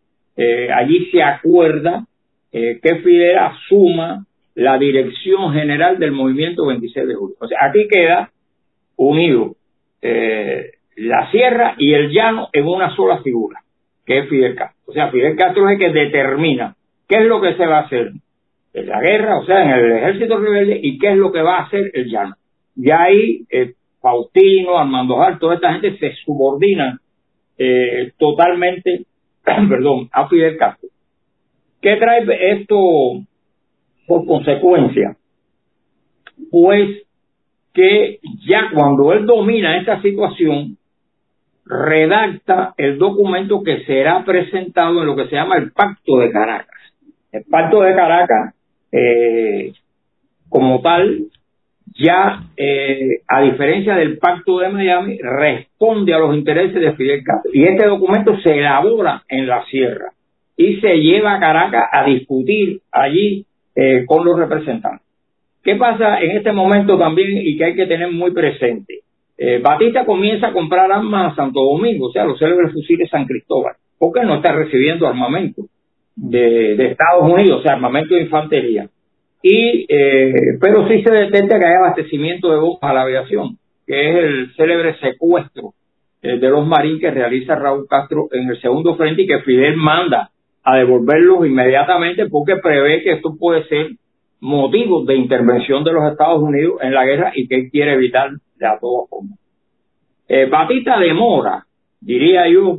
allí 0.72 1.10
se 1.10 1.20
acuerda 1.20 2.06
eh, 2.50 2.80
que 2.82 2.96
Fidel 2.96 3.38
asuma 3.38 4.24
la 4.54 4.78
dirección 4.78 5.52
general 5.52 5.98
del 5.98 6.12
movimiento 6.12 6.66
26 6.66 7.06
de 7.06 7.14
julio. 7.14 7.36
O 7.40 7.46
sea, 7.46 7.58
aquí 7.62 7.86
queda 7.88 8.30
unido 8.96 9.54
eh, 10.00 10.72
la 10.96 11.30
sierra 11.30 11.74
y 11.78 11.92
el 11.92 12.10
llano 12.10 12.48
en 12.52 12.66
una 12.66 12.94
sola 12.96 13.22
figura, 13.22 13.60
que 14.06 14.20
es 14.20 14.28
Fidel 14.28 14.54
Castro. 14.54 14.80
O 14.86 14.92
sea, 14.92 15.10
Fidel 15.10 15.36
Castro 15.36 15.68
es 15.68 15.74
el 15.74 15.78
que 15.78 15.92
determina 15.92 16.74
qué 17.06 17.16
es 17.16 17.26
lo 17.26 17.40
que 17.40 17.54
se 17.54 17.66
va 17.66 17.80
a 17.80 17.82
hacer 17.82 18.12
en 18.72 18.88
la 18.88 19.00
guerra, 19.00 19.38
o 19.38 19.44
sea, 19.44 19.62
en 19.62 19.70
el 19.70 19.92
ejército 19.92 20.38
rebelde, 20.38 20.80
y 20.82 20.98
qué 20.98 21.10
es 21.10 21.16
lo 21.16 21.30
que 21.30 21.42
va 21.42 21.58
a 21.58 21.62
hacer 21.64 21.90
el 21.92 22.10
llano. 22.10 22.34
Y 22.76 22.90
ahí 22.90 23.44
eh, 23.50 23.74
Faustino, 24.00 24.78
Armando 24.78 25.16
Jar, 25.16 25.38
toda 25.38 25.54
esta 25.54 25.72
gente 25.72 25.98
se 25.98 26.14
subordina 26.24 27.00
eh, 27.56 28.12
totalmente, 28.18 29.04
perdón, 29.44 30.08
a 30.12 30.28
Fidel 30.28 30.56
Castro. 30.56 30.88
¿Qué 31.80 31.96
trae 31.96 32.24
esto 32.52 32.76
por 34.06 34.26
consecuencia? 34.26 35.16
Pues 36.50 37.02
que 37.72 38.18
ya 38.46 38.70
cuando 38.74 39.12
él 39.12 39.26
domina 39.26 39.78
esta 39.78 40.00
situación, 40.02 40.76
redacta 41.64 42.74
el 42.76 42.98
documento 42.98 43.62
que 43.62 43.84
será 43.84 44.24
presentado 44.24 45.00
en 45.00 45.06
lo 45.06 45.16
que 45.16 45.26
se 45.26 45.36
llama 45.36 45.58
el 45.58 45.70
Pacto 45.72 46.18
de 46.18 46.32
Caracas. 46.32 46.80
El 47.30 47.44
Pacto 47.44 47.82
de 47.82 47.94
Caracas, 47.94 48.54
eh, 48.90 49.72
como 50.48 50.80
tal, 50.80 51.26
ya, 51.94 52.44
eh, 52.56 53.20
a 53.26 53.42
diferencia 53.42 53.94
del 53.96 54.18
Pacto 54.18 54.58
de 54.58 54.68
Miami, 54.68 55.18
responde 55.18 56.14
a 56.14 56.18
los 56.18 56.34
intereses 56.36 56.80
de 56.80 56.92
Fidel 56.92 57.22
Castro. 57.24 57.50
Y 57.52 57.64
este 57.64 57.86
documento 57.86 58.38
se 58.40 58.58
elabora 58.58 59.22
en 59.28 59.46
la 59.46 59.64
sierra 59.66 60.12
y 60.56 60.80
se 60.80 60.96
lleva 60.96 61.34
a 61.34 61.40
Caracas 61.40 61.84
a 61.92 62.04
discutir 62.04 62.80
allí 62.90 63.44
eh, 63.74 64.04
con 64.06 64.24
los 64.24 64.38
representantes. 64.38 65.06
¿Qué 65.62 65.76
pasa 65.76 66.20
en 66.20 66.32
este 66.32 66.52
momento 66.52 66.98
también 66.98 67.38
y 67.46 67.56
que 67.56 67.64
hay 67.64 67.74
que 67.74 67.86
tener 67.86 68.10
muy 68.10 68.32
presente? 68.32 69.00
Eh, 69.36 69.60
Batista 69.62 70.04
comienza 70.04 70.48
a 70.48 70.52
comprar 70.52 70.90
armas 70.90 71.32
a 71.32 71.36
Santo 71.36 71.60
Domingo, 71.60 72.06
o 72.06 72.12
sea, 72.12 72.24
los 72.24 72.38
célebres 72.38 72.72
fusiles 72.72 73.08
San 73.08 73.24
Cristóbal, 73.24 73.74
porque 73.96 74.24
no 74.24 74.36
está 74.36 74.52
recibiendo 74.52 75.06
armamento 75.06 75.62
de, 76.16 76.72
Estados 76.90 77.30
Unidos, 77.30 77.60
o 77.60 77.62
sea, 77.62 77.74
armamento 77.74 78.14
de 78.14 78.22
infantería. 78.22 78.88
Y, 79.42 79.86
eh, 79.88 80.58
pero 80.60 80.88
sí 80.88 81.02
se 81.02 81.10
detecta 81.10 81.58
que 81.58 81.64
hay 81.64 81.74
abastecimiento 81.74 82.50
de 82.50 82.58
bombas 82.58 82.90
a 82.90 82.94
la 82.94 83.02
aviación, 83.02 83.56
que 83.86 84.10
es 84.10 84.24
el 84.24 84.54
célebre 84.56 84.96
secuestro 84.98 85.74
de 86.20 86.48
los 86.48 86.66
marines 86.66 87.00
que 87.00 87.12
realiza 87.12 87.54
Raúl 87.54 87.86
Castro 87.88 88.26
en 88.32 88.48
el 88.48 88.60
segundo 88.60 88.96
frente 88.96 89.22
y 89.22 89.26
que 89.28 89.38
Fidel 89.40 89.76
manda 89.76 90.30
a 90.64 90.76
devolverlos 90.76 91.46
inmediatamente 91.46 92.26
porque 92.28 92.56
prevé 92.56 93.02
que 93.02 93.12
esto 93.12 93.36
puede 93.38 93.64
ser 93.68 93.92
motivo 94.40 95.04
de 95.04 95.16
intervención 95.16 95.84
de 95.84 95.92
los 95.92 96.10
Estados 96.10 96.42
Unidos 96.42 96.80
en 96.82 96.92
la 96.92 97.04
guerra 97.04 97.32
y 97.34 97.48
que 97.48 97.56
él 97.56 97.70
quiere 97.70 97.94
evitar 97.94 98.30
de 98.56 98.66
a 98.66 98.78
todas 98.78 99.08
formas. 99.08 99.38
Eh, 100.28 100.46
Batista 100.46 100.98
demora, 100.98 101.64
diría 102.00 102.48
yo, 102.48 102.78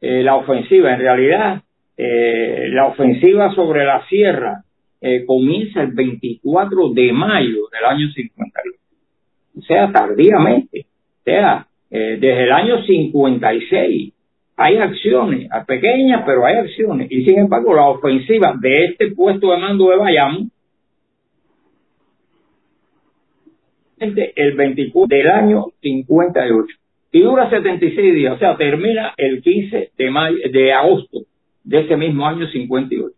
eh, 0.00 0.22
la 0.22 0.36
ofensiva. 0.36 0.92
En 0.92 1.00
realidad, 1.00 1.62
eh, 1.96 2.68
la 2.70 2.86
ofensiva 2.86 3.54
sobre 3.54 3.84
la 3.84 4.06
sierra 4.06 4.62
eh, 5.02 5.24
comienza 5.26 5.82
el 5.82 5.92
24 5.92 6.90
de 6.94 7.12
mayo 7.12 7.68
del 7.70 7.84
año 7.84 8.10
51. 8.10 8.76
O 9.58 9.62
sea, 9.62 9.92
tardíamente. 9.92 10.86
O 11.20 11.24
sea, 11.24 11.66
desde 11.90 12.44
el 12.44 12.52
año 12.52 12.82
56 12.84 14.14
hay 14.56 14.76
acciones, 14.78 15.48
pequeñas, 15.66 16.22
pero 16.24 16.46
hay 16.46 16.56
acciones. 16.56 17.10
Y 17.10 17.24
sin 17.24 17.38
embargo, 17.38 17.74
la 17.74 17.88
ofensiva 17.88 18.54
de 18.58 18.86
este 18.86 19.10
puesto 19.10 19.50
de 19.50 19.58
mando 19.58 19.90
de 19.90 19.96
Bayamo, 19.96 20.48
el 23.98 24.56
24 24.56 25.16
del 25.16 25.30
año 25.30 25.66
58 25.80 26.66
y 27.12 27.20
dura 27.20 27.50
76 27.50 28.14
días, 28.14 28.34
o 28.34 28.38
sea, 28.38 28.56
termina 28.56 29.12
el 29.16 29.42
15 29.42 29.92
de, 29.96 30.10
mayo, 30.10 30.38
de 30.50 30.72
agosto 30.72 31.20
de 31.62 31.80
ese 31.80 31.96
mismo 31.96 32.26
año 32.26 32.46
58. 32.48 33.14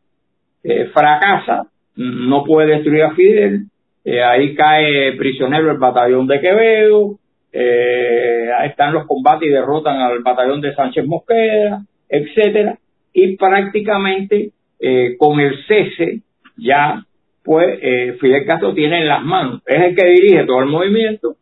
Eh, 0.65 0.87
fracasa, 0.87 1.69
no 1.97 2.45
puede 2.45 2.75
destruir 2.75 3.03
a 3.03 3.15
Fidel, 3.15 3.67
eh, 4.05 4.23
ahí 4.23 4.55
cae 4.55 5.13
prisionero 5.13 5.71
el 5.71 5.79
batallón 5.79 6.27
de 6.27 6.41
Quevedo, 6.41 7.19
eh, 7.53 8.49
están 8.65 8.93
los 8.93 9.07
combates 9.07 9.49
y 9.49 9.53
derrotan 9.53 10.01
al 10.01 10.21
batallón 10.23 10.61
de 10.61 10.75
Sánchez 10.75 11.07
Mosquera, 11.07 11.81
etcétera, 12.09 12.79
y 13.13 13.37
prácticamente 13.37 14.51
eh, 14.81 15.17
con 15.17 15.41
el 15.41 15.65
cese 15.67 16.21
ya 16.57 17.05
pues 17.45 17.79
eh, 17.83 18.17
Fidel 18.21 18.47
Castro 18.47 18.75
tiene 18.75 19.03
en 19.03 19.09
las 19.09 19.23
manos, 19.23 19.63
es 19.67 19.83
el 19.83 19.95
que 19.95 20.07
dirige 20.07 20.45
todo 20.47 20.61
el 20.61 20.67
movimiento, 20.67 21.37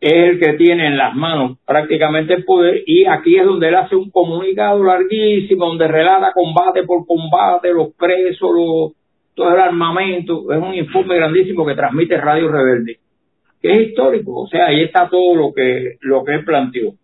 es 0.00 0.12
el 0.12 0.40
que 0.40 0.54
tiene 0.54 0.86
en 0.86 0.96
las 0.96 1.14
manos 1.14 1.58
prácticamente 1.66 2.34
el 2.34 2.44
poder 2.44 2.82
y 2.86 3.06
aquí 3.06 3.36
es 3.36 3.44
donde 3.44 3.68
él 3.68 3.74
hace 3.74 3.94
un 3.94 4.10
comunicado 4.10 4.82
larguísimo 4.82 5.66
donde 5.66 5.86
relata 5.86 6.32
combate 6.32 6.82
por 6.84 7.06
combate, 7.06 7.72
los 7.72 7.94
presos, 7.94 8.92
todo 9.34 9.54
el 9.54 9.60
armamento, 9.60 10.52
es 10.52 10.62
un 10.62 10.74
informe 10.74 11.16
grandísimo 11.16 11.66
que 11.66 11.74
transmite 11.74 12.16
Radio 12.16 12.50
Rebelde, 12.50 12.98
que 13.60 13.74
es 13.74 13.88
histórico, 13.88 14.42
o 14.42 14.46
sea, 14.46 14.66
ahí 14.66 14.82
está 14.82 15.08
todo 15.08 15.34
lo 15.34 15.52
que, 15.52 15.96
lo 16.00 16.24
que 16.24 16.34
él 16.34 16.44
planteó. 16.44 16.94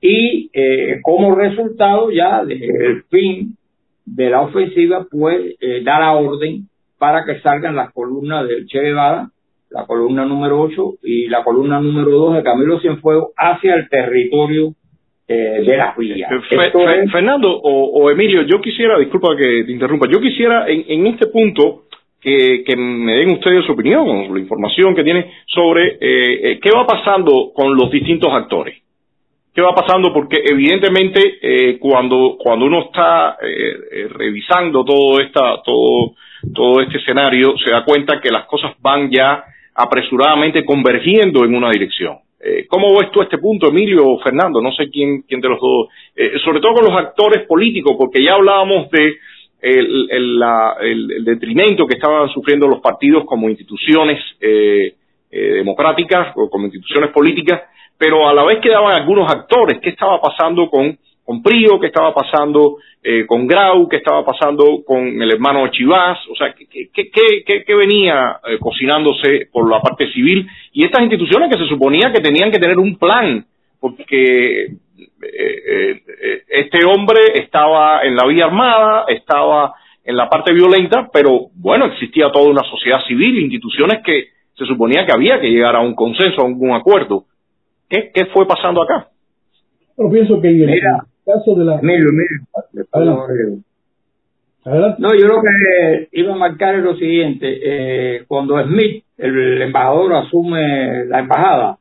Y 0.00 0.50
eh, 0.52 1.00
como 1.02 1.34
resultado 1.34 2.10
ya 2.10 2.44
del 2.44 3.04
fin 3.04 3.56
de 4.04 4.30
la 4.30 4.42
ofensiva, 4.42 5.06
pues 5.10 5.56
eh, 5.60 5.80
la 5.82 6.12
orden 6.12 6.68
para 6.98 7.24
que 7.24 7.40
salgan 7.40 7.76
las 7.76 7.92
columnas 7.92 8.46
del 8.48 8.66
Che 8.66 8.80
Guevara, 8.80 9.30
la 9.70 9.86
columna 9.86 10.24
número 10.24 10.60
8 10.60 10.94
y 11.02 11.28
la 11.28 11.42
columna 11.42 11.80
número 11.80 12.10
2 12.10 12.36
de 12.36 12.42
Camilo 12.42 12.80
Cienfuegos 12.80 13.32
hacia 13.36 13.74
el 13.74 13.88
territorio 13.88 14.74
eh, 15.32 15.62
de 15.62 15.76
las 15.76 15.96
villas. 15.96 16.30
Fernando 17.10 17.50
o, 17.50 18.10
Emilio, 18.10 18.42
yo 18.42 18.60
quisiera, 18.60 18.98
disculpa 18.98 19.36
que 19.36 19.64
te 19.64 19.72
interrumpa, 19.72 20.06
yo 20.10 20.20
quisiera 20.20 20.68
en, 20.68 20.84
en 20.88 21.06
este 21.06 21.28
punto 21.28 21.84
que, 22.20 22.62
que, 22.64 22.76
me 22.76 23.14
den 23.14 23.32
ustedes 23.32 23.64
su 23.64 23.72
opinión, 23.72 24.32
la 24.32 24.40
información 24.40 24.94
que 24.94 25.02
tienen 25.02 25.26
sobre 25.46 25.98
eh, 26.00 26.60
qué 26.60 26.70
va 26.70 26.86
pasando 26.86 27.52
con 27.54 27.76
los 27.76 27.90
distintos 27.90 28.32
actores. 28.32 28.82
Qué 29.54 29.60
va 29.60 29.74
pasando 29.74 30.14
porque 30.14 30.42
evidentemente 30.48 31.38
eh, 31.42 31.78
cuando 31.78 32.38
cuando 32.38 32.64
uno 32.64 32.84
está 32.86 33.36
eh, 33.42 33.74
eh, 33.92 34.08
revisando 34.08 34.82
todo 34.82 35.20
esta 35.20 35.62
todo 35.62 36.14
todo 36.54 36.80
este 36.80 36.96
escenario 36.96 37.54
se 37.58 37.70
da 37.70 37.84
cuenta 37.84 38.18
que 38.18 38.30
las 38.30 38.46
cosas 38.46 38.72
van 38.80 39.10
ya 39.10 39.44
apresuradamente 39.74 40.64
convergiendo 40.64 41.44
en 41.44 41.54
una 41.54 41.68
dirección 41.68 42.20
¿Cómo 42.68 42.98
ves 42.98 43.10
tú 43.12 43.22
este 43.22 43.38
punto, 43.38 43.68
Emilio 43.68 44.04
o 44.04 44.18
Fernando? 44.20 44.60
No 44.60 44.72
sé 44.72 44.90
quién, 44.90 45.22
quién 45.22 45.40
de 45.40 45.48
los 45.48 45.60
dos. 45.60 45.88
sobre 46.44 46.60
todo 46.60 46.74
con 46.74 46.84
los 46.86 46.96
actores 46.96 47.46
políticos, 47.46 47.94
porque 47.96 48.22
ya 48.22 48.34
hablábamos 48.34 48.90
de 48.90 49.14
el, 49.60 50.08
el, 50.10 51.24
detrimento 51.24 51.86
que 51.86 51.94
estaban 51.94 52.28
sufriendo 52.30 52.66
los 52.66 52.80
partidos 52.80 53.24
como 53.26 53.48
instituciones 53.48 54.18
democráticas 55.30 56.32
o 56.34 56.50
como 56.50 56.64
instituciones 56.66 57.10
políticas, 57.10 57.62
pero 57.96 58.28
a 58.28 58.34
la 58.34 58.42
vez 58.42 58.58
quedaban 58.60 59.00
algunos 59.00 59.30
actores. 59.30 59.78
¿Qué 59.80 59.90
estaba 59.90 60.20
pasando 60.20 60.68
con, 60.68 60.98
con 61.24 61.42
Prío? 61.42 61.78
¿Qué 61.80 61.86
estaba 61.86 62.12
pasando 62.14 62.78
eh, 63.02 63.26
con 63.26 63.46
Grau? 63.46 63.88
¿Qué 63.88 63.96
estaba 63.96 64.24
pasando 64.24 64.82
con 64.84 65.00
el 65.20 65.30
hermano 65.32 65.66
Chivás? 65.68 66.18
O 66.30 66.34
sea, 66.34 66.54
¿qué, 66.54 66.90
qué, 66.92 67.64
qué, 67.64 67.74
venía 67.74 68.40
eh, 68.46 68.58
cocinándose 68.58 69.48
por 69.52 69.70
la 69.70 69.80
parte 69.80 70.10
civil? 70.12 70.46
Y 70.72 70.84
estas 70.84 71.02
instituciones 71.02 71.50
que 71.50 71.58
se 71.58 71.68
suponía 71.68 72.12
que 72.12 72.20
tenían 72.20 72.50
que 72.50 72.58
tener 72.58 72.78
un 72.78 72.96
plan, 72.96 73.44
porque 73.80 74.66
eh, 74.66 76.02
este 76.48 76.84
hombre 76.84 77.20
estaba 77.34 78.02
en 78.02 78.16
la 78.16 78.26
vía 78.26 78.46
armada, 78.46 79.04
estaba 79.08 79.74
en 80.04 80.16
la 80.16 80.28
parte 80.28 80.52
violenta, 80.52 81.08
pero 81.12 81.48
bueno, 81.54 81.86
existía 81.86 82.30
toda 82.32 82.50
una 82.50 82.62
sociedad 82.62 82.98
civil, 83.06 83.38
instituciones 83.38 84.02
que 84.04 84.28
se 84.56 84.66
suponía 84.66 85.06
que 85.06 85.12
había 85.12 85.40
que 85.40 85.48
llegar 85.48 85.76
a 85.76 85.80
un 85.80 85.94
consenso, 85.94 86.42
a 86.42 86.44
un 86.44 86.72
acuerdo. 86.72 87.24
¿Qué, 87.88 88.26
fue 88.32 88.46
pasando 88.46 88.82
acá? 88.82 89.08
Yo 89.98 90.10
pienso 90.10 90.40
que 90.40 90.48
caso 91.24 91.54
de 91.54 91.64
la... 91.64 91.80
No, 94.64 95.08
yo 95.18 95.26
lo 95.26 95.42
que 95.42 96.08
iba 96.12 96.34
a 96.34 96.36
marcar 96.36 96.76
es 96.76 96.84
lo 96.84 96.94
siguiente. 96.96 97.46
Eh, 97.62 98.24
cuando 98.28 98.62
Smith, 98.64 99.04
el 99.18 99.62
embajador, 99.62 100.14
asume 100.14 101.04
la 101.06 101.18
embajada, 101.20 101.78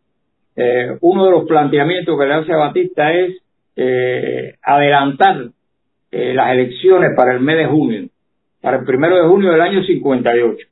eh, 0.55 0.97
uno 1.01 1.25
de 1.25 1.31
los 1.31 1.45
planteamientos 1.45 2.19
que 2.19 2.25
le 2.25 2.33
hace 2.33 2.53
a 2.53 2.57
Batista 2.57 3.13
es 3.13 3.37
eh, 3.75 4.55
adelantar 4.63 5.49
las 6.11 6.51
elecciones 6.51 7.11
para 7.15 7.33
el 7.33 7.39
mes 7.39 7.57
de 7.57 7.65
junio, 7.67 8.09
para 8.59 8.79
el 8.79 8.83
primero 8.83 9.15
de 9.15 9.29
junio 9.29 9.51
del 9.51 9.61
año 9.61 9.81
58. 9.81 10.67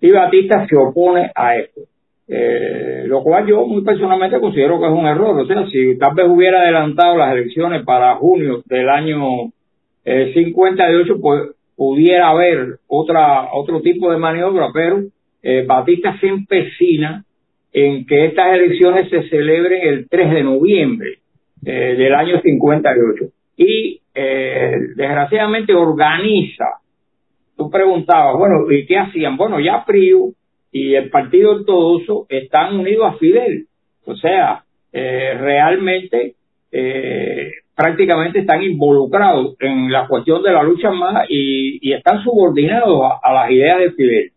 Y 0.00 0.10
Batista 0.10 0.66
se 0.66 0.76
opone 0.76 1.30
a 1.34 1.56
esto. 1.56 1.82
Eh, 2.28 3.04
lo 3.06 3.22
cual 3.22 3.46
yo 3.46 3.66
muy 3.66 3.82
personalmente 3.82 4.40
considero 4.40 4.80
que 4.80 4.86
es 4.86 4.92
un 4.92 5.06
error. 5.06 5.38
O 5.38 5.46
sea, 5.46 5.66
si 5.68 5.98
tal 5.98 6.14
vez 6.14 6.26
hubiera 6.28 6.60
adelantado 6.60 7.16
las 7.16 7.32
elecciones 7.32 7.84
para 7.84 8.14
junio 8.16 8.62
del 8.66 8.88
año 8.88 9.50
eh, 10.04 10.32
58, 10.34 11.20
pues 11.20 11.50
pudiera 11.76 12.28
haber 12.28 12.78
otra 12.86 13.48
otro 13.52 13.80
tipo 13.80 14.10
de 14.10 14.18
maniobra, 14.18 14.68
pero 14.72 15.02
eh, 15.42 15.64
Batista 15.66 16.16
se 16.20 16.28
empecina 16.28 17.24
en 17.72 18.06
que 18.06 18.26
estas 18.26 18.54
elecciones 18.54 19.08
se 19.10 19.28
celebren 19.28 19.88
el 19.88 20.08
3 20.08 20.30
de 20.30 20.42
noviembre 20.44 21.18
eh, 21.64 21.94
del 21.96 22.14
año 22.14 22.40
58 22.40 23.24
y 23.56 24.00
eh, 24.14 24.76
desgraciadamente 24.94 25.74
organiza. 25.74 26.66
Tú 27.56 27.70
preguntabas, 27.70 28.36
bueno, 28.36 28.70
¿y 28.70 28.86
qué 28.86 28.98
hacían? 28.98 29.36
Bueno, 29.36 29.58
ya 29.58 29.82
Frío 29.82 30.32
y 30.72 30.94
el 30.94 31.10
Partido 31.10 31.52
Ortodoxo 31.52 32.26
están 32.30 32.78
unidos 32.78 33.12
a 33.12 33.18
Fidel. 33.18 33.66
O 34.06 34.16
sea, 34.16 34.64
eh, 34.90 35.34
realmente 35.38 36.34
eh, 36.72 37.50
prácticamente 37.76 38.40
están 38.40 38.62
involucrados 38.62 39.54
en 39.60 39.92
la 39.92 40.08
cuestión 40.08 40.42
de 40.42 40.50
la 40.50 40.62
lucha 40.62 40.88
armada 40.88 41.26
y, 41.28 41.92
están 41.92 42.22
subordinados 42.24 43.00
a, 43.22 43.32
las 43.34 43.50
ideas 43.50 43.78
de 43.80 43.92
Fidel. 43.92 44.30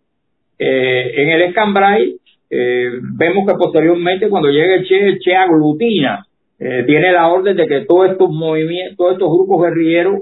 Eh, 0.59 1.11
en 1.15 1.29
el 1.29 1.41
Escambray 1.43 2.17
vemos 2.49 3.45
que 3.47 3.57
posteriormente 3.57 4.29
cuando 4.29 4.49
llega 4.49 4.75
el 4.75 4.85
Che, 4.85 5.07
el 5.07 5.19
Che 5.19 5.35
aglutina, 5.35 6.25
tiene 6.57 7.11
la 7.11 7.27
orden 7.27 7.55
de 7.57 7.67
que 7.67 7.81
todos 7.81 8.11
estos 8.11 8.29
movimientos, 8.29 8.95
todos 8.97 9.13
estos 9.13 9.29
grupos 9.29 9.63
guerrilleros 9.63 10.21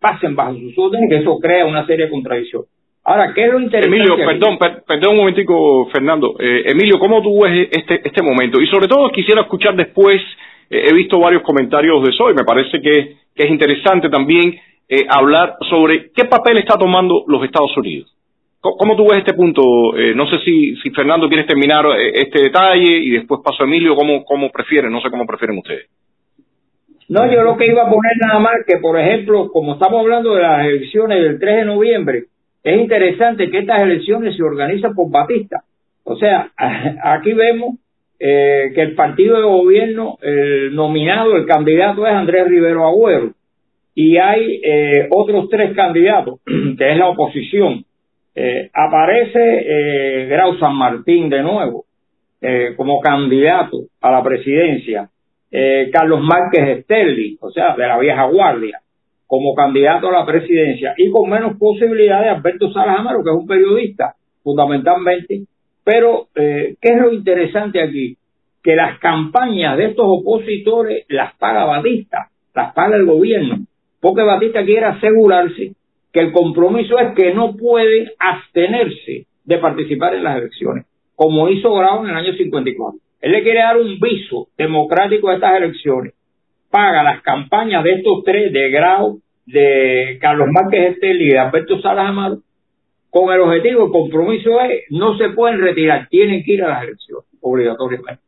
pasen 0.00 0.34
bajo 0.34 0.54
sus 0.54 0.78
órdenes, 0.78 1.10
que 1.10 1.16
eso 1.18 1.38
crea 1.38 1.66
una 1.66 1.86
serie 1.86 2.06
de 2.06 2.10
contradicciones. 2.10 2.70
Ahora, 3.08 3.32
¿qué 3.32 3.46
es 3.46 3.50
lo 3.50 3.58
interesante? 3.58 3.96
Emilio, 3.96 4.16
perdón, 4.16 4.58
perdón 4.86 5.12
un 5.12 5.16
momentico, 5.16 5.88
Fernando. 5.90 6.36
Eh, 6.38 6.64
Emilio, 6.66 6.98
¿cómo 6.98 7.22
tú 7.22 7.42
ves 7.42 7.66
este, 7.72 8.06
este 8.06 8.22
momento? 8.22 8.60
Y 8.60 8.66
sobre 8.66 8.86
todo 8.86 9.08
quisiera 9.08 9.40
escuchar 9.40 9.74
después, 9.74 10.20
eh, 10.68 10.88
he 10.90 10.94
visto 10.94 11.18
varios 11.18 11.40
comentarios 11.40 12.02
de 12.04 12.10
eso 12.10 12.30
y 12.30 12.34
me 12.34 12.44
parece 12.44 12.82
que, 12.82 13.16
es 13.34 13.50
interesante 13.50 14.10
también 14.10 14.60
eh, 14.88 15.06
hablar 15.08 15.56
sobre 15.70 16.10
qué 16.10 16.26
papel 16.26 16.58
está 16.58 16.76
tomando 16.76 17.24
los 17.28 17.42
Estados 17.44 17.74
Unidos. 17.78 18.14
¿Cómo, 18.60 18.94
tú 18.94 19.04
ves 19.08 19.20
este 19.20 19.32
punto? 19.32 19.62
no 20.14 20.26
sé 20.28 20.40
si, 20.44 20.76
si 20.82 20.90
Fernando 20.90 21.28
quieres 21.28 21.46
terminar 21.46 21.86
este 22.12 22.42
detalle 22.42 22.98
y 22.98 23.10
después 23.10 23.40
paso 23.42 23.62
a 23.62 23.66
Emilio, 23.66 23.94
¿cómo, 23.94 24.24
cómo 24.24 24.50
prefieren? 24.50 24.92
No 24.92 25.00
sé 25.00 25.08
cómo 25.08 25.24
prefieren 25.24 25.56
ustedes. 25.56 25.86
No, 27.08 27.24
yo 27.32 27.42
lo 27.42 27.56
que 27.56 27.68
iba 27.68 27.84
a 27.84 27.88
poner 27.88 28.12
nada 28.20 28.40
más 28.40 28.56
que, 28.66 28.76
por 28.78 28.98
ejemplo, 28.98 29.48
como 29.50 29.74
estamos 29.74 30.00
hablando 30.00 30.34
de 30.34 30.42
las 30.42 30.66
elecciones 30.66 31.22
del 31.22 31.38
3 31.38 31.56
de 31.56 31.64
noviembre, 31.64 32.24
es 32.68 32.80
interesante 32.80 33.50
que 33.50 33.58
estas 33.58 33.82
elecciones 33.82 34.36
se 34.36 34.42
organizan 34.42 34.94
por 34.94 35.10
Batista. 35.10 35.62
O 36.04 36.16
sea, 36.16 36.50
aquí 37.02 37.32
vemos 37.32 37.76
eh, 38.18 38.72
que 38.74 38.82
el 38.82 38.94
partido 38.94 39.36
de 39.36 39.42
gobierno, 39.42 40.18
el 40.22 40.74
nominado, 40.74 41.36
el 41.36 41.46
candidato 41.46 42.06
es 42.06 42.12
Andrés 42.12 42.48
Rivero 42.48 42.86
Agüero. 42.86 43.32
Y 43.94 44.16
hay 44.16 44.60
eh, 44.62 45.08
otros 45.10 45.48
tres 45.48 45.74
candidatos, 45.74 46.40
que 46.78 46.90
es 46.90 46.96
la 46.96 47.08
oposición. 47.08 47.84
Eh, 48.34 48.70
aparece 48.72 50.26
Grau 50.28 50.56
San 50.58 50.76
Martín 50.76 51.28
de 51.28 51.42
nuevo 51.42 51.84
como 52.76 53.00
candidato 53.00 53.78
a 54.00 54.12
la 54.12 54.22
presidencia. 54.22 55.08
Carlos 55.92 56.20
Márquez 56.22 56.78
Esterli, 56.78 57.36
o 57.40 57.50
sea, 57.50 57.74
de 57.74 57.84
la 57.84 57.98
vieja 57.98 58.26
guardia 58.26 58.80
como 59.28 59.54
candidato 59.54 60.08
a 60.08 60.12
la 60.12 60.26
presidencia 60.26 60.94
y 60.96 61.10
con 61.10 61.28
menos 61.28 61.56
posibilidades 61.58 62.32
Alberto 62.32 62.72
Salas 62.72 62.98
Amaro, 62.98 63.22
que 63.22 63.30
es 63.30 63.36
un 63.36 63.46
periodista, 63.46 64.14
fundamentalmente. 64.42 65.42
Pero, 65.84 66.28
eh, 66.34 66.76
¿qué 66.80 66.88
es 66.94 66.98
lo 66.98 67.12
interesante 67.12 67.82
aquí? 67.82 68.16
Que 68.62 68.74
las 68.74 68.98
campañas 68.98 69.76
de 69.76 69.90
estos 69.90 70.06
opositores 70.08 71.04
las 71.08 71.36
paga 71.36 71.66
Batista, 71.66 72.30
las 72.54 72.72
paga 72.72 72.96
el 72.96 73.04
gobierno, 73.04 73.66
porque 74.00 74.22
Batista 74.22 74.64
quiere 74.64 74.86
asegurarse 74.86 75.72
que 76.10 76.20
el 76.20 76.32
compromiso 76.32 76.98
es 76.98 77.14
que 77.14 77.34
no 77.34 77.54
puede 77.54 78.12
abstenerse 78.18 79.26
de 79.44 79.58
participar 79.58 80.14
en 80.14 80.24
las 80.24 80.38
elecciones, 80.38 80.86
como 81.14 81.50
hizo 81.50 81.74
Grau 81.74 82.02
en 82.02 82.10
el 82.10 82.16
año 82.16 82.32
54. 82.32 82.98
Él 83.20 83.32
le 83.32 83.42
quiere 83.42 83.60
dar 83.60 83.76
un 83.76 84.00
viso 84.00 84.48
democrático 84.56 85.28
a 85.28 85.34
estas 85.34 85.58
elecciones 85.58 86.14
paga 86.70 87.02
las 87.02 87.22
campañas 87.22 87.82
de 87.84 87.94
estos 87.94 88.22
tres, 88.24 88.52
de 88.52 88.70
Grau, 88.70 89.20
de 89.46 90.18
Carlos 90.20 90.48
Márquez 90.50 90.92
Estel 90.94 91.22
y 91.22 91.28
de 91.30 91.38
Alberto 91.38 91.80
Salas 91.80 92.08
Amaro, 92.08 92.38
con 93.10 93.32
el 93.32 93.40
objetivo, 93.40 93.86
el 93.86 93.92
compromiso 93.92 94.60
es, 94.60 94.84
no 94.90 95.16
se 95.16 95.30
pueden 95.30 95.60
retirar, 95.60 96.08
tienen 96.10 96.44
que 96.44 96.52
ir 96.52 96.64
a 96.64 96.68
las 96.68 96.82
elecciones, 96.84 97.24
obligatoriamente. 97.40 98.22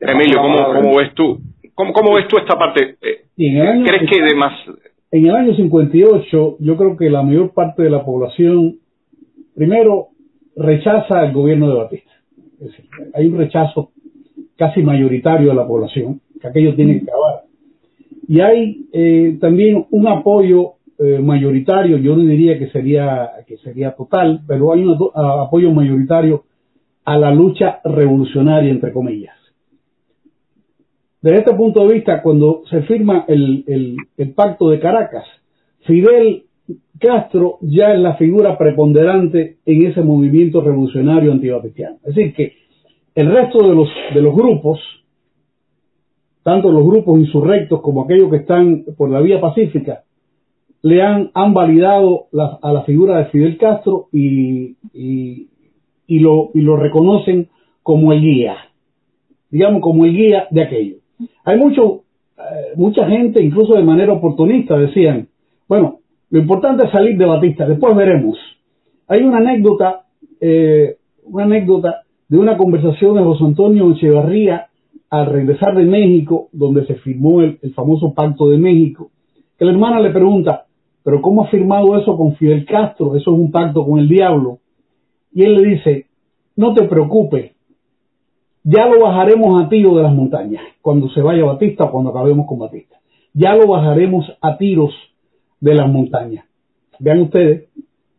Emilio, 0.00 0.40
¿cómo, 0.40 0.72
cómo 0.72 0.96
ves 0.96 1.14
tú? 1.14 1.38
¿Cómo, 1.74 1.92
¿Cómo, 1.92 2.14
ves 2.14 2.28
tú 2.28 2.38
esta 2.38 2.56
parte? 2.56 2.96
¿Crees 3.36 4.10
que 4.10 4.22
de 4.22 4.34
más...? 4.34 4.52
En 5.10 5.26
el 5.26 5.36
año 5.36 5.54
58, 5.54 6.56
yo 6.58 6.76
creo 6.76 6.96
que 6.96 7.08
la 7.08 7.22
mayor 7.22 7.52
parte 7.52 7.84
de 7.84 7.90
la 7.90 8.04
población, 8.04 8.78
primero, 9.54 10.08
rechaza 10.56 11.24
el 11.24 11.32
gobierno 11.32 11.68
de 11.68 11.76
Batista. 11.76 12.12
hay 13.14 13.26
un 13.26 13.38
rechazo 13.38 13.92
casi 14.56 14.82
mayoritario 14.82 15.50
de 15.50 15.54
la 15.54 15.66
población, 15.66 16.20
que 16.40 16.48
aquello 16.48 16.74
tiene 16.74 16.98
que 16.98 17.10
acabar. 17.10 17.42
Y 18.26 18.40
hay 18.40 18.86
eh, 18.92 19.38
también 19.40 19.86
un 19.90 20.08
apoyo 20.08 20.74
eh, 20.98 21.18
mayoritario, 21.18 21.98
yo 21.98 22.16
no 22.16 22.24
diría 22.24 22.58
que 22.58 22.68
sería, 22.70 23.30
que 23.46 23.56
sería 23.58 23.92
total, 23.92 24.40
pero 24.46 24.72
hay 24.72 24.84
un 24.84 24.96
apoyo 25.14 25.72
mayoritario 25.72 26.44
a 27.04 27.18
la 27.18 27.30
lucha 27.32 27.80
revolucionaria, 27.84 28.70
entre 28.70 28.92
comillas. 28.92 29.36
Desde 31.20 31.38
este 31.38 31.54
punto 31.54 31.86
de 31.86 31.94
vista, 31.94 32.22
cuando 32.22 32.62
se 32.68 32.82
firma 32.82 33.24
el, 33.28 33.96
el 34.16 34.32
pacto 34.32 34.68
de 34.70 34.78
Caracas, 34.78 35.24
Fidel 35.80 36.44
Castro 36.98 37.58
ya 37.60 37.92
es 37.92 38.00
la 38.00 38.14
figura 38.14 38.56
preponderante 38.56 39.58
en 39.66 39.86
ese 39.86 40.02
movimiento 40.02 40.60
revolucionario 40.60 41.32
antibaptistiano. 41.32 41.96
Es 42.04 42.14
decir, 42.14 42.34
que 42.34 42.52
el 43.14 43.30
resto 43.30 43.58
de 43.66 43.74
los, 43.74 43.88
de 44.14 44.22
los 44.22 44.34
grupos, 44.34 44.80
tanto 46.44 46.70
los 46.70 46.84
grupos 46.84 47.18
insurrectos 47.18 47.80
como 47.80 48.02
aquellos 48.02 48.30
que 48.30 48.36
están 48.36 48.84
por 48.96 49.10
la 49.10 49.20
vía 49.20 49.40
pacífica, 49.40 50.02
le 50.82 51.02
han, 51.02 51.30
han 51.32 51.54
validado 51.54 52.26
a 52.62 52.72
la 52.72 52.82
figura 52.82 53.16
de 53.18 53.24
Fidel 53.26 53.56
Castro 53.56 54.08
y, 54.12 54.76
y, 54.92 56.18
lo, 56.18 56.50
y 56.52 56.60
lo 56.60 56.76
reconocen 56.76 57.48
como 57.82 58.12
el 58.12 58.20
guía, 58.20 58.56
digamos 59.50 59.80
como 59.80 60.04
el 60.04 60.12
guía 60.12 60.46
de 60.50 60.62
aquello. 60.62 60.96
Hay 61.44 61.58
mucho, 61.58 62.02
eh, 62.36 62.74
mucha 62.76 63.08
gente, 63.08 63.42
incluso 63.42 63.74
de 63.74 63.82
manera 63.82 64.12
oportunista, 64.12 64.76
decían, 64.76 65.28
bueno, 65.66 66.00
lo 66.28 66.38
importante 66.38 66.84
es 66.84 66.92
salir 66.92 67.16
de 67.16 67.24
Batista, 67.24 67.66
después 67.66 67.96
veremos. 67.96 68.36
Hay 69.08 69.22
una 69.22 69.38
anécdota, 69.38 70.02
eh, 70.38 70.96
una 71.24 71.44
anécdota 71.44 72.02
de 72.28 72.38
una 72.38 72.58
conversación 72.58 73.16
de 73.16 73.22
José 73.22 73.44
Antonio 73.44 73.90
Echevarría 73.92 74.66
al 75.20 75.26
regresar 75.26 75.76
de 75.76 75.84
México, 75.84 76.48
donde 76.52 76.86
se 76.86 76.94
firmó 76.96 77.40
el, 77.40 77.58
famoso 77.74 78.12
Pacto 78.14 78.48
de 78.48 78.58
México, 78.58 79.10
que 79.58 79.64
la 79.64 79.72
hermana 79.72 80.00
le 80.00 80.10
pregunta, 80.10 80.66
pero 81.02 81.20
¿cómo 81.20 81.44
ha 81.44 81.48
firmado 81.48 81.98
eso 81.98 82.16
con 82.16 82.34
Fidel 82.36 82.64
Castro? 82.64 83.16
Eso 83.16 83.32
es 83.32 83.38
un 83.38 83.50
pacto 83.50 83.84
con 83.84 84.00
el 84.00 84.08
diablo. 84.08 84.58
Y 85.32 85.42
él 85.42 85.54
le 85.54 85.68
dice, 85.68 86.06
no 86.56 86.74
te 86.74 86.84
preocupes, 86.84 87.52
ya 88.62 88.86
lo 88.86 89.00
bajaremos 89.02 89.62
a 89.62 89.68
tiro 89.68 89.94
de 89.94 90.02
las 90.02 90.14
montañas, 90.14 90.62
cuando 90.80 91.08
se 91.10 91.20
vaya 91.20 91.44
Batista 91.44 91.84
o 91.84 91.90
cuando 91.90 92.10
acabemos 92.10 92.46
con 92.46 92.58
Batista. 92.58 92.96
Ya 93.34 93.54
lo 93.54 93.66
bajaremos 93.66 94.26
a 94.40 94.56
tiros 94.56 94.94
de 95.60 95.74
las 95.74 95.88
montañas. 95.88 96.46
Vean 96.98 97.20
ustedes, 97.20 97.68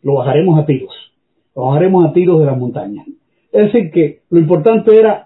lo 0.01 0.15
bajaremos 0.15 0.59
a 0.59 0.65
tiros. 0.65 0.93
Lo 1.55 1.63
bajaremos 1.63 2.05
a 2.05 2.13
tiros 2.13 2.39
de 2.39 2.45
las 2.45 2.57
montañas. 2.57 3.07
Es 3.51 3.71
decir, 3.71 3.89
que 3.91 4.19
lo 4.29 4.39
importante 4.39 4.97
era 4.97 5.24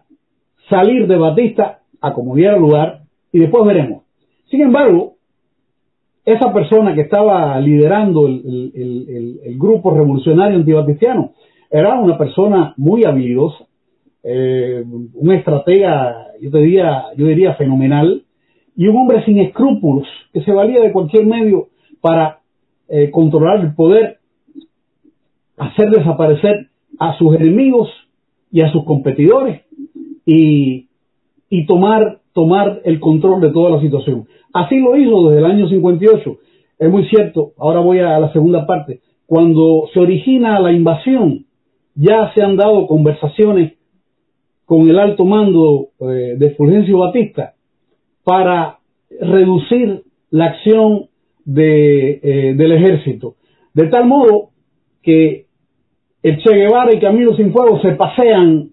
salir 0.70 1.08
de 1.08 1.18
Batista 1.18 1.80
a 2.02 2.14
como 2.14 2.36
diera 2.36 2.58
lugar 2.58 3.02
y 3.32 3.40
después 3.40 3.66
veremos. 3.66 4.04
Sin 4.50 4.62
embargo, 4.62 5.16
esa 6.26 6.54
persona 6.54 6.94
que 6.94 7.02
estaba 7.02 7.60
liderando 7.60 8.28
el, 8.28 9.56
grupo 9.58 9.92
revolucionario 9.92 10.58
antibatistiano 10.58 11.34
era 11.70 12.00
una 12.00 12.18
persona 12.18 12.74
muy 12.78 13.04
habilidosa, 13.04 13.66
eh, 14.24 14.84
un 15.14 15.32
estratega, 15.32 16.28
yo, 16.42 16.50
diría, 16.52 17.06
yo 17.16 17.26
diría 17.26 17.56
fenomenal, 17.56 18.24
y 18.76 18.88
un 18.88 18.98
hombre 18.98 19.24
sin 19.26 19.40
escrúpulos, 19.40 20.08
que 20.34 20.42
se 20.42 20.52
valía 20.52 20.82
de 20.82 20.92
cualquier 20.92 21.26
medio 21.26 21.68
para 22.02 22.40
eh, 22.88 23.12
controlar 23.12 23.60
el 23.60 23.76
poder, 23.76 24.20
hacer 25.58 25.90
desaparecer 25.90 26.68
a 27.00 27.18
sus 27.18 27.36
enemigos 27.36 27.90
y 28.52 28.62
a 28.62 28.72
sus 28.72 28.86
competidores 28.86 29.62
y, 30.30 30.90
y 31.50 31.66
tomar, 31.66 32.20
tomar 32.34 32.82
el 32.86 33.00
control 33.00 33.42
de 33.42 33.50
toda 33.50 33.72
la 33.72 33.82
situación. 33.82 34.28
Así 34.54 34.78
lo 34.80 34.96
hizo 34.96 35.30
desde 35.30 35.40
el 35.40 35.46
año 35.46 35.68
58. 35.68 36.38
Es 36.78 36.90
muy 36.92 37.06
cierto, 37.10 37.54
ahora 37.58 37.80
voy 37.80 37.98
a 38.00 38.20
la 38.20 38.32
segunda 38.32 38.68
parte. 38.68 39.02
Cuando 39.26 39.90
se 39.92 40.00
origina 40.00 40.60
la 40.60 40.72
invasión, 40.72 41.46
ya 41.96 42.32
se 42.34 42.44
han 42.44 42.56
dado 42.58 42.86
conversaciones 42.86 43.74
con 44.66 44.88
el 44.88 45.00
alto 45.00 45.26
mando 45.26 45.88
eh, 46.00 46.36
de 46.38 46.52
Fulgencio 46.52 47.00
Batista 47.00 47.54
para 48.24 48.78
reducir 49.20 50.04
la 50.30 50.46
acción 50.46 51.08
de, 51.44 52.20
eh, 52.22 52.54
del 52.56 52.72
ejército. 52.74 53.36
De 53.74 53.88
tal 53.88 54.06
modo 54.06 54.50
que 55.02 55.48
el 56.22 56.38
Che 56.38 56.54
Guevara 56.54 56.94
y 56.94 57.00
Camilo 57.00 57.36
Sin 57.36 57.52
Fuego 57.52 57.82
se 57.82 57.94
pasean 57.94 58.70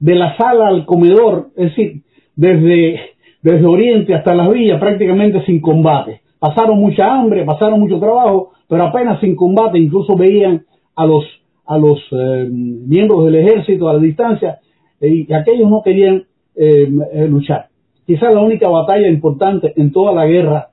de 0.00 0.14
la 0.14 0.36
sala 0.36 0.68
al 0.68 0.84
comedor, 0.86 1.50
es 1.56 1.70
decir, 1.70 2.02
desde, 2.34 3.00
desde 3.42 3.66
Oriente 3.66 4.14
hasta 4.14 4.34
las 4.34 4.50
villas 4.50 4.80
prácticamente 4.80 5.44
sin 5.44 5.60
combate. 5.60 6.22
Pasaron 6.38 6.78
mucha 6.78 7.12
hambre, 7.12 7.44
pasaron 7.44 7.78
mucho 7.78 8.00
trabajo, 8.00 8.52
pero 8.68 8.84
apenas 8.84 9.20
sin 9.20 9.36
combate, 9.36 9.78
incluso 9.78 10.16
veían 10.16 10.64
a 10.96 11.06
los, 11.06 11.24
a 11.66 11.78
los 11.78 11.98
eh, 12.12 12.48
miembros 12.50 13.26
del 13.26 13.36
ejército 13.36 13.88
a 13.88 13.94
la 13.94 14.00
distancia 14.00 14.58
y 15.00 15.32
aquellos 15.32 15.70
no 15.70 15.82
querían 15.82 16.24
eh, 16.56 16.88
luchar. 17.28 17.68
Quizás 18.06 18.34
la 18.34 18.40
única 18.40 18.68
batalla 18.68 19.08
importante 19.08 19.72
en 19.76 19.92
toda 19.92 20.12
la 20.12 20.26
guerra 20.26 20.70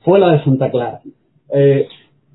fue 0.00 0.18
la 0.18 0.32
de 0.32 0.44
Santa 0.44 0.70
Clara. 0.70 1.00
Eh, 1.54 1.86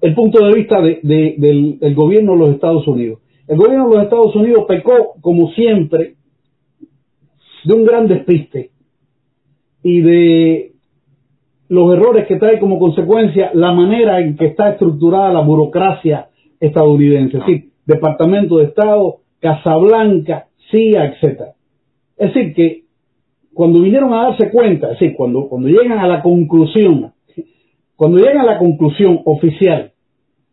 el 0.02 0.14
punto 0.14 0.46
de 0.46 0.54
vista 0.54 0.80
del, 0.82 1.96
gobierno 1.96 2.34
de 2.34 2.38
los 2.38 2.50
Estados 2.52 2.88
Unidos. 2.88 3.20
El 3.48 3.58
gobierno 3.58 3.90
de 3.90 3.96
los 3.96 4.04
Estados 4.04 4.36
Unidos 4.36 4.66
pecó, 4.68 5.16
como 5.22 5.50
siempre, 5.52 6.16
de 7.64 7.74
un 7.74 7.86
gran 7.86 8.08
despiste 8.08 8.72
y 9.84 10.02
de 10.02 10.72
los 11.70 11.94
errores 11.94 12.28
que 12.28 12.38
trae 12.38 12.60
como 12.60 12.80
consecuencia 12.80 13.52
la 13.54 13.72
manera 13.74 14.20
en 14.20 14.38
que 14.38 14.48
está 14.48 14.70
estructurada 14.72 15.34
la 15.34 15.42
burocracia 15.42 16.30
estadounidense, 16.60 17.38
es 17.38 17.46
decir, 17.46 17.70
Departamento 17.86 18.58
de 18.58 18.66
Estado, 18.66 19.18
Casa 19.40 19.78
Blanca, 19.78 20.48
CIA, 20.72 21.06
etcétera. 21.06 21.54
Es 22.18 22.34
decir, 22.34 22.54
que 22.54 22.84
cuando 23.54 23.82
vinieron 23.82 24.14
a 24.14 24.30
darse 24.30 24.50
cuenta, 24.50 24.92
es 24.92 25.00
decir, 25.00 25.16
cuando, 25.16 25.48
cuando 25.48 25.70
llegan 25.70 26.00
a 26.00 26.08
la 26.08 26.22
conclusión 26.22 27.14
cuando 27.98 28.20
llegan 28.20 28.38
a 28.38 28.46
la 28.46 28.60
conclusión 28.60 29.22
oficial 29.26 29.92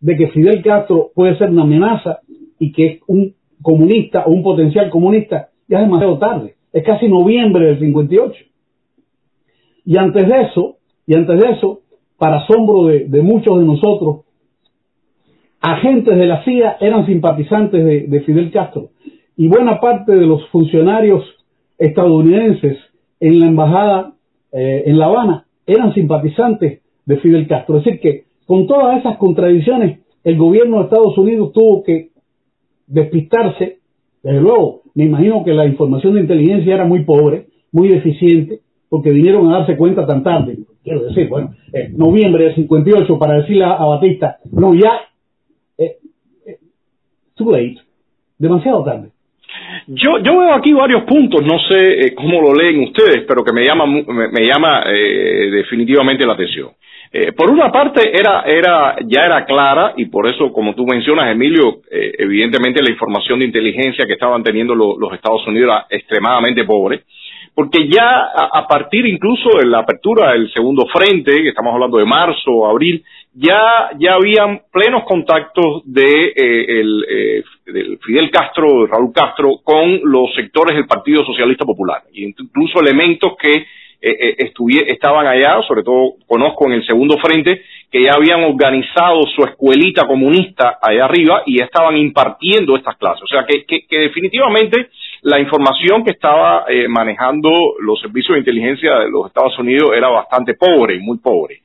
de 0.00 0.16
que 0.16 0.28
Fidel 0.28 0.62
Castro 0.62 1.10
puede 1.14 1.36
ser 1.36 1.50
una 1.50 1.62
amenaza 1.62 2.20
y 2.64 2.72
que 2.72 2.86
es 2.86 3.00
un 3.06 3.34
comunista 3.60 4.24
o 4.26 4.30
un 4.30 4.42
potencial 4.42 4.88
comunista, 4.88 5.50
ya 5.68 5.78
es 5.78 5.84
demasiado 5.84 6.18
tarde. 6.18 6.54
Es 6.72 6.82
casi 6.82 7.08
noviembre 7.08 7.66
del 7.66 7.78
58. 7.78 8.44
Y 9.84 9.96
antes 9.98 10.26
de 10.26 10.40
eso, 10.42 10.76
y 11.06 11.14
antes 11.14 11.38
de 11.38 11.50
eso, 11.50 11.80
para 12.16 12.38
asombro 12.38 12.86
de, 12.86 13.22
muchos 13.22 13.58
de 13.58 13.66
nosotros, 13.66 14.20
agentes 15.60 16.16
de 16.16 16.26
la 16.26 16.42
CIA 16.44 16.78
eran 16.80 17.04
simpatizantes 17.04 18.10
de, 18.10 18.20
Fidel 18.22 18.50
Castro. 18.50 18.90
Y 19.36 19.48
buena 19.48 19.78
parte 19.78 20.12
de 20.14 20.26
los 20.26 20.46
funcionarios 20.48 21.22
estadounidenses 21.76 22.78
en 23.20 23.40
la 23.40 23.46
embajada 23.46 24.14
eh, 24.52 24.84
en 24.86 24.98
La 24.98 25.06
Habana 25.06 25.46
eran 25.66 25.92
simpatizantes 25.92 26.80
de 27.04 27.16
Fidel 27.18 27.46
Castro. 27.46 27.78
Es 27.78 27.84
decir, 27.84 28.00
que 28.00 28.24
con 28.46 28.66
todas 28.66 29.00
esas 29.00 29.18
contradicciones, 29.18 30.00
el 30.22 30.38
gobierno 30.38 30.78
de 30.78 30.84
Estados 30.84 31.18
Unidos 31.18 31.52
tuvo 31.52 31.82
que 31.82 32.13
despistarse. 32.86 33.78
Desde 34.22 34.40
luego, 34.40 34.82
me 34.94 35.04
imagino 35.04 35.44
que 35.44 35.52
la 35.52 35.66
información 35.66 36.14
de 36.14 36.20
inteligencia 36.20 36.74
era 36.74 36.84
muy 36.84 37.04
pobre, 37.04 37.46
muy 37.72 37.88
deficiente, 37.88 38.60
porque 38.88 39.10
vinieron 39.10 39.50
a 39.50 39.58
darse 39.58 39.76
cuenta 39.76 40.06
tan 40.06 40.22
tarde. 40.22 40.58
Quiero 40.82 41.04
decir, 41.04 41.28
bueno, 41.28 41.54
noviembre 41.96 42.44
del 42.44 42.54
58 42.54 43.18
para 43.18 43.40
decirle 43.40 43.64
a, 43.64 43.84
Batista, 43.84 44.36
no, 44.52 44.74
ya, 44.74 45.00
eh, 45.78 45.96
eh, 46.46 46.58
too 47.34 47.50
late, 47.50 47.78
demasiado 48.38 48.84
tarde. 48.84 49.08
Yo, 49.86 50.18
yo 50.22 50.38
veo 50.38 50.54
aquí 50.54 50.72
varios 50.72 51.04
puntos, 51.04 51.42
no 51.42 51.58
sé 51.58 52.06
eh, 52.06 52.14
cómo 52.14 52.40
lo 52.40 52.54
leen 52.54 52.84
ustedes, 52.84 53.24
pero 53.26 53.42
que 53.42 53.52
me 53.52 53.64
llama, 53.64 53.86
me, 53.86 54.46
llama 54.46 54.84
definitivamente 54.86 56.26
la 56.26 56.34
atención. 56.34 56.70
Eh, 57.12 57.32
por 57.32 57.50
una 57.50 57.70
parte 57.70 58.10
era, 58.12 58.42
era, 58.42 58.96
ya 59.06 59.24
era 59.24 59.44
clara 59.44 59.94
y 59.96 60.06
por 60.06 60.26
eso, 60.26 60.52
como 60.52 60.74
tú 60.74 60.84
mencionas, 60.84 61.30
Emilio, 61.30 61.82
eh, 61.90 62.12
evidentemente 62.18 62.82
la 62.82 62.90
información 62.90 63.38
de 63.38 63.44
inteligencia 63.46 64.04
que 64.06 64.14
estaban 64.14 64.42
teniendo 64.42 64.74
los 64.74 65.12
Estados 65.12 65.46
Unidos 65.46 65.70
era 65.70 65.86
extremadamente 65.90 66.64
pobre, 66.64 67.04
porque 67.54 67.88
ya 67.88 68.32
a, 68.34 68.66
partir 68.66 69.06
incluso 69.06 69.58
de 69.58 69.66
la 69.66 69.78
apertura 69.78 70.32
del 70.32 70.52
segundo 70.52 70.86
frente, 70.92 71.40
que 71.40 71.50
estamos 71.50 71.72
hablando 71.72 71.98
de 71.98 72.04
marzo, 72.04 72.66
abril, 72.66 73.04
ya, 73.32 73.90
ya 73.96 74.14
habían 74.14 74.62
plenos 74.72 75.04
contactos 75.04 75.82
de 75.84 76.32
eh, 76.34 76.80
el, 76.80 77.44
Fidel 78.04 78.30
Castro, 78.30 78.86
Raúl 78.86 79.12
Castro, 79.12 79.60
con 79.62 80.00
los 80.02 80.34
sectores 80.34 80.76
del 80.76 80.86
Partido 80.86 81.24
Socialista 81.24 81.64
Popular, 81.64 82.02
y 82.12 82.24
incluso 82.24 82.80
elementos 82.80 83.34
que 83.40 83.66
eh, 84.04 84.36
eh 84.38 84.52
estaban 84.88 85.26
allá, 85.26 85.62
sobre 85.66 85.82
todo 85.82 86.14
conozco 86.26 86.66
en 86.66 86.72
el 86.72 86.86
segundo 86.86 87.16
frente, 87.18 87.62
que 87.90 88.02
ya 88.02 88.14
habían 88.14 88.42
organizado 88.42 89.22
su 89.22 89.42
escuelita 89.44 90.06
comunista 90.06 90.78
allá 90.82 91.04
arriba 91.04 91.42
y 91.46 91.62
estaban 91.62 91.96
impartiendo 91.96 92.76
estas 92.76 92.96
clases. 92.96 93.22
O 93.22 93.26
sea 93.26 93.46
que, 93.46 93.64
que, 93.64 93.98
definitivamente 93.98 94.88
la 95.22 95.38
información 95.38 96.04
que 96.04 96.10
estaba 96.10 96.64
eh, 96.68 96.88
manejando 96.88 97.50
los 97.80 98.00
servicios 98.00 98.34
de 98.34 98.40
inteligencia 98.40 98.98
de 98.98 99.10
los 99.10 99.28
Estados 99.28 99.58
Unidos 99.58 99.90
era 99.96 100.08
bastante 100.08 100.54
pobre, 100.54 100.98
muy 100.98 101.18
pobre. 101.18 101.62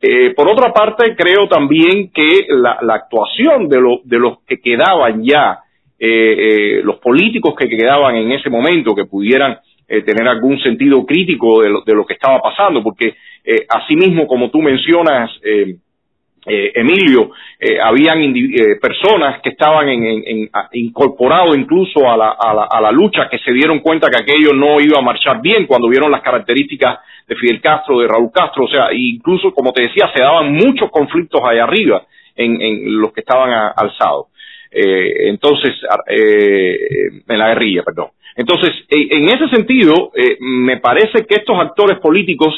Eh, 0.00 0.32
por 0.34 0.48
otra 0.48 0.72
parte, 0.72 1.14
creo 1.14 1.46
también 1.46 2.10
que 2.10 2.46
la, 2.48 2.78
actuación 2.94 3.68
de, 3.68 3.78
de, 4.04 4.18
los 4.18 4.40
que 4.46 4.60
quedaban 4.60 5.22
ya, 5.24 5.60
eh, 5.98 6.80
los 6.82 6.96
políticos 7.00 7.54
que 7.54 7.68
quedaban 7.68 8.16
en 8.16 8.32
ese 8.32 8.50
momento, 8.50 8.94
que 8.94 9.04
pudieran 9.04 9.58
tener 9.86 10.26
algún 10.28 10.58
sentido 10.60 11.06
crítico 11.06 11.62
de 11.62 11.70
lo, 11.70 11.82
de 11.82 11.94
lo 11.94 12.04
que 12.04 12.14
estaba 12.14 12.40
pasando, 12.40 12.82
porque 12.82 13.14
asimismo, 13.68 14.26
como 14.26 14.50
tú 14.50 14.60
mencionas, 14.60 15.30
eh, 16.48 16.70
Emilio, 16.76 17.32
eh, 17.58 17.80
habían 17.80 18.22
eh, 18.22 18.76
personas 18.80 19.42
que 19.42 19.50
estaban 19.50 19.88
en, 19.88 20.48
incorporados 20.74 21.56
incluso 21.56 22.08
a 22.08 22.16
la, 22.16 22.36
a, 22.38 22.80
la, 22.80 22.92
lucha 22.92 23.28
que 23.28 23.38
se 23.38 23.50
dieron 23.50 23.80
cuenta 23.80 24.08
que 24.08 24.22
aquello 24.22 24.52
no 24.54 24.80
iba 24.80 24.96
a 24.96 25.02
marchar 25.02 25.42
bien 25.42 25.66
cuando 25.66 25.88
vieron 25.88 26.08
las 26.08 26.22
características 26.22 27.00
de 27.26 27.34
Fidel 27.34 27.60
Castro, 27.60 27.98
de 27.98 28.06
Raúl 28.06 28.30
Castro, 28.32 28.66
o 28.66 28.68
sea, 28.68 28.92
incluso 28.92 29.52
como 29.52 29.72
te 29.72 29.82
decía, 29.82 30.08
se 30.14 30.22
daban 30.22 30.52
muchos 30.52 30.88
conflictos 30.92 31.42
allá 31.44 31.64
arriba 31.64 32.06
en, 32.36 33.00
los 33.00 33.12
que 33.12 33.22
estaban 33.22 33.50
alzados. 33.74 34.26
entonces, 34.70 35.74
en 36.06 37.38
la 37.38 37.48
guerrilla, 37.48 37.82
perdón. 37.82 38.10
Entonces, 38.36 38.70
en 38.90 39.28
ese 39.28 39.48
sentido, 39.48 40.12
me 40.40 40.78
parece 40.78 41.24
que 41.26 41.36
estos 41.36 41.58
actores 41.58 41.98
políticos 41.98 42.54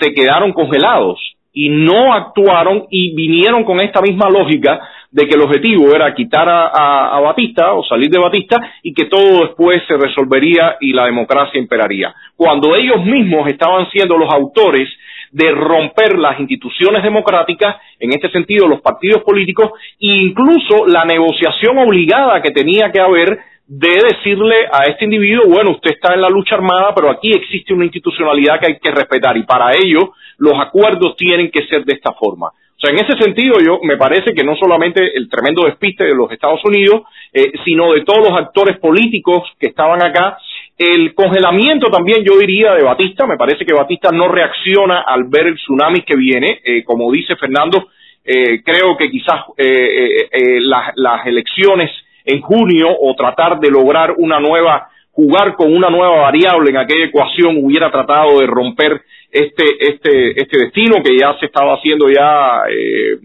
se 0.00 0.12
quedaron 0.12 0.52
congelados 0.52 1.18
y 1.52 1.68
no 1.68 2.12
actuaron 2.12 2.84
y 2.90 3.14
vinieron 3.14 3.64
con 3.64 3.80
esta 3.80 4.00
misma 4.00 4.28
lógica 4.30 4.80
de 5.10 5.26
que 5.26 5.34
el 5.34 5.42
objetivo 5.42 5.94
era 5.94 6.14
quitar 6.14 6.48
a, 6.48 7.18
Batista 7.20 7.72
o 7.74 7.84
salir 7.84 8.08
de 8.08 8.20
Batista 8.20 8.56
y 8.82 8.94
que 8.94 9.06
todo 9.06 9.46
después 9.46 9.82
se 9.86 9.96
resolvería 9.96 10.76
y 10.80 10.92
la 10.92 11.06
democracia 11.06 11.60
imperaría. 11.60 12.14
Cuando 12.36 12.74
ellos 12.76 13.04
mismos 13.04 13.48
estaban 13.48 13.90
siendo 13.90 14.16
los 14.16 14.32
autores 14.32 14.88
de 15.32 15.50
romper 15.52 16.18
las 16.18 16.40
instituciones 16.40 17.02
democráticas, 17.02 17.76
en 17.98 18.10
este 18.10 18.30
sentido 18.30 18.66
los 18.66 18.80
partidos 18.80 19.22
políticos, 19.22 19.70
e 20.00 20.06
incluso 20.06 20.86
la 20.86 21.04
negociación 21.04 21.78
obligada 21.78 22.42
que 22.42 22.50
tenía 22.50 22.90
que 22.90 23.00
haber 23.00 23.38
de 23.72 24.02
decirle 24.02 24.66
a 24.72 24.90
este 24.90 25.04
individuo, 25.04 25.44
bueno, 25.46 25.70
usted 25.70 25.92
está 25.92 26.12
en 26.12 26.22
la 26.22 26.28
lucha 26.28 26.56
armada, 26.56 26.92
pero 26.92 27.08
aquí 27.08 27.30
existe 27.30 27.72
una 27.72 27.84
institucionalidad 27.84 28.58
que 28.58 28.72
hay 28.72 28.78
que 28.80 28.90
respetar 28.90 29.36
y 29.36 29.44
para 29.44 29.70
ello 29.76 30.12
los 30.38 30.54
acuerdos 30.58 31.14
tienen 31.16 31.52
que 31.52 31.64
ser 31.68 31.84
de 31.84 31.94
esta 31.94 32.12
forma. 32.14 32.48
O 32.48 32.80
sea, 32.80 32.90
en 32.90 33.04
ese 33.04 33.16
sentido, 33.22 33.60
yo 33.64 33.78
me 33.84 33.96
parece 33.96 34.34
que 34.34 34.42
no 34.42 34.56
solamente 34.56 35.16
el 35.16 35.28
tremendo 35.28 35.66
despiste 35.66 36.02
de 36.02 36.16
los 36.16 36.32
Estados 36.32 36.60
Unidos, 36.64 37.02
eh, 37.32 37.52
sino 37.64 37.92
de 37.92 38.02
todos 38.02 38.28
los 38.28 38.36
actores 38.36 38.76
políticos 38.78 39.44
que 39.60 39.68
estaban 39.68 40.02
acá, 40.02 40.36
el 40.76 41.14
congelamiento 41.14 41.90
también, 41.92 42.24
yo 42.24 42.38
diría, 42.38 42.74
de 42.74 42.82
Batista, 42.82 43.24
me 43.24 43.36
parece 43.36 43.64
que 43.64 43.72
Batista 43.72 44.10
no 44.10 44.26
reacciona 44.26 45.02
al 45.02 45.28
ver 45.28 45.46
el 45.46 45.54
tsunami 45.54 46.00
que 46.00 46.16
viene, 46.16 46.60
eh, 46.64 46.82
como 46.82 47.12
dice 47.12 47.36
Fernando, 47.36 47.86
eh, 48.24 48.62
creo 48.64 48.96
que 48.96 49.08
quizás 49.12 49.44
las, 49.56 50.92
las 50.96 51.26
elecciones 51.26 51.90
en 52.24 52.40
junio 52.40 52.88
o 53.00 53.14
tratar 53.14 53.60
de 53.60 53.70
lograr 53.70 54.14
una 54.16 54.40
nueva, 54.40 54.88
jugar 55.12 55.54
con 55.54 55.74
una 55.74 55.90
nueva 55.90 56.20
variable 56.20 56.70
en 56.70 56.76
aquella 56.76 57.06
ecuación 57.06 57.58
hubiera 57.62 57.90
tratado 57.90 58.40
de 58.40 58.46
romper 58.46 59.02
este, 59.30 59.64
este, 59.78 60.40
este 60.40 60.58
destino 60.58 61.02
que 61.02 61.16
ya 61.16 61.36
se 61.38 61.46
estaba 61.46 61.74
haciendo 61.74 62.08
ya 62.08 62.62
eh, 62.68 63.18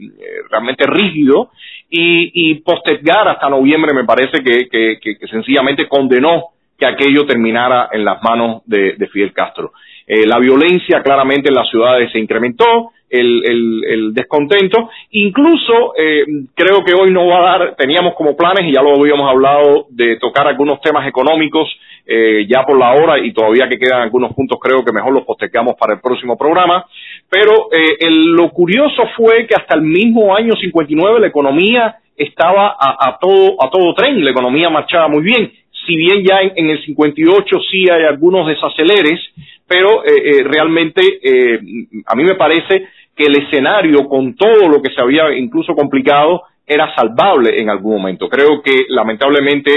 realmente 0.49 0.85
rígido 0.85 1.49
y, 1.89 2.51
y, 2.51 2.55
postergar 2.61 3.27
hasta 3.27 3.49
noviembre 3.49 3.93
me 3.93 4.05
parece 4.05 4.43
que, 4.43 4.67
que, 4.69 5.27
sencillamente 5.27 5.87
condenó 5.87 6.49
que 6.77 6.85
aquello 6.85 7.25
terminara 7.25 7.89
en 7.91 8.03
las 8.03 8.21
manos 8.21 8.61
de, 8.65 8.95
de 8.97 9.07
Fidel 9.07 9.33
Castro. 9.33 9.71
Eh, 10.07 10.25
la 10.25 10.39
violencia 10.39 11.01
claramente 11.01 11.49
en 11.49 11.55
las 11.55 11.69
ciudades 11.69 12.11
se 12.11 12.19
incrementó, 12.19 12.91
el, 13.09 13.83
el, 13.87 14.13
descontento. 14.13 14.89
Incluso 15.11 15.93
eh, 15.97 16.25
creo 16.53 16.83
que 16.83 16.93
hoy 16.93 17.11
no 17.11 17.27
va 17.27 17.37
a 17.37 17.57
dar, 17.57 17.75
teníamos 17.75 18.15
como 18.15 18.35
planes, 18.35 18.65
y 18.65 18.73
ya 18.73 18.81
lo 18.81 18.95
habíamos 18.95 19.29
hablado, 19.29 19.87
de 19.89 20.17
tocar 20.17 20.47
algunos 20.47 20.81
temas 20.81 21.07
económicos 21.07 21.67
eh, 22.05 22.45
ya 22.47 22.63
por 22.63 22.77
la 22.77 22.93
hora 22.93 23.17
y 23.19 23.33
todavía 23.33 23.67
que 23.67 23.79
quedan 23.79 24.01
algunos 24.01 24.33
puntos, 24.33 24.59
creo 24.61 24.83
que 24.83 24.91
mejor 24.91 25.13
los 25.13 25.23
postergamos 25.23 25.75
para 25.75 25.95
el 25.95 26.01
próximo 26.01 26.37
programa. 26.37 26.85
Pero 27.29 27.69
eh, 27.71 28.09
lo 28.09 28.49
curioso 28.51 29.03
fue 29.15 29.47
que 29.47 29.55
hasta 29.55 29.75
el 29.75 29.81
mismo 29.81 30.35
año 30.35 30.53
59 30.55 31.19
la 31.19 31.27
economía 31.27 31.95
estaba 32.15 32.75
a, 32.79 33.09
a, 33.09 33.17
todo, 33.19 33.55
a 33.61 33.69
todo 33.69 33.93
tren, 33.93 34.23
la 34.23 34.31
economía 34.31 34.69
marchaba 34.69 35.07
muy 35.07 35.23
bien. 35.23 35.51
Si 35.85 35.95
bien 35.95 36.23
ya 36.23 36.41
en, 36.41 36.53
en 36.55 36.69
el 36.69 36.85
58 36.85 37.57
sí 37.69 37.89
hay 37.89 38.03
algunos 38.03 38.47
desaceleres, 38.47 39.19
pero 39.67 40.03
eh, 40.05 40.09
eh, 40.15 40.43
realmente 40.43 41.01
eh, 41.23 41.59
a 42.05 42.15
mí 42.15 42.23
me 42.23 42.35
parece 42.35 42.87
que 43.15 43.25
el 43.25 43.37
escenario 43.43 44.07
con 44.07 44.35
todo 44.35 44.69
lo 44.69 44.81
que 44.81 44.93
se 44.93 45.01
había 45.01 45.33
incluso 45.35 45.73
complicado 45.73 46.43
era 46.67 46.93
salvable 46.95 47.59
en 47.59 47.69
algún 47.69 47.97
momento. 47.97 48.29
Creo 48.29 48.61
que 48.61 48.85
lamentablemente 48.89 49.71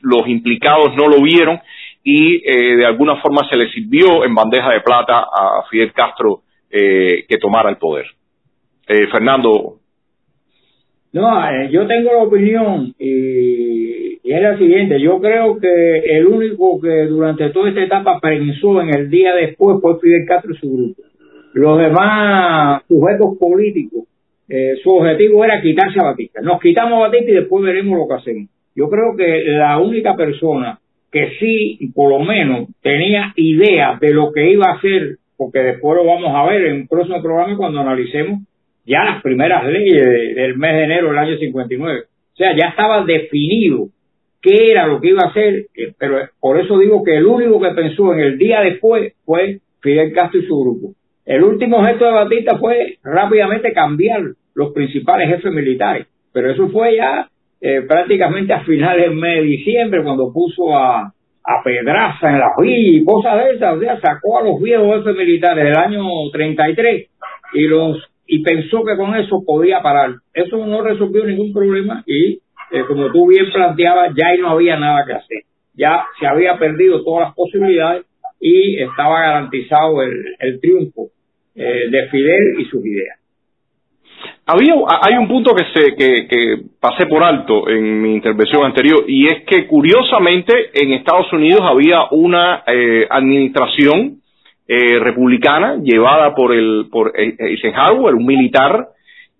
los 0.00 0.26
implicados 0.26 0.94
no 0.96 1.06
lo 1.06 1.22
vieron 1.22 1.60
y 2.02 2.40
de 2.40 2.84
alguna 2.84 3.20
forma 3.20 3.48
se 3.48 3.56
le 3.56 3.70
sirvió 3.70 4.24
en 4.24 4.34
bandeja 4.34 4.72
de 4.72 4.80
plata 4.80 5.20
a 5.20 5.62
Fidel 5.70 5.92
Castro 5.92 6.40
que 6.68 7.38
tomara 7.40 7.70
el 7.70 7.76
poder. 7.76 8.06
Fernando. 8.86 9.76
No, 11.12 11.68
yo 11.70 11.86
tengo 11.86 12.12
la 12.12 12.22
opinión 12.22 12.94
y 14.24 14.32
es 14.32 14.40
la 14.40 14.56
siguiente, 14.56 15.00
yo 15.00 15.20
creo 15.20 15.58
que 15.58 15.98
el 15.98 16.26
único 16.26 16.80
que 16.80 17.06
durante 17.06 17.50
toda 17.50 17.70
esta 17.70 17.82
etapa 17.82 18.20
pensó 18.20 18.80
en 18.80 18.94
el 18.94 19.10
día 19.10 19.34
después 19.34 19.78
fue 19.80 19.98
Fidel 20.00 20.26
Castro 20.26 20.52
y 20.52 20.58
su 20.58 20.72
grupo. 20.72 21.02
Los 21.54 21.78
demás 21.78 22.82
sujetos 22.86 23.36
políticos, 23.38 24.04
eh, 24.48 24.74
su 24.82 24.90
objetivo 24.90 25.44
era 25.44 25.60
quitarse 25.60 25.98
a 25.98 26.04
Batista. 26.04 26.40
Nos 26.40 26.60
quitamos 26.60 26.98
a 26.98 27.08
Batista 27.08 27.32
y 27.32 27.34
después 27.34 27.64
veremos 27.64 27.98
lo 27.98 28.06
que 28.06 28.14
hacemos. 28.14 28.48
Yo 28.76 28.88
creo 28.88 29.16
que 29.16 29.42
la 29.44 29.78
única 29.78 30.14
persona 30.14 30.78
que 31.10 31.32
sí, 31.40 31.90
por 31.92 32.10
lo 32.10 32.20
menos, 32.20 32.68
tenía 32.80 33.32
idea 33.36 33.98
de 34.00 34.14
lo 34.14 34.32
que 34.32 34.50
iba 34.50 34.66
a 34.66 34.76
hacer, 34.76 35.16
porque 35.36 35.58
después 35.58 35.96
lo 35.96 36.06
vamos 36.06 36.30
a 36.32 36.46
ver 36.46 36.66
en 36.66 36.76
un 36.82 36.88
próximo 36.88 37.20
programa 37.20 37.56
cuando 37.56 37.80
analicemos 37.80 38.40
ya 38.86 39.04
las 39.04 39.22
primeras 39.22 39.66
leyes 39.66 40.02
del 40.34 40.56
mes 40.56 40.72
de 40.74 40.84
enero 40.84 41.08
del 41.08 41.18
año 41.18 41.36
59. 41.36 42.00
O 42.00 42.36
sea, 42.36 42.56
ya 42.56 42.68
estaba 42.70 43.04
definido 43.04 43.88
qué 44.42 44.72
era 44.72 44.86
lo 44.86 45.00
que 45.00 45.08
iba 45.08 45.22
a 45.24 45.30
hacer, 45.30 45.66
eh, 45.74 45.92
pero 45.98 46.18
por 46.40 46.58
eso 46.58 46.78
digo 46.78 47.02
que 47.04 47.16
el 47.16 47.26
único 47.26 47.60
que 47.60 47.70
pensó 47.70 48.12
en 48.12 48.20
el 48.20 48.38
día 48.38 48.60
después 48.60 49.14
fue 49.24 49.60
Fidel 49.80 50.12
Castro 50.12 50.40
y 50.40 50.46
su 50.46 50.60
grupo. 50.60 50.94
El 51.24 51.44
último 51.44 51.84
gesto 51.84 52.04
de 52.04 52.12
Batista 52.12 52.58
fue 52.58 52.98
rápidamente 53.04 53.72
cambiar 53.72 54.22
los 54.54 54.72
principales 54.72 55.28
jefes 55.28 55.52
militares, 55.52 56.06
pero 56.32 56.50
eso 56.50 56.68
fue 56.68 56.96
ya 56.96 57.28
eh, 57.60 57.82
prácticamente 57.82 58.52
a 58.52 58.64
finales 58.64 59.08
del 59.08 59.16
mes 59.16 59.36
de 59.36 59.42
diciembre 59.42 60.02
cuando 60.02 60.32
puso 60.32 60.76
a, 60.76 61.02
a 61.44 61.62
Pedraza 61.64 62.30
en 62.30 62.40
la 62.40 62.50
villa 62.60 62.98
y 62.98 63.04
cosas 63.04 63.44
de 63.44 63.50
esas, 63.52 63.76
o 63.76 63.80
sea, 63.80 64.00
sacó 64.00 64.38
a 64.38 64.42
los 64.42 64.60
viejos 64.60 64.98
jefes 64.98 65.16
militares 65.16 65.64
del 65.64 65.76
año 65.76 66.02
33 66.32 67.08
y 67.54 67.62
los 67.68 67.98
y 68.26 68.42
pensó 68.42 68.82
que 68.82 68.96
con 68.96 69.14
eso 69.14 69.42
podía 69.44 69.82
parar. 69.82 70.14
Eso 70.32 70.64
no 70.66 70.80
resolvió 70.82 71.24
ningún 71.24 71.52
problema 71.52 72.02
y 72.06 72.40
eh, 72.72 72.84
como 72.86 73.12
tú 73.12 73.28
bien 73.28 73.50
planteabas, 73.52 74.14
ya 74.16 74.34
no 74.40 74.50
había 74.50 74.76
nada 74.76 75.04
que 75.06 75.12
hacer. 75.12 75.42
Ya 75.74 76.04
se 76.18 76.26
había 76.26 76.58
perdido 76.58 77.04
todas 77.04 77.26
las 77.26 77.34
posibilidades 77.34 78.06
y 78.40 78.80
estaba 78.80 79.20
garantizado 79.20 80.02
el, 80.02 80.60
triunfo 80.60 81.08
eh, 81.54 81.88
de 81.90 82.08
Fidel 82.08 82.60
y 82.60 82.64
sus 82.64 82.84
ideas. 82.84 83.18
Había, 84.46 84.74
hay 85.02 85.18
un 85.18 85.28
punto 85.28 85.54
que, 85.54 85.64
se, 85.74 85.96
que, 85.96 86.62
pasé 86.80 87.06
por 87.06 87.22
alto 87.22 87.68
en 87.68 88.00
mi 88.02 88.14
intervención 88.14 88.64
anterior 88.64 89.04
y 89.06 89.26
es 89.26 89.44
que 89.44 89.66
curiosamente 89.66 90.70
en 90.74 90.92
Estados 90.92 91.32
Unidos 91.32 91.60
había 91.62 92.04
una 92.10 92.62
eh, 92.66 93.06
administración 93.08 94.18
republicana 94.66 95.76
llevada 95.82 96.34
por 96.34 96.54
el 96.54 96.86
por 96.90 97.12
Eisenhower, 97.14 98.14
un 98.14 98.24
militar 98.24 98.88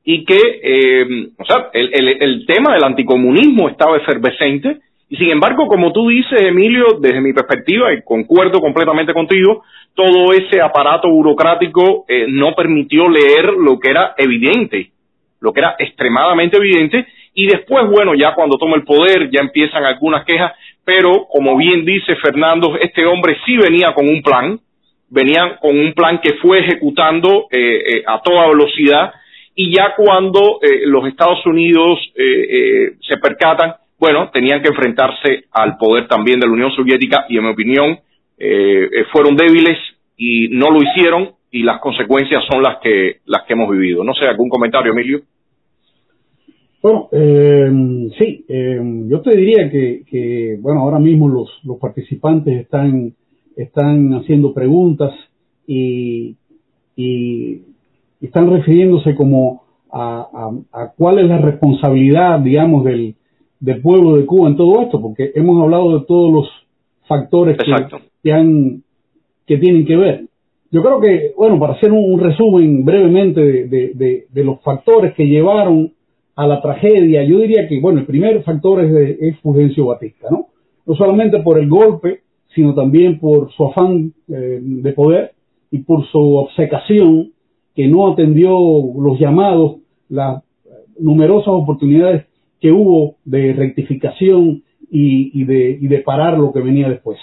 y 0.04 0.24
que, 0.24 0.38
eh, 0.62 1.28
o 1.38 1.44
sea, 1.44 1.70
el, 1.72 2.22
el, 2.22 2.46
tema 2.46 2.74
del 2.74 2.84
anticomunismo 2.84 3.68
estaba 3.68 3.96
efervescente 3.96 4.80
y 5.12 5.16
sin 5.16 5.30
embargo, 5.30 5.66
como 5.66 5.92
tú 5.92 6.08
dices, 6.08 6.40
Emilio, 6.40 6.98
desde 6.98 7.20
mi 7.20 7.34
perspectiva, 7.34 7.92
y 7.92 8.00
concuerdo 8.02 8.60
completamente 8.60 9.12
contigo, 9.12 9.62
todo 9.94 10.32
ese 10.32 10.62
aparato 10.62 11.06
burocrático 11.10 12.06
eh, 12.08 12.24
no 12.28 12.54
permitió 12.54 13.10
leer 13.10 13.52
lo 13.58 13.78
que 13.78 13.90
era 13.90 14.14
evidente, 14.16 14.90
lo 15.38 15.52
que 15.52 15.60
era 15.60 15.76
extremadamente 15.78 16.56
evidente, 16.56 17.06
y 17.34 17.46
después, 17.46 17.90
bueno, 17.90 18.14
ya 18.14 18.34
cuando 18.34 18.56
toma 18.56 18.76
el 18.76 18.84
poder 18.84 19.28
ya 19.30 19.42
empiezan 19.42 19.84
algunas 19.84 20.24
quejas, 20.24 20.52
pero 20.82 21.26
como 21.30 21.58
bien 21.58 21.84
dice 21.84 22.16
Fernando, 22.16 22.78
este 22.80 23.04
hombre 23.04 23.36
sí 23.44 23.58
venía 23.58 23.92
con 23.92 24.08
un 24.08 24.22
plan, 24.22 24.58
venía 25.10 25.58
con 25.60 25.78
un 25.78 25.92
plan 25.92 26.20
que 26.22 26.34
fue 26.40 26.60
ejecutando 26.60 27.48
eh, 27.50 27.82
eh 27.86 28.02
a 28.06 28.22
toda 28.22 28.48
velocidad, 28.48 29.12
y 29.54 29.74
ya 29.74 29.94
cuando 29.96 30.58
eh, 30.62 30.86
los 30.86 31.06
Estados 31.06 31.44
Unidos 31.46 31.98
eh, 32.14 32.22
eh, 32.24 32.92
se 33.00 33.18
percatan, 33.18 33.74
bueno, 33.98 34.30
tenían 34.32 34.62
que 34.62 34.68
enfrentarse 34.68 35.44
al 35.52 35.76
poder 35.76 36.08
también 36.08 36.40
de 36.40 36.46
la 36.46 36.52
Unión 36.52 36.72
Soviética 36.72 37.26
y 37.28 37.36
en 37.38 37.44
mi 37.44 37.50
opinión 37.50 37.98
eh, 38.38 38.88
eh, 38.92 39.04
fueron 39.12 39.36
débiles 39.36 39.78
y 40.16 40.48
no 40.48 40.70
lo 40.70 40.82
hicieron 40.82 41.30
y 41.50 41.62
las 41.62 41.80
consecuencias 41.80 42.42
son 42.50 42.62
las 42.62 42.78
que 42.82 43.18
las 43.26 43.44
que 43.44 43.52
hemos 43.52 43.70
vivido. 43.70 44.02
No 44.02 44.14
sé, 44.14 44.26
algún 44.26 44.48
comentario, 44.48 44.92
Emilio. 44.92 45.20
Bueno, 46.82 47.08
eh, 47.12 47.70
sí, 48.18 48.44
eh, 48.48 48.80
yo 49.08 49.20
te 49.20 49.36
diría 49.36 49.70
que, 49.70 50.02
que, 50.10 50.56
bueno, 50.60 50.80
ahora 50.80 50.98
mismo 50.98 51.28
los, 51.28 51.48
los 51.62 51.78
participantes 51.78 52.62
están, 52.62 53.14
están 53.56 54.14
haciendo 54.14 54.52
preguntas 54.52 55.12
y, 55.64 56.34
y, 56.96 57.60
están 58.26 58.50
refiriéndose 58.50 59.14
como 59.14 59.62
a, 59.90 60.52
a, 60.72 60.92
cuál 60.96 61.18
es 61.18 61.28
la 61.28 61.38
responsabilidad, 61.38 62.40
digamos, 62.40 62.84
del, 62.84 63.14
del 63.60 63.80
pueblo 63.82 64.16
de 64.16 64.26
Cuba 64.26 64.48
en 64.48 64.56
todo 64.56 64.80
esto, 64.82 65.00
porque 65.00 65.32
hemos 65.34 65.62
hablado 65.62 65.98
de 65.98 66.06
todos 66.06 66.32
los 66.32 66.48
factores 67.06 67.58
que, 67.58 67.72
que, 68.22 68.32
han, 68.32 68.82
que 69.46 69.58
tienen 69.58 69.84
que 69.84 69.96
ver. 69.96 70.24
Yo 70.70 70.82
creo 70.82 71.00
que, 71.00 71.32
bueno, 71.36 71.58
para 71.58 71.74
hacer 71.74 71.92
un, 71.92 72.18
resumen 72.18 72.84
brevemente 72.84 73.40
de, 73.40 73.66
de, 73.94 74.26
de, 74.30 74.44
los 74.44 74.62
factores 74.62 75.12
que 75.14 75.26
llevaron 75.26 75.92
a 76.34 76.46
la 76.46 76.62
tragedia, 76.62 77.22
yo 77.24 77.40
diría 77.40 77.68
que, 77.68 77.78
bueno, 77.78 78.00
el 78.00 78.06
primer 78.06 78.42
factor 78.42 78.82
es, 78.82 79.18
es 79.20 79.38
Fulgencio 79.40 79.86
Batista, 79.86 80.28
¿no? 80.30 80.46
No 80.86 80.94
solamente 80.94 81.40
por 81.42 81.60
el 81.60 81.68
golpe, 81.68 82.20
sino 82.54 82.74
también 82.74 83.18
por 83.18 83.52
su 83.52 83.66
afán 83.66 84.12
eh, 84.28 84.58
de 84.62 84.92
poder 84.92 85.32
y 85.70 85.78
por 85.78 86.06
su 86.06 86.36
obcecación 86.36 87.32
que 87.74 87.88
no 87.88 88.12
atendió 88.12 88.52
los 88.52 89.18
llamados, 89.18 89.76
las 90.08 90.42
numerosas 90.98 91.48
oportunidades 91.48 92.26
que 92.60 92.70
hubo 92.70 93.16
de 93.24 93.52
rectificación 93.52 94.62
y, 94.90 95.44
de, 95.44 95.78
y 95.80 95.88
de, 95.88 95.98
parar 96.00 96.38
lo 96.38 96.52
que 96.52 96.60
venía 96.60 96.88
después. 96.88 97.18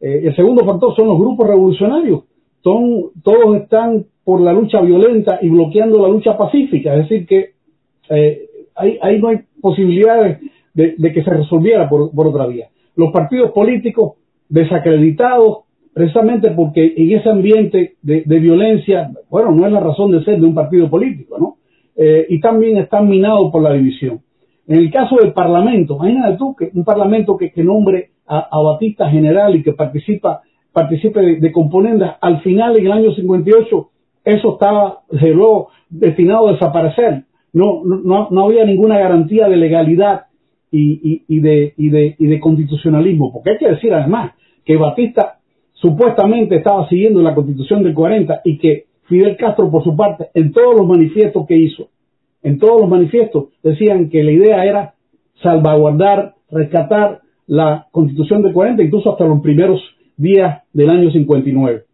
Eh, 0.00 0.22
el 0.24 0.34
segundo 0.34 0.64
factor 0.64 0.94
son 0.96 1.06
los 1.06 1.18
grupos 1.18 1.46
revolucionarios. 1.46 2.24
Son, 2.62 3.10
todos 3.22 3.56
están 3.56 4.04
por 4.24 4.40
la 4.40 4.52
lucha 4.52 4.80
violenta 4.80 5.38
y 5.40 5.48
bloqueando 5.48 6.02
la 6.02 6.08
lucha 6.08 6.36
pacífica, 6.36 6.94
es 6.94 7.08
decir, 7.08 7.26
que 7.26 7.52
eh, 8.10 8.48
ahí, 8.74 9.18
no 9.20 9.28
hay 9.28 9.38
posibilidades 9.60 10.38
de, 10.74 11.12
que 11.12 11.24
se 11.24 11.30
resolviera 11.30 11.88
por, 11.88 12.10
otra 12.14 12.46
vía. 12.46 12.68
Los 12.94 13.12
partidos 13.12 13.52
políticos 13.52 14.14
desacreditados 14.48 15.60
precisamente 15.98 16.52
porque 16.52 16.94
en 16.96 17.18
ese 17.18 17.28
ambiente 17.28 17.96
de, 18.02 18.38
violencia, 18.38 19.10
bueno, 19.28 19.50
no 19.50 19.66
es 19.66 19.72
la 19.72 19.80
razón 19.80 20.12
de 20.12 20.24
ser 20.24 20.40
de 20.40 20.46
un 20.46 20.54
partido 20.54 20.88
político, 20.88 21.38
¿no? 21.38 21.56
Eh, 21.96 22.26
y 22.28 22.40
también 22.40 22.78
están 22.78 23.08
minados 23.08 23.50
por 23.50 23.62
la 23.62 23.72
división. 23.72 24.20
En 24.68 24.78
el 24.78 24.90
caso 24.92 25.16
del 25.16 25.32
Parlamento, 25.32 25.96
imagínate 25.96 26.36
tú 26.36 26.54
que 26.54 26.70
un 26.72 26.84
Parlamento 26.84 27.36
que, 27.36 27.52
nombre 27.64 28.10
a, 28.26 28.60
Batista 28.62 29.10
general 29.10 29.56
y 29.56 29.62
que 29.62 29.72
participa 29.72 30.42
participe 30.72 31.20
de, 31.20 31.36
de 31.40 31.50
componendas, 31.50 32.16
al 32.20 32.40
final 32.42 32.76
en 32.76 32.86
el 32.86 32.92
año 32.92 33.12
58 33.12 33.90
eso 34.24 34.52
estaba, 34.52 35.00
desde 35.10 35.34
luego, 35.34 35.70
destinado 35.90 36.48
a 36.48 36.52
desaparecer 36.52 37.24
no, 37.52 37.82
no, 37.84 38.28
no 38.30 38.44
había 38.44 38.64
ninguna 38.64 38.98
garantía 38.98 39.48
de 39.48 39.56
legalidad 39.56 40.26
y, 40.70 41.24
y, 41.26 41.40
de, 41.40 41.74
y, 41.76 41.88
de, 41.88 42.14
y 42.18 42.26
de 42.26 42.40
constitucionalismo, 42.40 43.32
porque 43.32 43.50
hay 43.50 43.58
que 43.58 43.70
decir 43.70 43.92
además 43.92 44.34
que 44.64 44.76
Batista 44.76 45.37
supuestamente 45.80 46.56
estaba 46.56 46.88
siguiendo 46.88 47.22
la 47.22 47.34
constitución 47.34 47.82
del 47.82 47.94
40 47.94 48.40
y 48.44 48.58
que 48.58 48.84
Fidel 49.04 49.36
Castro 49.36 49.70
por 49.70 49.82
su 49.84 49.96
parte 49.96 50.28
en 50.34 50.52
todos 50.52 50.76
los 50.76 50.86
manifiestos 50.86 51.46
que 51.46 51.56
hizo, 51.56 51.88
en 52.42 52.58
todos 52.58 52.80
los 52.80 52.90
manifiestos 52.90 53.46
decían 53.62 54.10
que 54.10 54.22
la 54.22 54.32
idea 54.32 54.64
era 54.64 54.94
salvaguardar, 55.42 56.34
rescatar 56.50 57.20
la 57.46 57.86
constitución 57.90 58.42
del 58.42 58.52
40, 58.52 58.82
incluso 58.82 59.12
hasta 59.12 59.24
los 59.24 59.40
primeros 59.40 59.80
días 60.16 60.62
del 60.72 60.90
año 60.90 61.10
59. 61.10 61.84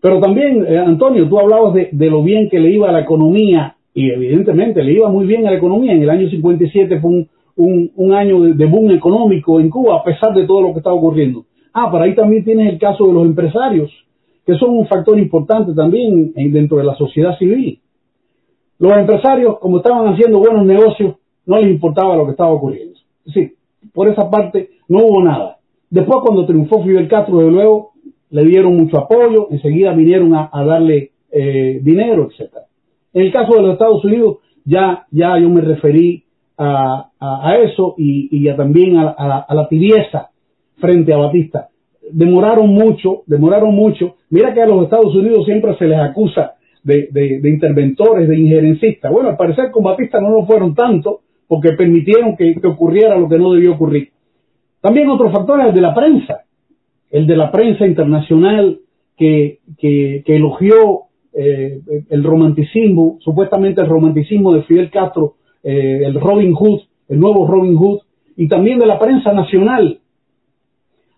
Pero 0.00 0.20
también, 0.20 0.64
eh, 0.66 0.78
Antonio, 0.78 1.28
tú 1.28 1.38
hablabas 1.38 1.74
de, 1.74 1.88
de, 1.92 2.10
lo 2.10 2.22
bien 2.22 2.48
que 2.48 2.58
le 2.58 2.70
iba 2.70 2.88
a 2.88 2.92
la 2.92 3.00
economía 3.00 3.76
y 3.94 4.10
evidentemente 4.10 4.82
le 4.82 4.92
iba 4.92 5.08
muy 5.08 5.26
bien 5.26 5.46
a 5.46 5.50
la 5.50 5.56
economía. 5.56 5.92
En 5.92 6.02
el 6.02 6.10
año 6.10 6.28
57 6.28 7.00
fue 7.00 7.10
un, 7.56 7.90
un, 7.94 8.12
año 8.12 8.40
de, 8.40 8.66
boom 8.66 8.90
económico 8.90 9.60
en 9.60 9.70
Cuba, 9.70 9.96
a 9.96 10.04
pesar 10.04 10.34
de 10.34 10.46
todo 10.46 10.62
lo 10.62 10.72
que 10.72 10.78
estaba 10.78 10.96
ocurriendo. 10.96 11.44
Ah, 11.76 11.90
por 11.90 12.00
ahí 12.00 12.14
también 12.14 12.44
tienes 12.44 12.72
el 12.72 12.78
caso 12.78 13.04
de 13.04 13.12
los 13.12 13.26
empresarios, 13.26 13.90
que 14.46 14.54
son 14.54 14.70
un 14.70 14.86
factor 14.86 15.18
importante 15.18 15.74
también 15.74 16.32
dentro 16.34 16.76
de 16.76 16.84
la 16.84 16.94
sociedad 16.94 17.36
civil. 17.36 17.80
Los 18.78 18.92
empresarios, 18.96 19.58
como 19.58 19.78
estaban 19.78 20.14
haciendo 20.14 20.38
buenos 20.38 20.64
negocios, 20.64 21.16
no 21.46 21.58
les 21.58 21.70
importaba 21.70 22.16
lo 22.16 22.26
que 22.26 22.30
estaba 22.30 22.52
ocurriendo. 22.52 22.96
Sí, 23.26 23.54
por 23.92 24.08
esa 24.08 24.30
parte 24.30 24.70
no 24.88 25.00
hubo 25.00 25.24
nada. 25.24 25.58
Después, 25.90 26.20
cuando 26.24 26.46
triunfó 26.46 26.84
Fidel 26.84 27.08
Castro, 27.08 27.38
de 27.38 27.50
luego, 27.50 27.92
le 28.30 28.44
dieron 28.44 28.76
mucho 28.76 28.98
apoyo, 28.98 29.48
enseguida 29.50 29.92
vinieron 29.92 30.32
a, 30.34 30.50
darle 30.64 31.10
eh, 31.32 31.80
dinero, 31.82 32.28
etcétera. 32.30 32.66
En 33.12 33.22
el 33.22 33.32
caso 33.32 33.54
de 33.54 33.62
los 33.62 33.72
Estados 33.72 34.04
Unidos, 34.04 34.38
ya, 34.64 35.06
ya 35.10 35.38
yo 35.38 35.50
me 35.50 35.60
referí 35.60 36.22
a, 36.56 37.10
eso 37.64 37.94
y, 37.98 38.48
también 38.54 38.96
a, 38.96 39.08
a, 39.08 39.54
la 39.54 39.68
tibieza 39.68 40.30
frente 40.78 41.12
a 41.12 41.18
Batista. 41.18 41.68
Demoraron 42.10 42.68
mucho, 42.68 43.22
demoraron 43.26 43.74
mucho. 43.74 44.16
Mira 44.30 44.52
que 44.52 44.62
a 44.62 44.66
los 44.66 44.84
Estados 44.84 45.14
Unidos 45.14 45.44
siempre 45.46 45.76
se 45.78 45.86
les 45.86 45.98
acusa 45.98 46.54
de, 46.82 47.08
de, 47.10 47.48
interventores, 47.48 48.28
de 48.28 48.38
injerencistas. 48.38 49.10
Bueno, 49.10 49.30
al 49.30 49.36
parecer 49.36 49.70
con 49.70 49.82
Batista 49.82 50.20
no 50.20 50.30
lo 50.30 50.44
fueron 50.44 50.74
tanto 50.74 51.20
porque 51.48 51.72
permitieron 51.72 52.36
que, 52.36 52.54
ocurriera 52.64 53.16
lo 53.16 53.28
que 53.28 53.38
no 53.38 53.52
debió 53.52 53.72
ocurrir. 53.72 54.10
También 54.80 55.08
otro 55.08 55.30
factor 55.30 55.60
es 55.60 55.68
el 55.68 55.74
de 55.74 55.80
la 55.80 55.94
prensa, 55.94 56.42
el 57.10 57.26
de 57.26 57.36
la 57.36 57.50
prensa 57.50 57.86
internacional 57.86 58.80
que, 59.16 59.60
que, 59.78 60.22
que 60.26 60.36
elogió 60.36 61.04
eh, 61.32 61.80
el 62.10 62.22
romanticismo, 62.22 63.18
supuestamente 63.20 63.80
el 63.80 63.88
romanticismo 63.88 64.54
de 64.54 64.62
Fidel 64.64 64.90
Castro, 64.90 65.34
eh, 65.62 66.02
el 66.04 66.20
Robin 66.20 66.52
Hood, 66.52 66.82
el 67.08 67.18
nuevo 67.18 67.46
Robin 67.46 67.76
Hood, 67.76 68.00
y 68.36 68.48
también 68.48 68.78
de 68.78 68.86
la 68.86 68.98
prensa 68.98 69.32
nacional. 69.32 70.00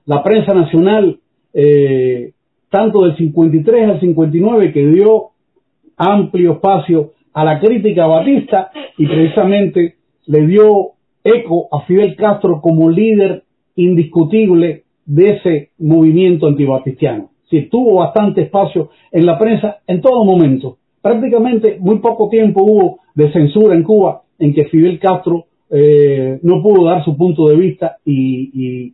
La 0.07 0.23
prensa 0.23 0.55
nacional, 0.55 1.19
eh, 1.53 2.33
tanto 2.71 3.03
del 3.03 3.17
53 3.17 3.91
al 3.91 4.01
59, 4.01 4.73
que 4.73 4.87
dio 4.87 5.31
amplio 5.97 6.55
espacio 6.55 7.13
a 7.33 7.45
la 7.45 7.61
crítica 7.61 8.07
batista 8.07 8.71
y 8.97 9.07
precisamente 9.07 9.97
le 10.27 10.47
dio 10.47 10.93
eco 11.23 11.69
a 11.73 11.85
Fidel 11.87 12.17
Castro 12.17 12.61
como 12.61 12.89
líder 12.91 13.45
indiscutible 13.77 14.85
de 15.05 15.29
ese 15.29 15.71
movimiento 15.79 16.47
antibatistiano 16.47 17.31
sí, 17.51 17.69
tuvo 17.71 17.97
bastante 17.97 18.43
espacio 18.43 18.91
en 19.13 19.27
la 19.27 19.39
prensa 19.39 19.79
en 19.87 20.01
todo 20.01 20.25
momento. 20.25 20.79
Prácticamente 21.01 21.77
muy 21.81 21.99
poco 21.99 22.29
tiempo 22.29 22.63
hubo 22.65 22.99
de 23.15 23.33
censura 23.33 23.75
en 23.75 23.83
Cuba 23.83 24.23
en 24.39 24.55
que 24.55 24.67
Fidel 24.67 24.99
Castro 24.99 25.47
eh, 25.71 26.39
no 26.43 26.63
pudo 26.63 26.85
dar 26.85 27.05
su 27.05 27.17
punto 27.17 27.49
de 27.49 27.57
vista 27.57 27.97
y, 28.05 28.93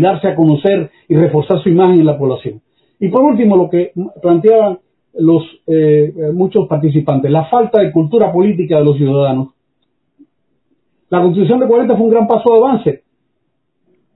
darse 0.00 0.28
a 0.28 0.34
conocer 0.34 0.90
y 1.08 1.14
reforzar 1.14 1.62
su 1.62 1.68
imagen 1.68 2.00
en 2.00 2.06
la 2.06 2.18
población. 2.18 2.60
Y 3.00 3.08
por 3.08 3.22
último, 3.22 3.56
lo 3.56 3.68
que 3.68 3.92
planteaban 4.20 4.78
los 5.14 5.42
eh, 5.66 6.12
muchos 6.32 6.66
participantes, 6.68 7.30
la 7.30 7.46
falta 7.46 7.80
de 7.82 7.92
cultura 7.92 8.32
política 8.32 8.78
de 8.78 8.84
los 8.84 8.96
ciudadanos. 8.96 9.48
La 11.10 11.20
Constitución 11.20 11.60
de 11.60 11.66
40 11.66 11.96
fue 11.96 12.06
un 12.06 12.10
gran 12.10 12.26
paso 12.26 12.52
de 12.52 12.58
avance, 12.58 13.02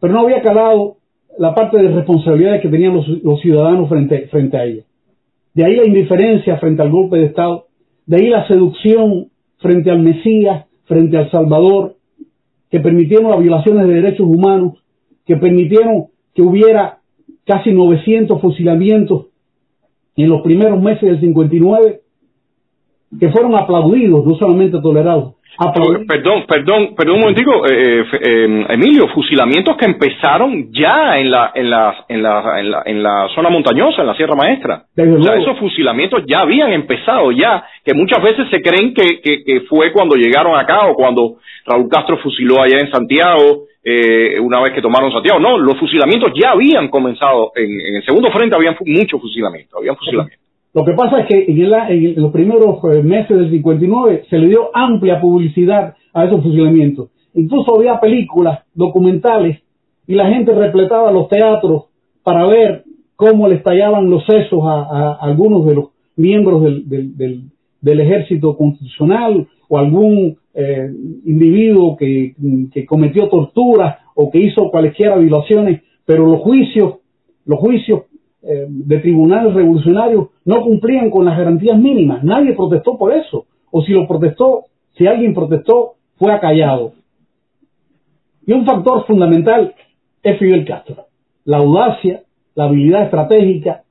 pero 0.00 0.14
no 0.14 0.20
había 0.20 0.40
calado 0.40 0.96
la 1.38 1.54
parte 1.54 1.76
de 1.76 1.88
responsabilidades 1.88 2.62
que 2.62 2.68
tenían 2.68 2.94
los, 2.94 3.40
ciudadanos 3.40 3.88
frente, 3.88 4.28
frente 4.28 4.56
a 4.56 4.64
ella. 4.64 4.84
De 5.52 5.64
ahí 5.64 5.76
la 5.76 5.86
indiferencia 5.86 6.56
frente 6.58 6.82
al 6.82 6.90
golpe 6.90 7.18
de 7.18 7.26
Estado, 7.26 7.66
de 8.06 8.16
ahí 8.16 8.28
la 8.28 8.46
seducción 8.46 9.30
frente 9.58 9.90
al 9.90 10.00
Mesías, 10.00 10.66
frente 10.84 11.16
al 11.16 11.30
Salvador, 11.30 11.96
que 12.70 12.80
permitieron 12.80 13.30
las 13.30 13.40
violaciones 13.40 13.86
de 13.86 13.94
derechos 13.94 14.26
humanos, 14.26 14.82
que 15.26 15.36
permitieron 15.36 16.06
que 16.34 16.42
hubiera 16.42 16.98
casi 17.46 17.72
900 17.72 18.40
fusilamientos 18.40 19.26
en 20.16 20.28
los 20.28 20.42
primeros 20.42 20.80
meses 20.80 21.02
del 21.02 21.20
59, 21.20 22.00
que 23.20 23.28
fueron 23.30 23.54
aplaudidos, 23.54 24.24
no 24.24 24.34
solamente 24.36 24.80
tolerados. 24.80 25.34
Perdón, 26.06 26.46
perdón, 26.46 26.94
perdón 26.94 27.14
un 27.14 27.20
momentico, 27.20 27.66
eh, 27.66 28.00
eh, 28.00 28.04
eh, 28.20 28.66
Emilio, 28.68 29.08
fusilamientos 29.08 29.76
que 29.78 29.86
empezaron 29.86 30.70
ya 30.70 31.18
en 31.18 31.30
la, 31.30 31.50
en 31.54 31.70
la, 31.70 32.04
en 32.08 32.22
la, 32.22 32.60
en 32.60 32.70
la, 32.70 32.82
en 32.84 33.02
la 33.02 33.28
zona 33.34 33.48
montañosa, 33.48 34.02
en 34.02 34.08
la 34.08 34.14
Sierra 34.16 34.34
Maestra. 34.34 34.84
o 34.98 35.22
sea, 35.22 35.36
esos 35.36 35.58
fusilamientos 35.58 36.24
ya 36.26 36.40
habían 36.40 36.72
empezado 36.72 37.32
ya, 37.32 37.64
que 37.82 37.94
muchas 37.94 38.22
veces 38.22 38.48
se 38.50 38.60
creen 38.60 38.92
que, 38.92 39.20
que, 39.22 39.60
fue 39.62 39.92
cuando 39.92 40.16
llegaron 40.16 40.54
acá 40.58 40.88
o 40.88 40.94
cuando 40.94 41.36
Raúl 41.64 41.88
Castro 41.88 42.18
fusiló 42.18 42.60
allá 42.60 42.78
en 42.78 42.90
Santiago, 42.90 43.64
eh, 43.88 44.40
una 44.40 44.60
vez 44.60 44.72
que 44.72 44.82
tomaron 44.82 45.12
Santiago. 45.12 45.38
No, 45.38 45.56
los 45.58 45.78
fusilamientos 45.78 46.32
ya 46.34 46.50
habían 46.50 46.88
comenzado, 46.88 47.52
en, 47.54 47.70
en 47.70 47.96
el 47.96 48.04
segundo 48.04 48.32
frente 48.32 48.56
habían 48.56 48.74
muchos 48.84 49.20
fusilamientos, 49.20 49.78
habían 49.78 49.94
fusilamientos. 49.94 50.44
Lo 50.74 50.84
que 50.84 50.92
pasa 50.92 51.20
es 51.20 51.28
que 51.28 51.44
en, 51.48 52.20
los 52.20 52.32
primeros 52.32 52.80
eh, 52.92 53.02
meses 53.02 53.36
del 53.36 53.50
59 53.50 54.24
se 54.28 54.38
le 54.38 54.48
dio 54.48 54.70
amplia 54.74 55.20
publicidad 55.20 55.94
a 56.12 56.24
esos 56.24 56.42
fusilamientos. 56.42 57.10
incluso 57.32 57.76
había 57.76 58.00
películas, 58.00 58.64
documentales, 58.74 59.62
y 60.08 60.14
la 60.14 60.28
gente 60.30 60.52
repletaba 60.52 61.12
los 61.12 61.28
teatros 61.28 61.84
para 62.24 62.44
ver 62.46 62.82
cómo 63.14 63.46
le 63.46 63.54
estallaban 63.54 64.10
los 64.10 64.26
sesos 64.26 64.60
a, 64.64 65.16
algunos 65.20 65.64
de 65.64 65.74
los 65.76 65.90
miembros 66.16 66.62
del, 66.62 68.00
ejército 68.00 68.56
constitucional 68.56 69.46
o 69.68 69.78
algún 69.78 70.38
eh, 70.54 70.90
individuo 71.24 71.96
que, 71.96 72.34
cometió 72.88 73.28
tortura 73.28 74.00
o 74.14 74.30
que 74.30 74.38
hizo 74.38 74.70
cualquiera 74.70 75.16
violaciones, 75.16 75.82
pero 76.04 76.26
los 76.26 76.40
juicios, 76.40 76.96
los 77.44 77.58
juicios 77.58 78.04
eh, 78.42 78.66
de 78.68 78.98
tribunales 78.98 79.54
revolucionarios 79.54 80.28
no 80.44 80.62
cumplían 80.62 81.10
con 81.10 81.24
las 81.24 81.36
garantías 81.36 81.78
mínimas. 81.78 82.24
Nadie 82.24 82.54
protestó 82.54 82.96
por 82.96 83.12
eso. 83.12 83.46
O 83.70 83.82
si 83.82 83.92
lo 83.92 84.06
protestó, 84.06 84.64
si 84.96 85.06
alguien 85.06 85.34
protestó, 85.34 85.94
fue 86.16 86.32
acallado. 86.32 86.92
Y 88.46 88.52
un 88.52 88.64
factor 88.64 89.04
fundamental 89.06 89.74
es 90.22 90.38
Fidel 90.38 90.64
Castro. 90.64 91.06
La 91.44 91.58
audacia, 91.58 92.22
la 92.54 92.64
habilidad 92.64 93.04
estratégica, 93.04 93.82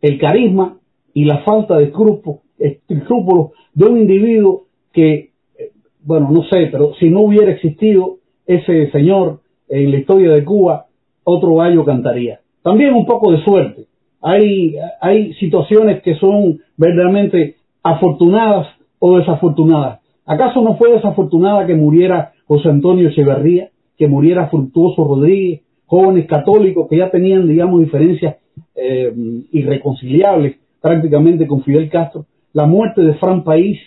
el 0.00 0.18
carisma 0.18 0.78
y 1.12 1.24
la 1.24 1.38
falta 1.38 1.76
de 1.76 1.84
escrúpulos 1.84 3.50
de 3.74 3.86
un 3.86 3.98
individuo 3.98 4.66
que, 4.92 5.30
eh, 5.58 5.70
bueno, 6.02 6.30
no 6.30 6.42
sé, 6.44 6.68
pero 6.70 6.94
si 6.94 7.10
no 7.10 7.20
hubiera 7.20 7.52
existido 7.52 8.16
ese 8.46 8.90
señor 8.90 9.40
en 9.68 9.90
la 9.90 9.98
historia 9.98 10.32
de 10.32 10.44
Cuba, 10.44 10.86
otro 11.24 11.54
gallo 11.56 11.84
cantaría. 11.84 12.40
También 12.62 12.94
un 12.94 13.06
poco 13.06 13.32
de 13.32 13.42
suerte. 13.44 13.86
Hay, 14.22 14.74
hay 15.00 15.32
situaciones 15.34 16.02
que 16.02 16.14
son 16.16 16.60
verdaderamente 16.76 17.56
afortunadas 17.82 18.68
o 18.98 19.16
desafortunadas. 19.18 20.00
¿Acaso 20.26 20.60
no 20.60 20.76
fue 20.76 20.92
desafortunada 20.92 21.66
que 21.66 21.74
muriera 21.74 22.32
José 22.46 22.68
Antonio 22.68 23.08
Echeverría, 23.08 23.70
que 23.96 24.06
muriera 24.06 24.48
Fructuoso 24.48 25.04
Rodríguez, 25.04 25.62
jóvenes 25.86 26.26
católicos 26.26 26.86
que 26.88 26.98
ya 26.98 27.10
tenían, 27.10 27.48
digamos, 27.48 27.80
diferencias 27.80 28.36
eh, 28.74 29.12
irreconciliables 29.52 30.56
prácticamente 30.80 31.46
con 31.46 31.62
Fidel 31.62 31.88
Castro. 31.90 32.26
La 32.52 32.66
muerte 32.66 33.02
de 33.02 33.14
Fran 33.14 33.44
País 33.44 33.78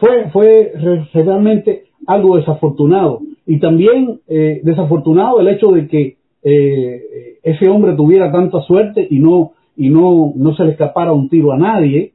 fue, 0.00 0.30
fue 0.30 0.72
realmente 1.12 1.84
algo 2.06 2.36
desafortunado. 2.36 3.20
Y 3.46 3.58
también 3.58 4.20
eh, 4.28 4.60
desafortunado 4.64 5.40
el 5.40 5.48
hecho 5.48 5.68
de 5.68 5.86
que 5.86 6.16
eh, 6.42 7.38
ese 7.42 7.68
hombre 7.68 7.94
tuviera 7.94 8.32
tanta 8.32 8.60
suerte 8.62 9.06
y 9.08 9.18
no, 9.18 9.52
y 9.76 9.88
no, 9.90 10.32
no 10.34 10.54
se 10.56 10.64
le 10.64 10.72
escapara 10.72 11.12
un 11.12 11.28
tiro 11.28 11.52
a 11.52 11.58
nadie, 11.58 12.12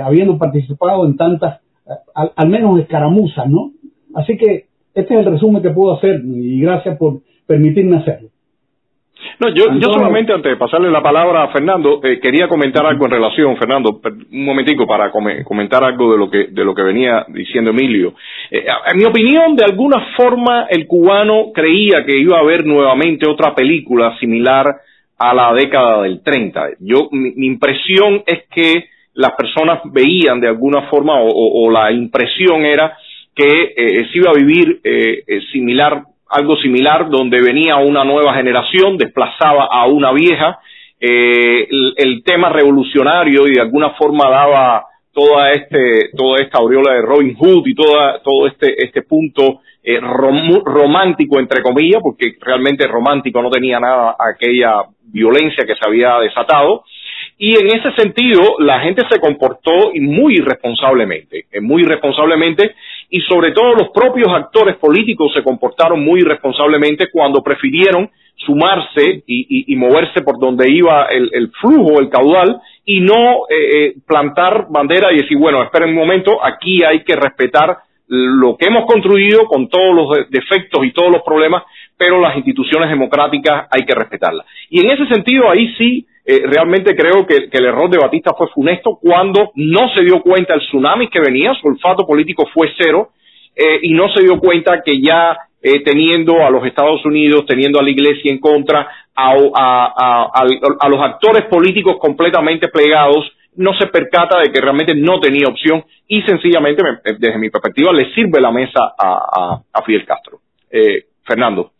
habiendo 0.00 0.38
participado 0.38 1.04
en 1.06 1.16
tantas, 1.16 1.60
al, 2.14 2.30
al 2.36 2.48
menos 2.48 2.78
escaramuzas, 2.78 3.50
¿no? 3.50 3.72
Así 4.14 4.36
que 4.36 4.66
este 4.94 5.12
es 5.12 5.26
el 5.26 5.32
resumen 5.32 5.60
que 5.60 5.70
puedo 5.70 5.94
hacer 5.94 6.22
y 6.24 6.60
gracias 6.60 6.96
por 6.96 7.20
permitirme 7.46 7.96
hacerlo. 7.96 8.28
No, 9.38 9.50
yo, 9.50 9.66
yo 9.74 9.92
solamente 9.92 10.32
antes 10.32 10.50
de 10.50 10.56
pasarle 10.56 10.90
la 10.90 11.02
palabra 11.02 11.42
a 11.42 11.48
Fernando, 11.48 12.00
eh, 12.02 12.18
quería 12.20 12.48
comentar 12.48 12.86
algo 12.86 13.04
en 13.04 13.10
relación, 13.10 13.56
Fernando, 13.58 14.00
un 14.32 14.44
momentico 14.44 14.86
para 14.86 15.10
comentar 15.10 15.84
algo 15.84 16.12
de 16.12 16.18
lo 16.18 16.30
que, 16.30 16.46
de 16.50 16.64
lo 16.64 16.74
que 16.74 16.82
venía 16.82 17.26
diciendo 17.28 17.70
Emilio. 17.70 18.14
Eh, 18.50 18.64
en 18.90 18.96
mi 18.96 19.04
opinión, 19.04 19.54
de 19.54 19.64
alguna 19.64 20.14
forma, 20.16 20.66
el 20.70 20.86
cubano 20.86 21.52
creía 21.52 22.04
que 22.06 22.16
iba 22.16 22.38
a 22.38 22.40
haber 22.40 22.64
nuevamente 22.64 23.28
otra 23.28 23.54
película 23.54 24.16
similar 24.18 24.74
a 25.18 25.34
la 25.34 25.52
década 25.52 26.02
del 26.02 26.22
30. 26.22 26.68
Yo, 26.80 27.08
mi, 27.12 27.46
impresión 27.46 28.22
es 28.26 28.44
que 28.50 28.86
las 29.12 29.32
personas 29.32 29.80
veían 29.92 30.40
de 30.40 30.48
alguna 30.48 30.82
forma, 30.88 31.14
o, 31.20 31.70
la 31.70 31.92
impresión 31.92 32.64
era 32.64 32.96
que 33.34 33.74
eh, 33.76 34.06
se 34.10 34.18
iba 34.18 34.30
a 34.30 34.34
vivir 34.34 34.80
similar 35.52 36.04
algo 36.28 36.56
similar 36.56 37.08
donde 37.08 37.40
venía 37.40 37.76
una 37.76 38.04
nueva 38.04 38.34
generación, 38.34 38.96
desplazaba 38.96 39.68
a 39.70 39.86
una 39.86 40.12
vieja, 40.12 40.58
eh, 41.00 41.68
el, 41.96 42.22
tema 42.24 42.48
revolucionario 42.48 43.46
y 43.46 43.54
de 43.54 43.60
alguna 43.60 43.90
forma 43.90 44.30
daba 44.30 44.86
toda 45.12 45.52
este 45.52 46.10
toda 46.16 46.42
esta 46.42 46.58
aureola 46.58 46.94
de 46.94 47.02
Robin 47.02 47.34
Hood 47.36 47.66
y 47.66 47.74
toda, 47.74 48.22
todo 48.22 48.46
este 48.46 48.82
este 48.82 49.02
punto 49.02 49.60
eh, 49.82 50.00
romántico 50.00 51.38
entre 51.38 51.62
comillas 51.62 52.00
porque 52.02 52.36
realmente 52.40 52.86
romántico 52.86 53.42
no 53.42 53.50
tenía 53.50 53.78
nada 53.78 54.16
aquella 54.18 54.84
violencia 55.04 55.64
que 55.66 55.74
se 55.74 55.86
había 55.86 56.18
desatado 56.18 56.84
y 57.38 57.56
en 57.56 57.66
ese 57.66 57.92
sentido 57.92 58.56
la 58.58 58.80
gente 58.80 59.02
se 59.10 59.20
comportó 59.20 59.92
muy 60.00 60.36
irresponsablemente, 60.36 61.46
eh, 61.52 61.60
muy 61.60 61.82
irresponsablemente 61.82 62.74
y 63.10 63.20
sobre 63.20 63.52
todo 63.52 63.74
los 63.74 63.90
propios 63.90 64.28
actores 64.28 64.76
políticos 64.76 65.32
se 65.34 65.42
comportaron 65.42 66.02
muy 66.02 66.20
irresponsablemente 66.20 67.08
cuando 67.12 67.42
prefirieron 67.42 68.10
sumarse 68.36 69.24
y, 69.26 69.74
moverse 69.76 70.22
por 70.22 70.38
donde 70.38 70.70
iba 70.70 71.06
el, 71.06 71.50
flujo, 71.60 71.98
el 71.98 72.10
caudal, 72.10 72.60
y 72.84 73.00
no 73.00 73.46
eh, 73.48 73.54
eh, 73.86 73.94
plantar 74.06 74.66
bandera 74.68 75.12
y 75.12 75.16
decir, 75.16 75.38
bueno, 75.38 75.62
esperen 75.62 75.88
un 75.88 75.96
momento, 75.96 76.44
aquí 76.44 76.84
hay 76.84 77.02
que 77.02 77.16
respetar 77.16 77.78
lo 78.08 78.56
que 78.56 78.66
hemos 78.66 78.86
construido 78.86 79.46
con 79.46 79.68
todos 79.68 79.94
los 79.94 80.30
defectos 80.30 80.84
y 80.84 80.92
todos 80.92 81.10
los 81.10 81.22
problemas, 81.22 81.64
pero 81.96 82.20
las 82.20 82.36
instituciones 82.36 82.90
democráticas 82.90 83.66
hay 83.70 83.84
que 83.84 83.94
respetarlas. 83.94 84.46
Y 84.70 84.80
en 84.80 84.90
ese 84.90 85.06
sentido, 85.06 85.50
ahí 85.50 85.74
sí, 85.78 86.06
eh, 86.24 86.42
realmente 86.44 86.94
creo 86.94 87.26
que, 87.26 87.48
el 87.50 87.64
error 87.64 87.88
de 87.88 87.98
Batista 87.98 88.32
fue 88.36 88.48
funesto 88.48 88.98
cuando 89.00 89.52
no 89.54 89.88
se 89.94 90.02
dio 90.02 90.20
cuenta 90.22 90.54
el 90.54 90.60
tsunami 90.60 91.08
que 91.08 91.20
venía, 91.20 91.54
su 91.54 91.68
olfato 91.68 92.06
político 92.06 92.46
fue 92.52 92.68
cero, 92.78 93.10
eh, 93.54 93.80
y 93.82 93.94
no 93.94 94.08
se 94.12 94.22
dio 94.22 94.38
cuenta 94.38 94.82
que 94.84 95.00
ya 95.00 95.36
eh, 95.62 95.82
teniendo 95.82 96.44
a 96.44 96.50
los 96.50 96.64
Estados 96.66 97.04
Unidos, 97.04 97.46
teniendo 97.46 97.80
a 97.80 97.82
la 97.82 97.90
Iglesia 97.90 98.30
en 98.30 98.38
contra, 98.38 98.88
a, 99.16 99.34
los 100.88 101.00
actores 101.00 101.46
políticos 101.46 101.96
completamente 101.98 102.68
plegados, 102.68 103.32
no 103.56 103.72
se 103.74 103.86
percata 103.86 104.38
de 104.40 104.52
que 104.52 104.60
realmente 104.60 104.94
no 104.94 105.18
tenía 105.18 105.48
opción 105.48 105.82
y 106.06 106.20
sencillamente, 106.22 106.82
desde 107.18 107.38
mi 107.38 107.48
perspectiva, 107.48 107.92
le 107.92 108.12
sirve 108.14 108.40
la 108.40 108.50
mesa 108.50 108.80
a, 108.98 109.60
a, 109.72 109.82
Fidel 109.82 110.04
Castro. 110.04 110.38
Eh, 110.70 111.04
Fernando. 111.24 111.72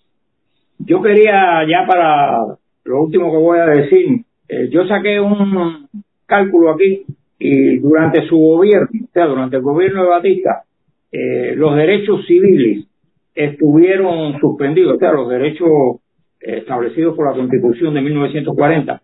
Yo 0.79 1.03
quería, 1.03 1.67
ya 1.69 1.87
para 1.87 2.57
lo 2.85 3.03
último 3.03 3.31
que 3.31 3.39
voy 3.39 3.59
a 3.59 3.67
decir, 3.67 4.21
eh, 4.49 4.69
yo 4.71 4.87
saqué 4.87 5.21
un 5.21 5.89
cálculo 6.27 6.71
aquí 6.71 7.05
y 7.39 7.79
durante 7.79 8.27
su 8.29 8.37
gobierno, 8.37 8.89
o 8.93 9.13
sea, 9.13 9.27
durante 9.27 9.57
el 9.57 9.63
gobierno 9.63 10.03
de 10.03 10.09
Batista, 10.09 10.63
eh, 11.11 11.55
los 11.57 11.75
derechos 11.77 12.27
civiles 12.27 12.87
estuvieron 13.35 14.39
suspendidos, 14.41 14.97
o 14.97 14.99
sea, 14.99 15.13
los 15.13 15.29
derechos 15.29 16.01
establecidos 16.41 17.17
por 17.17 17.27
la 17.27 17.37
Constitución 17.37 17.95
de 17.95 18.01
1940 18.03 19.03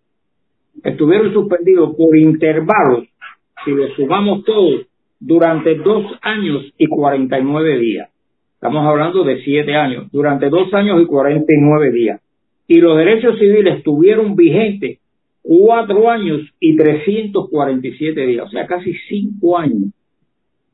estuvieron 0.82 1.32
suspendidos 1.32 1.94
por 1.96 2.16
intervalos, 2.16 3.04
si 3.64 3.70
los 3.72 3.92
sumamos 3.94 4.44
todos, 4.44 4.86
durante 5.20 5.76
dos 5.76 6.04
años 6.22 6.72
y 6.76 6.86
cuarenta 6.86 7.38
y 7.38 7.44
nueve 7.44 7.78
días. 7.78 8.10
Estamos 8.62 8.86
hablando 8.86 9.24
de 9.24 9.42
siete 9.42 9.74
años, 9.74 10.06
durante 10.12 10.48
dos 10.48 10.72
años 10.72 11.02
y 11.02 11.06
cuarenta 11.06 11.52
y 11.52 11.60
nueve 11.60 11.90
días. 11.90 12.20
Y 12.68 12.80
los 12.80 12.96
derechos 12.96 13.36
civiles 13.36 13.78
estuvieron 13.78 14.36
vigentes 14.36 15.00
cuatro 15.42 16.08
años 16.08 16.42
y 16.60 16.76
trescientos 16.76 17.50
cuarenta 17.50 17.88
y 17.88 17.94
siete 17.94 18.24
días, 18.24 18.46
o 18.46 18.50
sea, 18.50 18.68
casi 18.68 18.94
cinco 19.08 19.58
años 19.58 19.90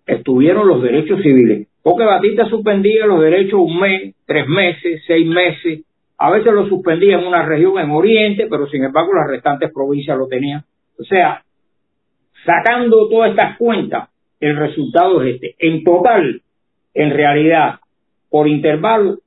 estuvieron 0.05 0.69
los 0.69 0.82
derechos 0.82 1.23
civiles. 1.23 1.66
Porque 1.82 2.05
Batista 2.05 2.47
suspendía 2.51 3.06
los 3.06 3.23
derechos 3.23 3.59
un 3.59 3.81
mes, 3.81 4.15
tres 4.27 4.47
meses, 4.47 5.02
seis 5.06 5.27
meses, 5.27 5.81
a 6.19 6.31
veces 6.31 6.52
lo 6.52 6.69
suspendía 6.69 7.19
en 7.19 7.27
una 7.27 7.47
región 7.47 7.78
en 7.78 7.89
Oriente, 7.89 8.48
pero 8.51 8.69
sin 8.69 8.85
embargo 8.85 9.15
las 9.15 9.31
restantes 9.31 9.73
provincias 9.73 10.19
lo 10.19 10.28
tenían. 10.28 10.62
O 11.01 11.05
sea, 11.05 11.43
sacando 12.44 13.09
todas 13.09 13.31
estas 13.31 13.56
cuentas, 13.56 14.10
el 14.40 14.56
resultado 14.56 15.23
es 15.23 15.36
este. 15.36 15.55
En 15.59 15.82
total, 15.82 16.43
en 16.98 17.10
realidad, 17.10 17.76
por 18.28 18.48
intervalo, 18.48 19.18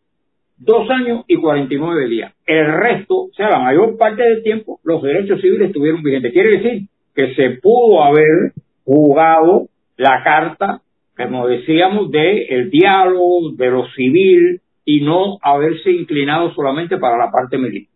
dos 0.57 0.89
años 0.89 1.23
y 1.27 1.37
cuarenta 1.37 1.73
y 1.73 1.77
nueve 1.77 2.07
días. 2.07 2.33
El 2.45 2.65
resto, 2.67 3.15
o 3.15 3.33
sea, 3.33 3.49
la 3.49 3.59
mayor 3.59 3.97
parte 3.97 4.21
del 4.21 4.43
tiempo, 4.43 4.79
los 4.83 5.01
derechos 5.01 5.39
civiles 5.39 5.67
estuvieron 5.67 6.03
vigentes. 6.03 6.33
Quiere 6.33 6.57
decir 6.57 6.87
que 7.15 7.33
se 7.33 7.51
pudo 7.61 8.03
haber 8.03 8.51
jugado 8.83 9.67
la 9.95 10.21
carta, 10.23 10.81
como 11.15 11.47
decíamos, 11.47 12.11
de 12.11 12.43
el 12.45 12.69
diálogo, 12.69 13.51
de 13.53 13.71
lo 13.71 13.87
civil, 13.91 14.59
y 14.83 15.01
no 15.01 15.37
haberse 15.41 15.91
inclinado 15.91 16.53
solamente 16.53 16.97
para 16.97 17.17
la 17.17 17.31
parte 17.31 17.57
militar. 17.57 17.93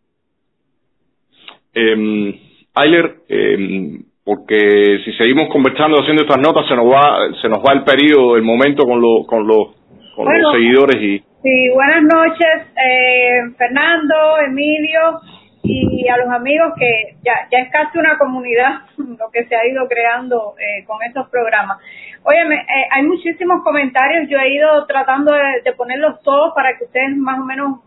Eh, 1.73 2.39
Ayler, 2.73 3.15
em, 3.27 4.03
porque 4.25 4.99
si 5.05 5.13
seguimos 5.13 5.49
conversando 5.49 6.01
haciendo 6.01 6.23
estas 6.23 6.41
notas 6.41 6.67
se 6.67 6.75
nos 6.75 6.85
va 6.85 7.31
se 7.41 7.47
nos 7.47 7.59
va 7.59 7.73
el 7.73 7.83
periodo, 7.83 8.35
el 8.35 8.43
momento 8.43 8.85
con, 8.85 8.99
lo, 8.99 9.23
con, 9.25 9.47
los, 9.47 9.75
con 10.15 10.25
los 10.25 10.51
seguidores 10.51 11.01
y 11.01 11.19
sí 11.43 11.69
buenas 11.73 12.03
noches 12.03 12.67
eh, 12.75 13.53
Fernando 13.57 14.15
Emilio 14.47 15.21
y 15.67 16.07
a 16.07 16.17
los 16.17 16.29
amigos 16.29 16.73
que 16.77 17.15
ya, 17.23 17.47
ya 17.51 17.57
es 17.59 17.71
casi 17.71 17.97
una 17.97 18.17
comunidad 18.17 18.81
lo 18.97 19.29
que 19.31 19.45
se 19.45 19.55
ha 19.55 19.65
ido 19.67 19.87
creando 19.87 20.55
eh, 20.59 20.85
con 20.85 21.01
estos 21.03 21.27
programas. 21.29 21.79
Oye, 22.23 22.39
eh, 22.41 22.87
hay 22.91 23.03
muchísimos 23.03 23.63
comentarios, 23.63 24.29
yo 24.29 24.37
he 24.39 24.53
ido 24.53 24.85
tratando 24.85 25.33
de, 25.33 25.71
ponerlos 25.73 26.21
todos 26.21 26.53
para 26.55 26.77
que 26.77 26.85
ustedes 26.85 27.15
más 27.17 27.39
o 27.39 27.43
menos 27.43 27.79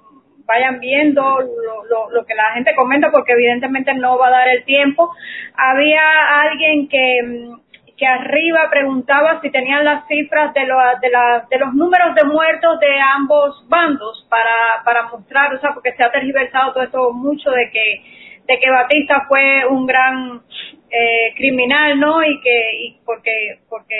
vayan 0.49 0.81
viendo 0.81 1.23
lo, 1.23 1.85
lo, 1.85 2.11
lo, 2.11 2.25
que 2.25 2.35
la 2.35 2.55
gente 2.55 2.75
comenta 2.75 3.11
porque 3.11 3.33
evidentemente 3.33 3.93
no 3.95 4.19
va 4.19 4.29
a 4.29 4.31
dar 4.31 4.49
el 4.49 4.65
tiempo. 4.65 5.12
Había 5.55 6.01
alguien 6.41 6.89
que 6.89 7.23
mm, 7.23 7.69
que 7.99 8.07
arriba 8.07 8.70
preguntaba 8.70 9.41
si 9.43 9.51
tenían 9.51 9.85
las 9.85 10.07
cifras 10.07 10.55
de, 10.55 10.61
de, 10.61 11.11
de 11.51 11.59
los 11.59 11.75
números 11.75 12.15
de 12.15 12.25
muertos 12.25 12.79
de 12.79 13.01
ambos 13.01 13.69
bandos 13.69 14.25
para, 14.31 14.83
para 14.85 15.09
mostrar, 15.09 15.53
o 15.53 15.61
sea, 15.61 15.75
porque 15.75 15.93
se 15.95 16.05
ha 16.05 16.12
tergiversado 16.12 16.73
todo 16.73 16.85
esto 16.85 17.12
mucho 17.12 17.51
de 17.51 17.69
que, 17.70 18.03
de 18.47 18.59
que 18.61 18.70
Batista 18.70 19.27
fue 19.29 19.66
un 19.66 19.87
gran 19.87 20.43
eh, 20.90 21.35
criminal, 21.36 22.01
¿no? 22.01 22.23
Y 22.23 22.40
que 22.40 22.85
y 22.85 22.97
porque 23.05 23.59
porque 23.69 23.94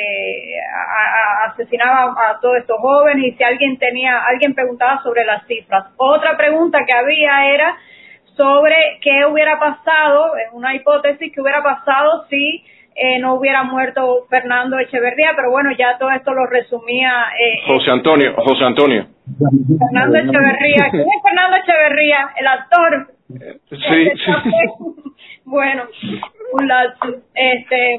asesinaba 1.47 2.15
a 2.31 2.41
todos 2.41 2.57
estos 2.59 2.79
jóvenes 2.79 3.27
y 3.27 3.37
si 3.37 3.45
alguien 3.45 3.79
tenía, 3.79 4.19
alguien 4.25 4.55
preguntaba 4.55 5.03
sobre 5.03 5.25
las 5.25 5.47
cifras. 5.47 5.87
Otra 5.97 6.37
pregunta 6.37 6.85
que 6.87 6.93
había 6.93 7.55
era 7.55 7.77
sobre 8.37 8.75
qué 9.03 9.27
hubiera 9.27 9.59
pasado, 9.59 10.33
en 10.39 10.57
una 10.57 10.75
hipótesis 10.75 11.33
que 11.33 11.41
hubiera 11.41 11.63
pasado 11.63 12.25
si 12.31 12.65
eh, 12.95 13.19
no 13.21 13.35
hubiera 13.35 13.63
muerto 13.65 14.27
Fernando 14.31 14.79
Echeverría, 14.79 15.33
pero 15.37 15.51
bueno, 15.51 15.71
ya 15.79 15.99
todo 15.99 16.11
esto 16.11 16.33
lo 16.33 16.47
resumía. 16.47 17.27
Eh, 17.39 17.61
José 17.67 17.91
Antonio, 17.91 18.35
José 18.35 18.65
Antonio. 18.65 19.07
Fernando 19.79 20.19
Echeverría. 20.19 20.89
¿Quién 20.91 21.03
es 21.03 21.23
Fernando 21.23 21.57
Echeverría? 21.59 22.31
El 22.41 22.47
actor. 22.47 23.07
Sí, 23.29 24.11
sí. 24.25 24.33
bueno, 25.49 25.85
un 26.53 26.73
Este, 27.35 27.99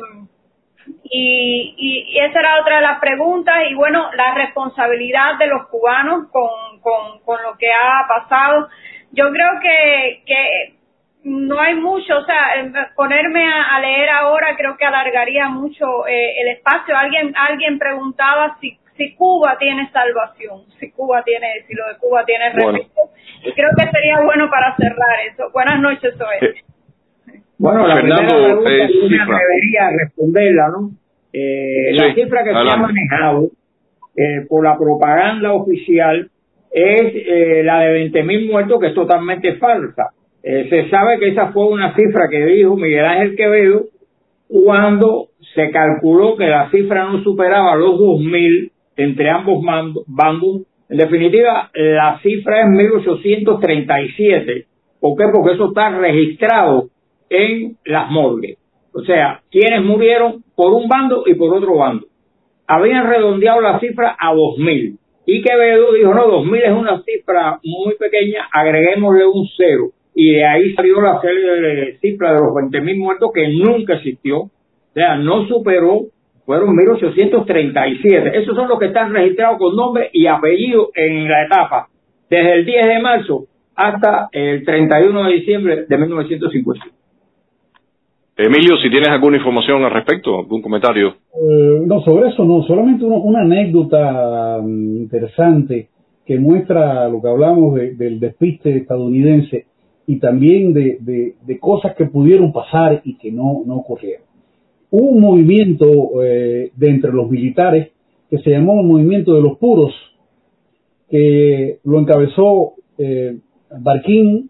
y, 1.04 1.76
y, 1.78 2.06
y, 2.08 2.20
esa 2.20 2.40
era 2.40 2.62
otra 2.62 2.78
de 2.78 2.82
las 2.82 3.00
preguntas. 3.00 3.56
Y 3.70 3.76
bueno, 3.76 4.10
la 4.16 4.34
responsabilidad 4.36 5.38
de 5.38 5.48
los 5.48 5.68
cubanos 5.68 6.28
con, 6.32 6.80
con, 6.82 7.20
con 7.22 7.42
lo 7.44 7.58
que 7.58 7.72
ha 7.72 8.08
pasado. 8.08 8.70
Yo 9.12 9.32
creo 9.32 9.60
que, 9.62 10.24
que 10.26 10.76
no 11.24 11.60
hay 11.60 11.76
mucho, 11.76 12.18
o 12.18 12.26
sea, 12.26 12.92
ponerme 12.96 13.44
a, 13.46 13.80
leer 13.80 14.10
ahora 14.10 14.56
creo 14.56 14.78
que 14.78 14.86
alargaría 14.86 15.50
mucho 15.50 16.08
eh, 16.08 16.42
el 16.42 16.48
espacio. 16.50 16.96
Alguien 16.96 17.34
alguien 17.36 17.80
preguntaba 17.80 18.58
si 18.62 18.78
si 19.00 19.16
Cuba 19.16 19.58
tiene 19.58 19.90
salvación, 19.92 20.66
si 20.78 20.92
Cuba 20.92 21.24
tiene, 21.24 21.64
si 21.66 21.74
lo 21.74 21.88
de 21.88 21.98
Cuba 21.98 22.26
tiene 22.26 22.50
respeto. 22.50 23.10
Y 23.44 23.54
creo 23.54 23.70
que 23.78 23.90
sería 23.90 24.20
bueno 24.22 24.50
para 24.50 24.76
cerrar 24.76 25.20
eso. 25.32 25.50
Buenas 25.52 25.80
noches, 25.80 26.14
Zoe. 26.18 26.64
Bueno, 27.60 27.86
la 27.86 27.95
Fernando, 27.98 28.64
primera 28.64 28.88
pregunta 28.88 29.26
debería 29.27 29.90
responderla, 30.02 30.69
¿no? 30.69 30.91
Eh, 31.34 31.91
la 31.91 32.14
cifra 32.15 32.44
que 32.45 32.52
se 32.52 32.57
ha 32.57 32.77
manejado 32.77 33.49
eh, 34.15 34.45
por 34.48 34.64
la 34.64 34.77
propaganda 34.77 35.52
oficial 35.52 36.30
es 36.72 37.02
eh, 37.14 37.61
la 37.65 37.81
de 37.81 38.10
20.000 38.11 38.49
muertos, 38.49 38.80
que 38.80 38.88
es 38.88 38.94
totalmente 38.94 39.56
falsa. 39.56 40.11
Eh, 40.41 40.68
se 40.69 40.90
sabe 40.90 41.19
que 41.19 41.30
esa 41.30 41.52
fue 41.52 41.68
una 41.68 41.94
cifra 41.95 42.30
que 42.30 42.45
dijo 42.45 42.77
Miguel 42.77 43.06
Ángel 43.06 43.36
Quevedo 43.36 43.88
cuando 44.48 45.27
se 45.53 45.69
calculó 45.69 46.38
que 46.38 46.48
la 46.48 46.72
cifra 46.72 47.11
no 47.11 47.22
superaba 47.23 47.76
los 47.76 47.99
2.000 47.99 48.72
entre 48.95 49.30
ambos 49.31 49.61
bandos. 50.07 50.61
En 50.88 50.98
definitiva, 50.98 51.69
la 51.73 52.19
cifra 52.23 52.61
es 52.61 52.69
1837. 52.69 54.65
¿Por 55.02 55.18
qué? 55.18 55.26
Porque 55.31 55.56
eso 55.56 55.68
está 55.68 55.90
registrado 55.90 56.90
en 57.30 57.78
las 57.86 58.10
morgues. 58.10 58.58
O 58.94 59.02
sea, 59.02 59.42
quienes 59.52 59.84
murieron 59.84 60.44
por 60.56 60.74
un 60.74 60.88
bando 60.88 61.24
y 61.26 61.36
por 61.36 61.54
otro 61.56 61.76
bando. 61.76 62.08
Habían 62.68 63.08
redondeado 63.08 63.62
la 63.62 63.80
cifra 63.80 64.16
a 64.20 64.34
2.000. 64.34 64.98
Y 65.26 65.42
Quevedo 65.42 65.94
dijo, 65.94 66.14
no, 66.14 66.44
2.000 66.44 66.62
es 66.64 66.72
una 66.72 67.04
cifra 67.04 67.60
muy 67.64 67.96
pequeña, 67.96 68.48
agreguémosle 68.52 69.26
un 69.26 69.48
cero 69.56 69.92
y 70.22 70.34
de 70.34 70.46
ahí 70.46 70.74
salió 70.74 71.00
la 71.00 71.22
cifra 72.02 72.34
de 72.34 72.40
los 72.40 72.50
20.000 72.50 72.98
muertos 72.98 73.32
que 73.34 73.48
nunca 73.48 73.96
existió, 73.96 74.40
o 74.40 74.52
sea, 74.94 75.16
no 75.16 75.48
superó, 75.48 76.08
fueron 76.46 76.76
1837. 76.76 78.38
Esos 78.38 78.56
son 78.56 78.68
los 78.68 78.80
que 78.80 78.88
están 78.88 79.14
registrados 79.14 79.60
con 79.60 79.76
nombre 79.76 80.10
y 80.12 80.26
apellido 80.28 80.90
en 80.94 81.30
la 81.30 81.46
etapa, 81.46 81.88
desde 82.30 82.54
el 82.54 82.66
10 82.66 82.88
de 82.88 83.00
marzo 83.00 83.46
hasta 83.76 84.28
el 84.34 84.66
31 84.66 85.24
de 85.24 85.34
diciembre 85.36 85.86
de 85.88 85.98
1950. 85.98 86.86
Emilio, 88.41 88.78
si 88.78 88.90
tienes 88.90 89.10
alguna 89.10 89.36
información 89.36 89.84
al 89.84 89.91
respecto, 89.91 90.40
algún 90.40 90.61
comentario. 90.61 91.10
Eh, 91.10 91.82
no, 91.86 92.02
sobre 92.03 92.30
eso 92.30 92.45
no, 92.45 92.64
solamente 92.64 93.03
una 93.03 93.41
anécdota 93.41 94.61
mm, 94.64 94.95
interesante 94.95 95.90
que 96.26 96.40
muestra 96.40 97.10
lo 97.10 97.22
que 97.22 97.28
hablamos 97.28 97.76
del 97.76 98.18
despiste 98.22 98.78
estadounidense 98.78 99.66
y 100.07 100.20
también 100.20 100.74
de, 100.74 100.99
de, 101.02 101.60
cosas 101.60 101.95
que 101.98 102.06
pudieron 102.06 102.53
pasar 102.53 103.02
y 103.03 103.18
que 103.18 103.30
no, 103.30 103.64
no 103.66 103.76
ocurrieron. 103.76 104.24
Hubo 104.90 105.10
un 105.10 105.22
movimiento 105.22 106.24
eh, 106.24 106.72
de 106.78 106.90
entre 106.90 107.11
los 107.11 107.30
militares 107.30 107.90
que 108.30 108.38
se 108.38 108.52
llamó 108.52 108.80
el 108.80 108.88
movimiento 108.88 109.34
de 109.34 109.41
los 109.41 109.57
puros, 109.57 109.94
que 111.10 111.80
lo 111.84 111.99
encabezó 111.99 112.76
eh, 112.98 113.38
Barquín 113.82 114.49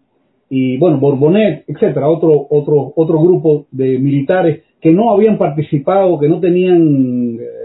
y 0.50 0.76
bueno, 0.78 0.98
Borbonet, 0.98 1.64
etcétera, 1.68 2.10
otro, 2.10 2.46
otro, 2.50 2.92
otro 2.96 3.20
grupo 3.22 3.66
de 3.70 3.98
militares 3.98 4.64
que 4.80 4.90
no 4.90 5.12
habían 5.12 5.38
participado, 5.38 6.18
que 6.18 6.28
no 6.28 6.40
tenían 6.40 7.38
eh, 7.40 7.60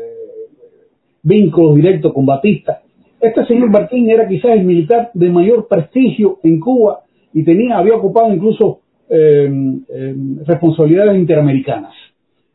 vínculos 1.24 1.76
directos 1.76 2.14
con 2.14 2.26
Batista. 2.26 2.84
Este 3.20 3.44
señor 3.48 3.72
Barquín 3.72 4.08
era 4.08 4.28
quizás 4.28 4.52
el 4.52 4.64
militar 4.64 5.10
de 5.16 5.30
mayor 5.30 5.68
prestigio 5.68 6.38
en 6.44 6.60
Cuba 6.60 7.02
y 7.34 7.44
tenía, 7.44 7.78
había 7.78 7.96
ocupado 7.96 8.32
incluso 8.32 8.82
eh, 9.10 9.50
eh, 9.90 10.16
responsabilidades 10.46 11.18
interamericanas. 11.18 11.94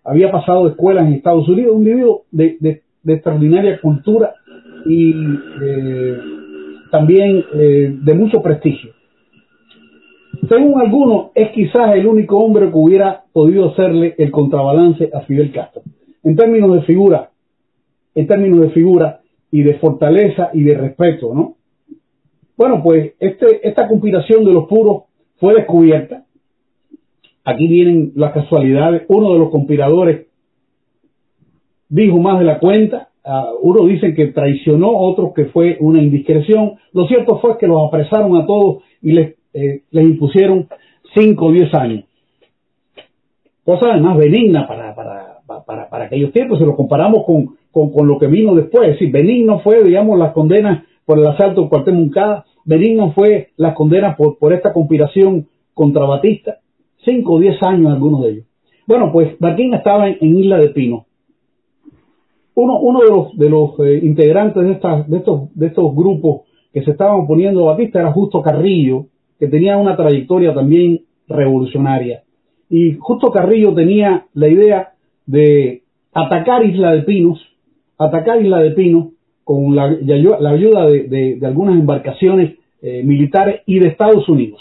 Había 0.05 0.31
pasado 0.31 0.69
escuelas 0.69 1.07
en 1.07 1.15
Estados 1.15 1.49
Unidos, 1.49 1.75
un 1.75 1.83
individuo 1.83 2.23
de, 2.31 2.57
de, 2.61 2.83
extraordinaria 3.13 3.81
cultura 3.81 4.35
y 4.87 5.13
eh, 5.13 6.17
también 6.91 7.45
de 7.53 8.15
mucho 8.15 8.43
prestigio. 8.43 8.93
Según 10.49 10.81
algunos, 10.81 11.31
es 11.35 11.51
quizás 11.51 11.95
el 11.95 12.07
único 12.07 12.39
hombre 12.39 12.71
que 12.71 12.77
hubiera 12.77 13.25
podido 13.33 13.71
hacerle 13.71 14.15
el 14.19 14.31
contrabalance 14.31 15.11
a 15.13 15.21
Fidel 15.21 15.53
Castro. 15.53 15.83
En 16.23 16.37
términos 16.37 16.75
de 16.75 16.83
figura, 16.83 17.31
en 18.15 18.27
términos 18.27 18.61
de 18.61 18.71
figura 18.71 19.21
y 19.51 19.63
de 19.63 19.75
fortaleza 19.75 20.51
y 20.53 20.63
de 20.63 20.77
respeto, 20.77 21.35
¿no? 21.35 21.57
Bueno, 22.57 22.83
pues 22.83 23.15
este, 23.21 23.67
esta 23.67 23.89
conspiración 23.89 24.45
de 24.45 24.53
los 24.53 24.67
puros 24.67 25.05
fue 25.39 25.55
descubierta. 25.55 26.25
Aquí 27.45 27.67
vienen 27.67 28.13
las 28.17 28.33
casualidades. 28.33 29.05
Uno 29.09 29.33
de 29.33 29.39
los 29.39 29.51
conspiradores 29.51 30.27
dijo 31.89 32.19
más 32.19 32.39
de 32.39 32.45
la 32.45 32.59
cuenta. 32.59 33.09
Uh, 33.25 33.57
uno 33.63 33.87
dice 33.87 34.15
que 34.15 34.29
traicionó, 34.29 34.91
otros 34.91 35.33
que 35.35 35.47
fue 35.47 35.77
una 35.81 36.03
indiscreción. 36.03 36.75
Lo 36.93 37.07
cierto 37.07 37.39
fue 37.39 37.59
que 37.59 37.67
los 37.67 37.89
apresaron 37.89 38.37
a 38.37 38.47
todos 38.47 38.83
y 39.03 39.13
les, 39.13 39.40
eh, 39.53 39.83
les 39.91 40.05
impusieron 40.05 40.69
5 41.15 41.45
o 41.45 41.53
10 41.53 41.75
años. 41.75 42.05
Cosa 43.65 43.93
además 43.93 44.17
benigna 44.17 44.67
para, 44.67 44.95
para, 44.95 45.39
para, 45.65 45.89
para 45.89 46.05
aquellos 46.05 46.33
tiempos, 46.33 46.59
si 46.59 46.65
lo 46.65 46.77
comparamos 46.77 47.25
con, 47.25 47.57
con, 47.71 47.93
con, 47.93 48.07
lo 48.07 48.19
que 48.19 48.27
vino 48.27 48.55
después. 48.55 48.89
Es 48.89 48.95
decir, 48.95 49.13
benigno 49.13 49.61
fue, 49.61 49.85
digamos, 49.85 50.19
las 50.19 50.33
condenas 50.33 50.85
por 51.05 51.19
el 51.19 51.27
asalto 51.27 51.63
del 51.63 51.71
cuartel 51.71 51.95
Muncada, 51.95 52.45
Benigno 52.65 53.13
fue 53.13 53.49
la 53.57 53.75
condena 53.75 54.17
por, 54.17 54.39
por 54.39 54.53
esta 54.53 54.73
conspiración 54.73 55.49
contra 55.75 56.05
Batista, 56.05 56.59
cinco 57.05 57.35
o 57.35 57.41
diez 57.41 57.61
años 57.63 57.93
algunos 57.93 58.23
de 58.23 58.31
ellos. 58.31 58.47
Bueno, 58.87 59.11
pues 59.13 59.39
Barquín 59.39 59.73
estaba 59.75 60.09
en, 60.09 60.37
Isla 60.37 60.59
de 60.59 60.71
Pino. 60.71 61.07
Uno, 62.55 62.79
uno 62.81 63.01
de 63.01 63.09
los, 63.09 63.37
de 63.37 63.49
los 63.49 63.81
eh, 63.81 64.01
integrantes 64.03 64.63
de, 64.63 64.73
estas, 64.73 65.09
de, 65.09 65.17
estos, 65.17 65.55
de 65.55 65.67
estos 65.69 65.95
grupos 65.95 66.43
que 66.73 66.83
se 66.83 66.91
estaban 66.91 67.21
oponiendo 67.21 67.69
a 67.69 67.73
Batista 67.73 68.01
era 68.01 68.13
Justo 68.13 68.43
Carrillo, 68.43 69.07
que 69.41 69.49
tenía 69.49 69.79
una 69.79 69.97
trayectoria 69.97 70.53
también 70.53 71.01
revolucionaria. 71.27 72.23
Y 72.69 72.97
Justo 73.01 73.33
Carrillo 73.33 73.73
tenía 73.75 74.27
la 74.35 74.49
idea 74.49 74.93
de 75.25 75.83
atacar 76.13 76.65
Isla 76.65 76.93
de 76.93 77.03
Pinos, 77.03 77.41
atacar 77.97 78.41
Isla 78.43 78.59
de 78.59 78.73
Pinos 78.73 79.09
con 79.43 79.75
la, 79.75 79.85
ayuda 79.85 80.87
de, 80.87 81.37
de, 81.41 81.47
algunas 81.47 81.75
embarcaciones 81.75 82.59
eh, 82.83 83.03
militares 83.03 83.63
y 83.65 83.79
de 83.79 83.89
Estados 83.89 84.29
Unidos. 84.29 84.61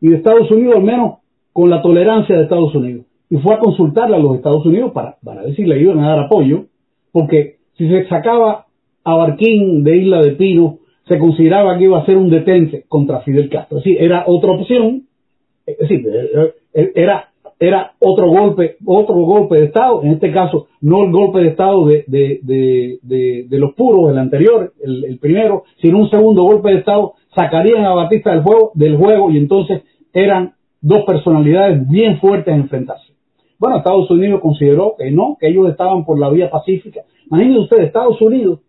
Y 0.00 0.08
de 0.08 0.16
Estados 0.16 0.50
Unidos, 0.50 0.76
al 0.76 0.82
menos 0.82 1.18
con 1.52 1.68
la 1.68 1.82
tolerancia 1.82 2.36
de 2.36 2.44
Estados 2.44 2.74
Unidos. 2.74 3.04
Y 3.28 3.36
fue 3.36 3.54
a 3.54 3.58
consultarle 3.58 4.16
a 4.16 4.18
los 4.18 4.36
Estados 4.36 4.64
Unidos 4.64 4.92
para, 4.92 5.16
para 5.22 5.42
ver 5.42 5.54
si 5.54 5.62
iban 5.62 6.00
a 6.00 6.08
dar 6.08 6.20
apoyo, 6.20 6.64
porque 7.12 7.56
si 7.76 7.86
se 7.86 8.08
sacaba 8.08 8.66
a 9.04 9.14
Barquín 9.14 9.84
de 9.84 9.96
Isla 9.98 10.22
de 10.22 10.32
Pino, 10.32 10.78
se 11.06 11.18
consideraba 11.18 11.76
que 11.76 11.84
iba 11.84 11.98
a 11.98 12.06
ser 12.06 12.16
un 12.16 12.30
detente 12.30 12.84
contra 12.88 13.20
Fidel 13.20 13.50
Castro. 13.50 13.78
Es 13.78 13.84
decir, 13.84 14.02
era 14.02 14.24
otra 14.26 14.52
opción, 14.52 15.02
es 15.66 15.78
decir, 15.78 16.06
era, 16.72 17.28
era 17.58 17.92
otro 17.98 18.28
golpe, 18.28 18.76
otro 18.84 19.14
golpe 19.16 19.56
de 19.56 19.64
Estado, 19.66 20.02
en 20.02 20.12
este 20.12 20.32
caso 20.32 20.66
no 20.80 21.04
el 21.04 21.12
golpe 21.12 21.40
de 21.40 21.48
Estado 21.48 21.86
de, 21.86 22.04
de, 22.06 22.98
de, 23.02 23.58
los 23.58 23.74
puros, 23.74 24.10
el 24.10 24.18
anterior, 24.18 24.72
el, 24.82 25.18
primero, 25.18 25.64
sino 25.80 25.98
un 25.98 26.10
segundo 26.10 26.42
golpe 26.42 26.70
de 26.70 26.78
Estado, 26.78 27.14
sacarían 27.34 27.84
a 27.84 27.94
Batista 27.94 28.30
del 28.30 28.42
juego, 28.42 28.72
del 28.74 28.96
juego 28.96 29.30
y 29.30 29.38
entonces 29.38 29.82
eran 30.12 30.54
dos 30.80 31.04
personalidades 31.04 31.88
bien 31.88 32.18
fuertes 32.18 32.52
a 32.52 32.56
enfrentarse. 32.56 33.12
Bueno, 33.58 33.78
Estados 33.78 34.10
Unidos 34.10 34.40
consideró 34.40 34.94
que 34.98 35.10
no, 35.10 35.36
que 35.40 35.48
ellos 35.48 35.70
estaban 35.70 36.04
por 36.04 36.18
la 36.18 36.28
vía 36.28 36.50
pacífica. 36.50 37.02
Imagínense 37.26 37.60
ustedes, 37.60 37.86
Estados 37.86 38.20
Unidos 38.20 38.60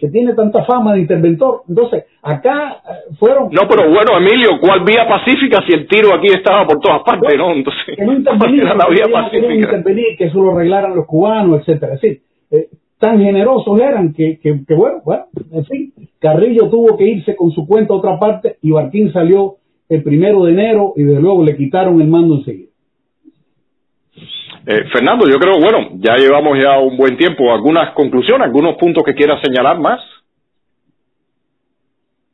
que 0.00 0.08
tiene 0.08 0.34
tanta 0.34 0.64
fama 0.64 0.94
de 0.94 1.00
interventor. 1.00 1.62
Entonces, 1.68 2.04
acá 2.22 2.82
eh, 2.88 3.14
fueron... 3.18 3.50
No, 3.50 3.62
pero 3.68 3.88
bueno, 3.88 4.18
Emilio, 4.18 4.58
¿cuál 4.60 4.84
vía 4.84 5.06
pacífica 5.08 5.62
si 5.66 5.74
el 5.74 5.86
tiro 5.86 6.14
aquí 6.14 6.28
estaba 6.28 6.66
por 6.66 6.80
todas 6.80 7.02
partes, 7.02 7.36
no? 7.36 7.52
Entonces, 7.52 7.82
que 7.86 8.04
no 8.04 8.12
intervenir, 8.16 8.64
la 8.64 8.88
vía 8.88 9.06
pacífica. 9.12 9.54
intervenir, 9.54 10.16
que 10.16 10.24
eso 10.24 10.42
lo 10.42 10.52
arreglaran 10.52 10.94
los 10.94 11.06
cubanos, 11.06 11.60
etcétera. 11.60 11.94
Es 11.94 12.00
decir, 12.00 12.22
eh, 12.50 12.68
tan 12.98 13.18
generosos 13.18 13.80
eran 13.80 14.12
que, 14.12 14.38
que, 14.40 14.74
bueno, 14.74 15.00
bueno, 15.04 15.24
en 15.52 15.64
fin, 15.64 15.92
Carrillo 16.20 16.68
tuvo 16.70 16.96
que 16.96 17.04
irse 17.04 17.34
con 17.34 17.50
su 17.50 17.66
cuenta 17.66 17.94
a 17.94 17.96
otra 17.96 18.18
parte 18.18 18.56
y 18.62 18.70
Barquín 18.70 19.12
salió 19.12 19.56
el 19.88 20.02
primero 20.02 20.44
de 20.44 20.52
enero 20.52 20.92
y 20.96 21.02
desde 21.02 21.20
luego 21.20 21.44
le 21.44 21.56
quitaron 21.56 22.00
el 22.00 22.08
mando 22.08 22.36
enseguida. 22.36 22.71
Eh, 24.64 24.84
Fernando, 24.92 25.26
yo 25.28 25.38
creo, 25.38 25.54
bueno, 25.58 25.90
ya 25.94 26.16
llevamos 26.16 26.56
ya 26.58 26.78
un 26.78 26.96
buen 26.96 27.16
tiempo. 27.16 27.52
¿Algunas 27.52 27.92
conclusiones, 27.94 28.46
algunos 28.46 28.76
puntos 28.76 29.02
que 29.04 29.14
quieras 29.14 29.40
señalar 29.42 29.78
más? 29.80 30.00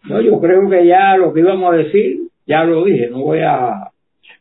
No, 0.04 0.20
yo 0.20 0.40
creo 0.40 0.68
que 0.68 0.86
ya 0.86 1.16
lo 1.16 1.32
que 1.32 1.40
íbamos 1.40 1.72
a 1.72 1.76
decir, 1.76 2.18
ya 2.46 2.64
lo 2.64 2.84
dije, 2.84 3.08
no 3.10 3.20
voy 3.20 3.40
a... 3.40 3.90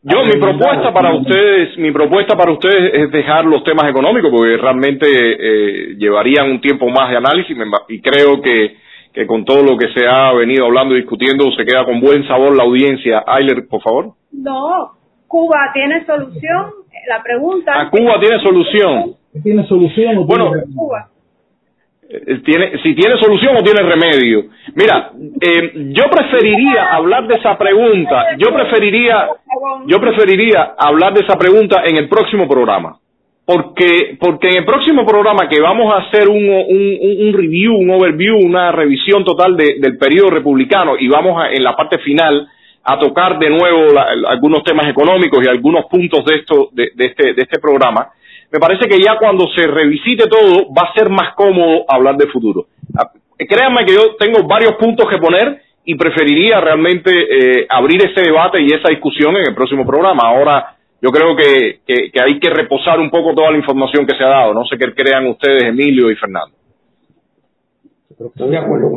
Yo, 0.02 0.22
mi 0.22 0.40
propuesta 0.40 0.92
para 0.92 1.12
ustedes, 1.14 1.76
mi 1.78 1.90
propuesta 1.90 2.36
para 2.36 2.52
ustedes 2.52 2.92
es 2.94 3.10
dejar 3.10 3.44
los 3.44 3.64
temas 3.64 3.90
económicos, 3.90 4.30
porque 4.30 4.56
realmente 4.56 5.06
eh, 5.08 5.96
llevarían 5.96 6.50
un 6.50 6.60
tiempo 6.60 6.88
más 6.88 7.10
de 7.10 7.16
análisis 7.16 7.56
y 7.88 8.00
creo 8.00 8.40
que, 8.40 8.76
que 9.12 9.26
con 9.26 9.44
todo 9.44 9.62
lo 9.62 9.76
que 9.76 9.88
se 9.92 10.06
ha 10.06 10.32
venido 10.34 10.66
hablando 10.66 10.94
y 10.94 11.00
discutiendo 11.00 11.50
se 11.52 11.64
queda 11.64 11.84
con 11.84 12.00
buen 12.00 12.26
sabor 12.28 12.54
la 12.54 12.62
audiencia. 12.62 13.24
Ayler, 13.26 13.66
por 13.68 13.82
favor. 13.82 14.12
No, 14.30 14.92
Cuba 15.26 15.70
tiene 15.74 16.06
solución 16.06 16.77
la 17.08 17.22
pregunta. 17.22 17.80
¿A 17.80 17.90
Cuba 17.90 18.20
tiene 18.20 18.40
solución? 18.40 19.14
¿Tiene 19.42 19.66
solución 19.66 20.18
o 20.18 20.24
bueno, 20.24 20.52
Cuba? 20.74 21.08
Eh, 22.10 22.40
tiene, 22.44 22.78
si 22.82 22.94
tiene 22.94 23.18
solución 23.18 23.56
o 23.56 23.62
tiene 23.62 23.82
remedio. 23.82 24.46
Mira, 24.74 25.12
eh, 25.40 25.72
yo 25.92 26.04
preferiría 26.10 26.94
hablar 26.94 27.26
de 27.26 27.34
esa 27.34 27.58
pregunta, 27.58 28.36
yo 28.38 28.52
preferiría, 28.54 29.28
yo 29.86 30.00
preferiría 30.00 30.74
hablar 30.78 31.12
de 31.12 31.20
esa 31.20 31.38
pregunta 31.38 31.82
en 31.84 31.96
el 31.96 32.08
próximo 32.08 32.48
programa. 32.48 32.98
Porque, 33.44 34.18
porque 34.20 34.48
en 34.48 34.58
el 34.58 34.64
próximo 34.66 35.06
programa 35.06 35.48
que 35.48 35.58
vamos 35.58 35.90
a 35.90 36.06
hacer 36.06 36.28
un, 36.28 36.50
un, 36.50 37.28
un 37.28 37.32
review, 37.32 37.76
un 37.76 37.90
overview, 37.90 38.36
una 38.36 38.72
revisión 38.72 39.24
total 39.24 39.56
del 39.56 39.96
periodo 39.96 40.28
republicano 40.28 40.98
y 40.98 41.08
vamos 41.08 41.42
a, 41.42 41.50
en 41.50 41.64
la 41.64 41.74
parte 41.74 41.98
final 42.00 42.46
a 42.90 42.98
tocar 42.98 43.38
de 43.38 43.50
nuevo 43.50 43.92
algunos 44.28 44.64
temas 44.64 44.88
económicos 44.88 45.44
y 45.44 45.48
algunos 45.48 45.84
puntos 45.90 46.24
de 46.24 46.36
esto 46.36 46.70
de, 46.72 46.90
este 46.96 47.34
de 47.34 47.42
este 47.42 47.60
programa. 47.60 48.08
Me 48.50 48.58
parece 48.58 48.88
que 48.88 48.98
ya 48.98 49.18
cuando 49.18 49.46
se 49.54 49.66
revisite 49.66 50.26
todo 50.26 50.72
va 50.72 50.88
a 50.88 50.94
ser 50.94 51.10
más 51.10 51.34
cómodo 51.34 51.84
hablar 51.86 52.16
de 52.16 52.28
futuro. 52.28 52.68
Ah, 52.96 53.10
créanme 53.36 53.84
que 53.84 53.92
yo 53.92 54.16
tengo 54.18 54.48
varios 54.48 54.76
puntos 54.76 55.06
que 55.10 55.18
poner 55.18 55.60
y 55.84 55.96
preferiría 55.96 56.62
realmente 56.62 57.10
eh, 57.12 57.66
abrir 57.68 58.00
ese 58.06 58.22
debate 58.22 58.62
y 58.62 58.68
esa 58.68 58.88
discusión 58.88 59.36
en 59.36 59.48
el 59.48 59.54
próximo 59.54 59.86
programa. 59.86 60.22
Ahora 60.24 60.74
yo 61.02 61.10
creo 61.10 61.36
que, 61.36 61.80
que, 61.86 62.10
que 62.10 62.22
hay 62.22 62.40
que 62.40 62.48
reposar 62.48 63.00
un 63.00 63.10
poco 63.10 63.34
toda 63.34 63.50
la 63.50 63.58
información 63.58 64.06
que 64.06 64.16
se 64.16 64.24
ha 64.24 64.28
dado. 64.28 64.54
No 64.54 64.64
sé 64.64 64.78
qué 64.78 64.94
crean 64.94 65.26
ustedes 65.26 65.64
Emilio 65.64 66.10
y 66.10 66.16
Fernando. 66.16 66.56
Estoy 68.18 68.48
de 68.48 68.56
acuerdo 68.56 68.92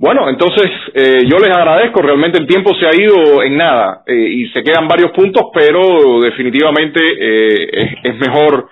bueno, 0.00 0.30
entonces 0.30 0.70
eh, 0.94 1.24
yo 1.30 1.36
les 1.36 1.54
agradezco, 1.54 2.00
realmente 2.00 2.38
el 2.38 2.46
tiempo 2.46 2.70
se 2.74 2.86
ha 2.86 2.98
ido 2.98 3.42
en 3.42 3.58
nada 3.58 4.02
eh, 4.06 4.14
y 4.14 4.48
se 4.48 4.62
quedan 4.62 4.88
varios 4.88 5.10
puntos, 5.10 5.48
pero 5.52 6.20
definitivamente 6.22 7.02
eh, 7.20 7.98
es, 8.02 8.16
mejor, 8.16 8.70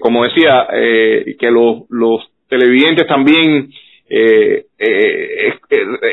como 0.00 0.24
decía, 0.24 0.66
que 0.70 1.50
los, 1.50 1.82
los, 1.90 2.26
televidentes 2.48 3.06
también 3.06 3.70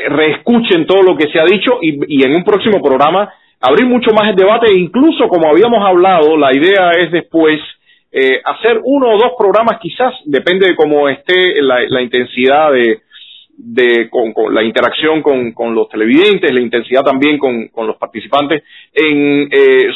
reescuchen 0.08 0.86
todo 0.86 1.02
lo 1.02 1.16
que 1.16 1.30
se 1.30 1.38
ha 1.38 1.44
dicho 1.44 1.78
y, 1.80 2.18
y, 2.18 2.22
en 2.22 2.34
un 2.34 2.44
próximo 2.44 2.82
programa 2.82 3.30
abrir 3.60 3.86
mucho 3.86 4.10
más 4.12 4.30
el 4.30 4.36
debate 4.36 4.70
e 4.70 4.78
incluso 4.78 5.28
como 5.28 5.50
habíamos 5.50 5.86
hablado, 5.86 6.36
la 6.38 6.54
idea 6.54 6.92
es 6.98 7.10
después 7.12 7.60
hacer 8.44 8.80
uno 8.84 9.10
o 9.10 9.18
dos 9.18 9.32
programas 9.38 9.78
quizás, 9.80 10.14
depende 10.24 10.68
de 10.68 10.76
cómo 10.76 11.08
esté 11.08 11.60
la 11.60 12.02
intensidad 12.02 12.72
de 12.72 13.00
de 13.62 14.08
con, 14.08 14.32
la 14.54 14.62
interacción 14.62 15.22
con, 15.22 15.52
con, 15.52 15.74
los 15.74 15.88
televidentes, 15.88 16.52
la 16.52 16.60
intensidad 16.60 17.02
también 17.02 17.38
con, 17.38 17.68
con 17.68 17.86
los 17.86 17.96
participantes 17.96 18.62
en 18.92 19.48
eh, 19.52 19.88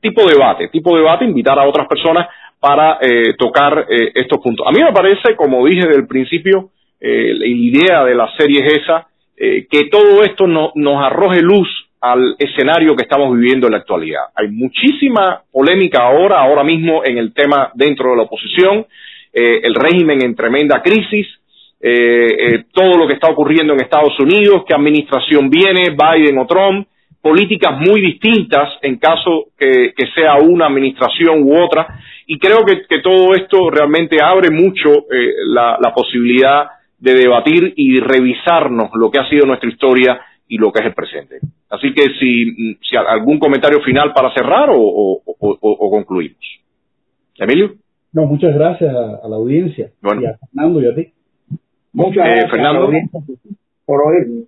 tipo 0.00 0.26
debate, 0.26 0.68
tipo 0.68 0.96
debate, 0.96 1.24
invitar 1.24 1.58
a 1.58 1.68
otras 1.68 1.86
personas 1.86 2.28
para 2.58 2.98
eh, 3.00 3.34
tocar 3.38 3.86
eh, 3.88 4.12
estos 4.14 4.40
puntos. 4.40 4.66
A 4.66 4.72
mí 4.72 4.82
me 4.82 4.92
parece, 4.92 5.36
como 5.36 5.64
dije 5.66 5.86
desde 5.86 6.00
el 6.00 6.06
principio, 6.06 6.70
la 7.00 7.46
idea 7.46 8.02
de 8.02 8.14
la 8.14 8.30
serie 8.38 8.64
es 8.64 8.80
esa, 8.80 9.06
que 9.36 9.88
todo 9.90 10.24
esto 10.24 10.46
no, 10.46 10.72
nos 10.74 11.04
arroje 11.04 11.42
luz 11.42 11.68
al 12.00 12.34
escenario 12.38 12.96
que 12.96 13.02
estamos 13.02 13.36
viviendo 13.36 13.66
en 13.66 13.72
la 13.72 13.78
actualidad. 13.80 14.22
Hay 14.34 14.48
muchísima 14.48 15.42
polémica 15.52 16.02
ahora, 16.02 16.40
ahora 16.40 16.64
mismo 16.64 17.04
en 17.04 17.18
el 17.18 17.34
tema 17.34 17.72
dentro 17.74 18.12
de 18.12 18.16
la 18.16 18.22
oposición, 18.22 18.86
el 19.34 19.74
régimen 19.74 20.24
en 20.24 20.34
tremenda 20.34 20.80
crisis, 20.80 21.26
eh, 21.86 22.54
eh, 22.54 22.64
todo 22.72 22.96
lo 22.96 23.06
que 23.06 23.12
está 23.12 23.28
ocurriendo 23.28 23.74
en 23.74 23.82
Estados 23.82 24.18
Unidos, 24.18 24.64
qué 24.66 24.74
administración 24.74 25.50
viene, 25.50 25.90
Biden 25.90 26.38
o 26.38 26.46
Trump, 26.46 26.88
políticas 27.20 27.78
muy 27.78 28.00
distintas 28.00 28.70
en 28.80 28.96
caso 28.96 29.48
que, 29.58 29.92
sea 30.14 30.36
una 30.36 30.64
administración 30.64 31.42
u 31.42 31.62
otra, 31.62 31.86
y 32.26 32.38
creo 32.38 32.64
que, 32.64 33.00
todo 33.00 33.34
esto 33.34 33.68
realmente 33.68 34.16
abre 34.22 34.48
mucho 34.50 34.88
eh, 35.12 35.34
la, 35.46 35.92
posibilidad 35.94 36.68
de 36.98 37.16
debatir 37.16 37.74
y 37.76 38.00
revisarnos 38.00 38.88
lo 38.94 39.10
que 39.10 39.18
ha 39.18 39.28
sido 39.28 39.44
nuestra 39.44 39.68
historia 39.68 40.18
y 40.48 40.56
lo 40.56 40.72
que 40.72 40.80
es 40.80 40.86
el 40.86 40.94
presente. 40.94 41.40
Así 41.68 41.92
que 41.92 42.04
si, 42.18 42.76
si 42.76 42.96
algún 42.96 43.38
comentario 43.38 43.82
final 43.82 44.14
para 44.14 44.32
cerrar 44.32 44.70
o, 44.70 45.20
o, 45.26 45.90
concluimos. 45.90 46.38
Emilio. 47.36 47.74
No, 48.14 48.24
muchas 48.24 48.54
gracias 48.54 48.88
a, 48.88 49.28
la 49.28 49.36
audiencia 49.36 49.90
y 50.02 50.24
a 50.24 50.38
Fernando 50.38 50.80
y 50.80 50.86
a 50.86 50.94
ti. 50.94 51.12
Muchas 51.94 52.26
eh, 52.26 52.30
gracias, 52.30 52.50
Fernando. 52.50 52.90
por 53.86 54.02
oírme. 54.06 54.44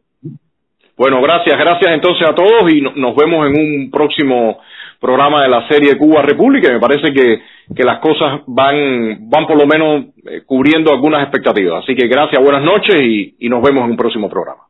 Bueno, 0.96 1.20
gracias, 1.20 1.58
gracias 1.58 1.92
entonces 1.92 2.26
a 2.26 2.34
todos 2.34 2.72
y 2.72 2.80
nos 2.80 3.14
vemos 3.14 3.46
en 3.46 3.60
un 3.60 3.90
próximo 3.90 4.58
programa 4.98 5.42
de 5.42 5.48
la 5.50 5.68
serie 5.68 5.98
Cuba 5.98 6.22
República. 6.22 6.72
Me 6.72 6.80
parece 6.80 7.12
que, 7.12 7.42
que 7.74 7.84
las 7.84 7.98
cosas 8.00 8.40
van, 8.46 9.28
van 9.28 9.46
por 9.46 9.58
lo 9.58 9.66
menos 9.66 10.06
eh, 10.26 10.42
cubriendo 10.46 10.90
algunas 10.92 11.22
expectativas. 11.22 11.84
Así 11.84 11.94
que 11.94 12.08
gracias, 12.08 12.42
buenas 12.42 12.62
noches 12.62 12.98
y, 12.98 13.36
y 13.38 13.48
nos 13.48 13.62
vemos 13.62 13.84
en 13.84 13.90
un 13.90 13.96
próximo 13.96 14.30
programa. 14.30 14.62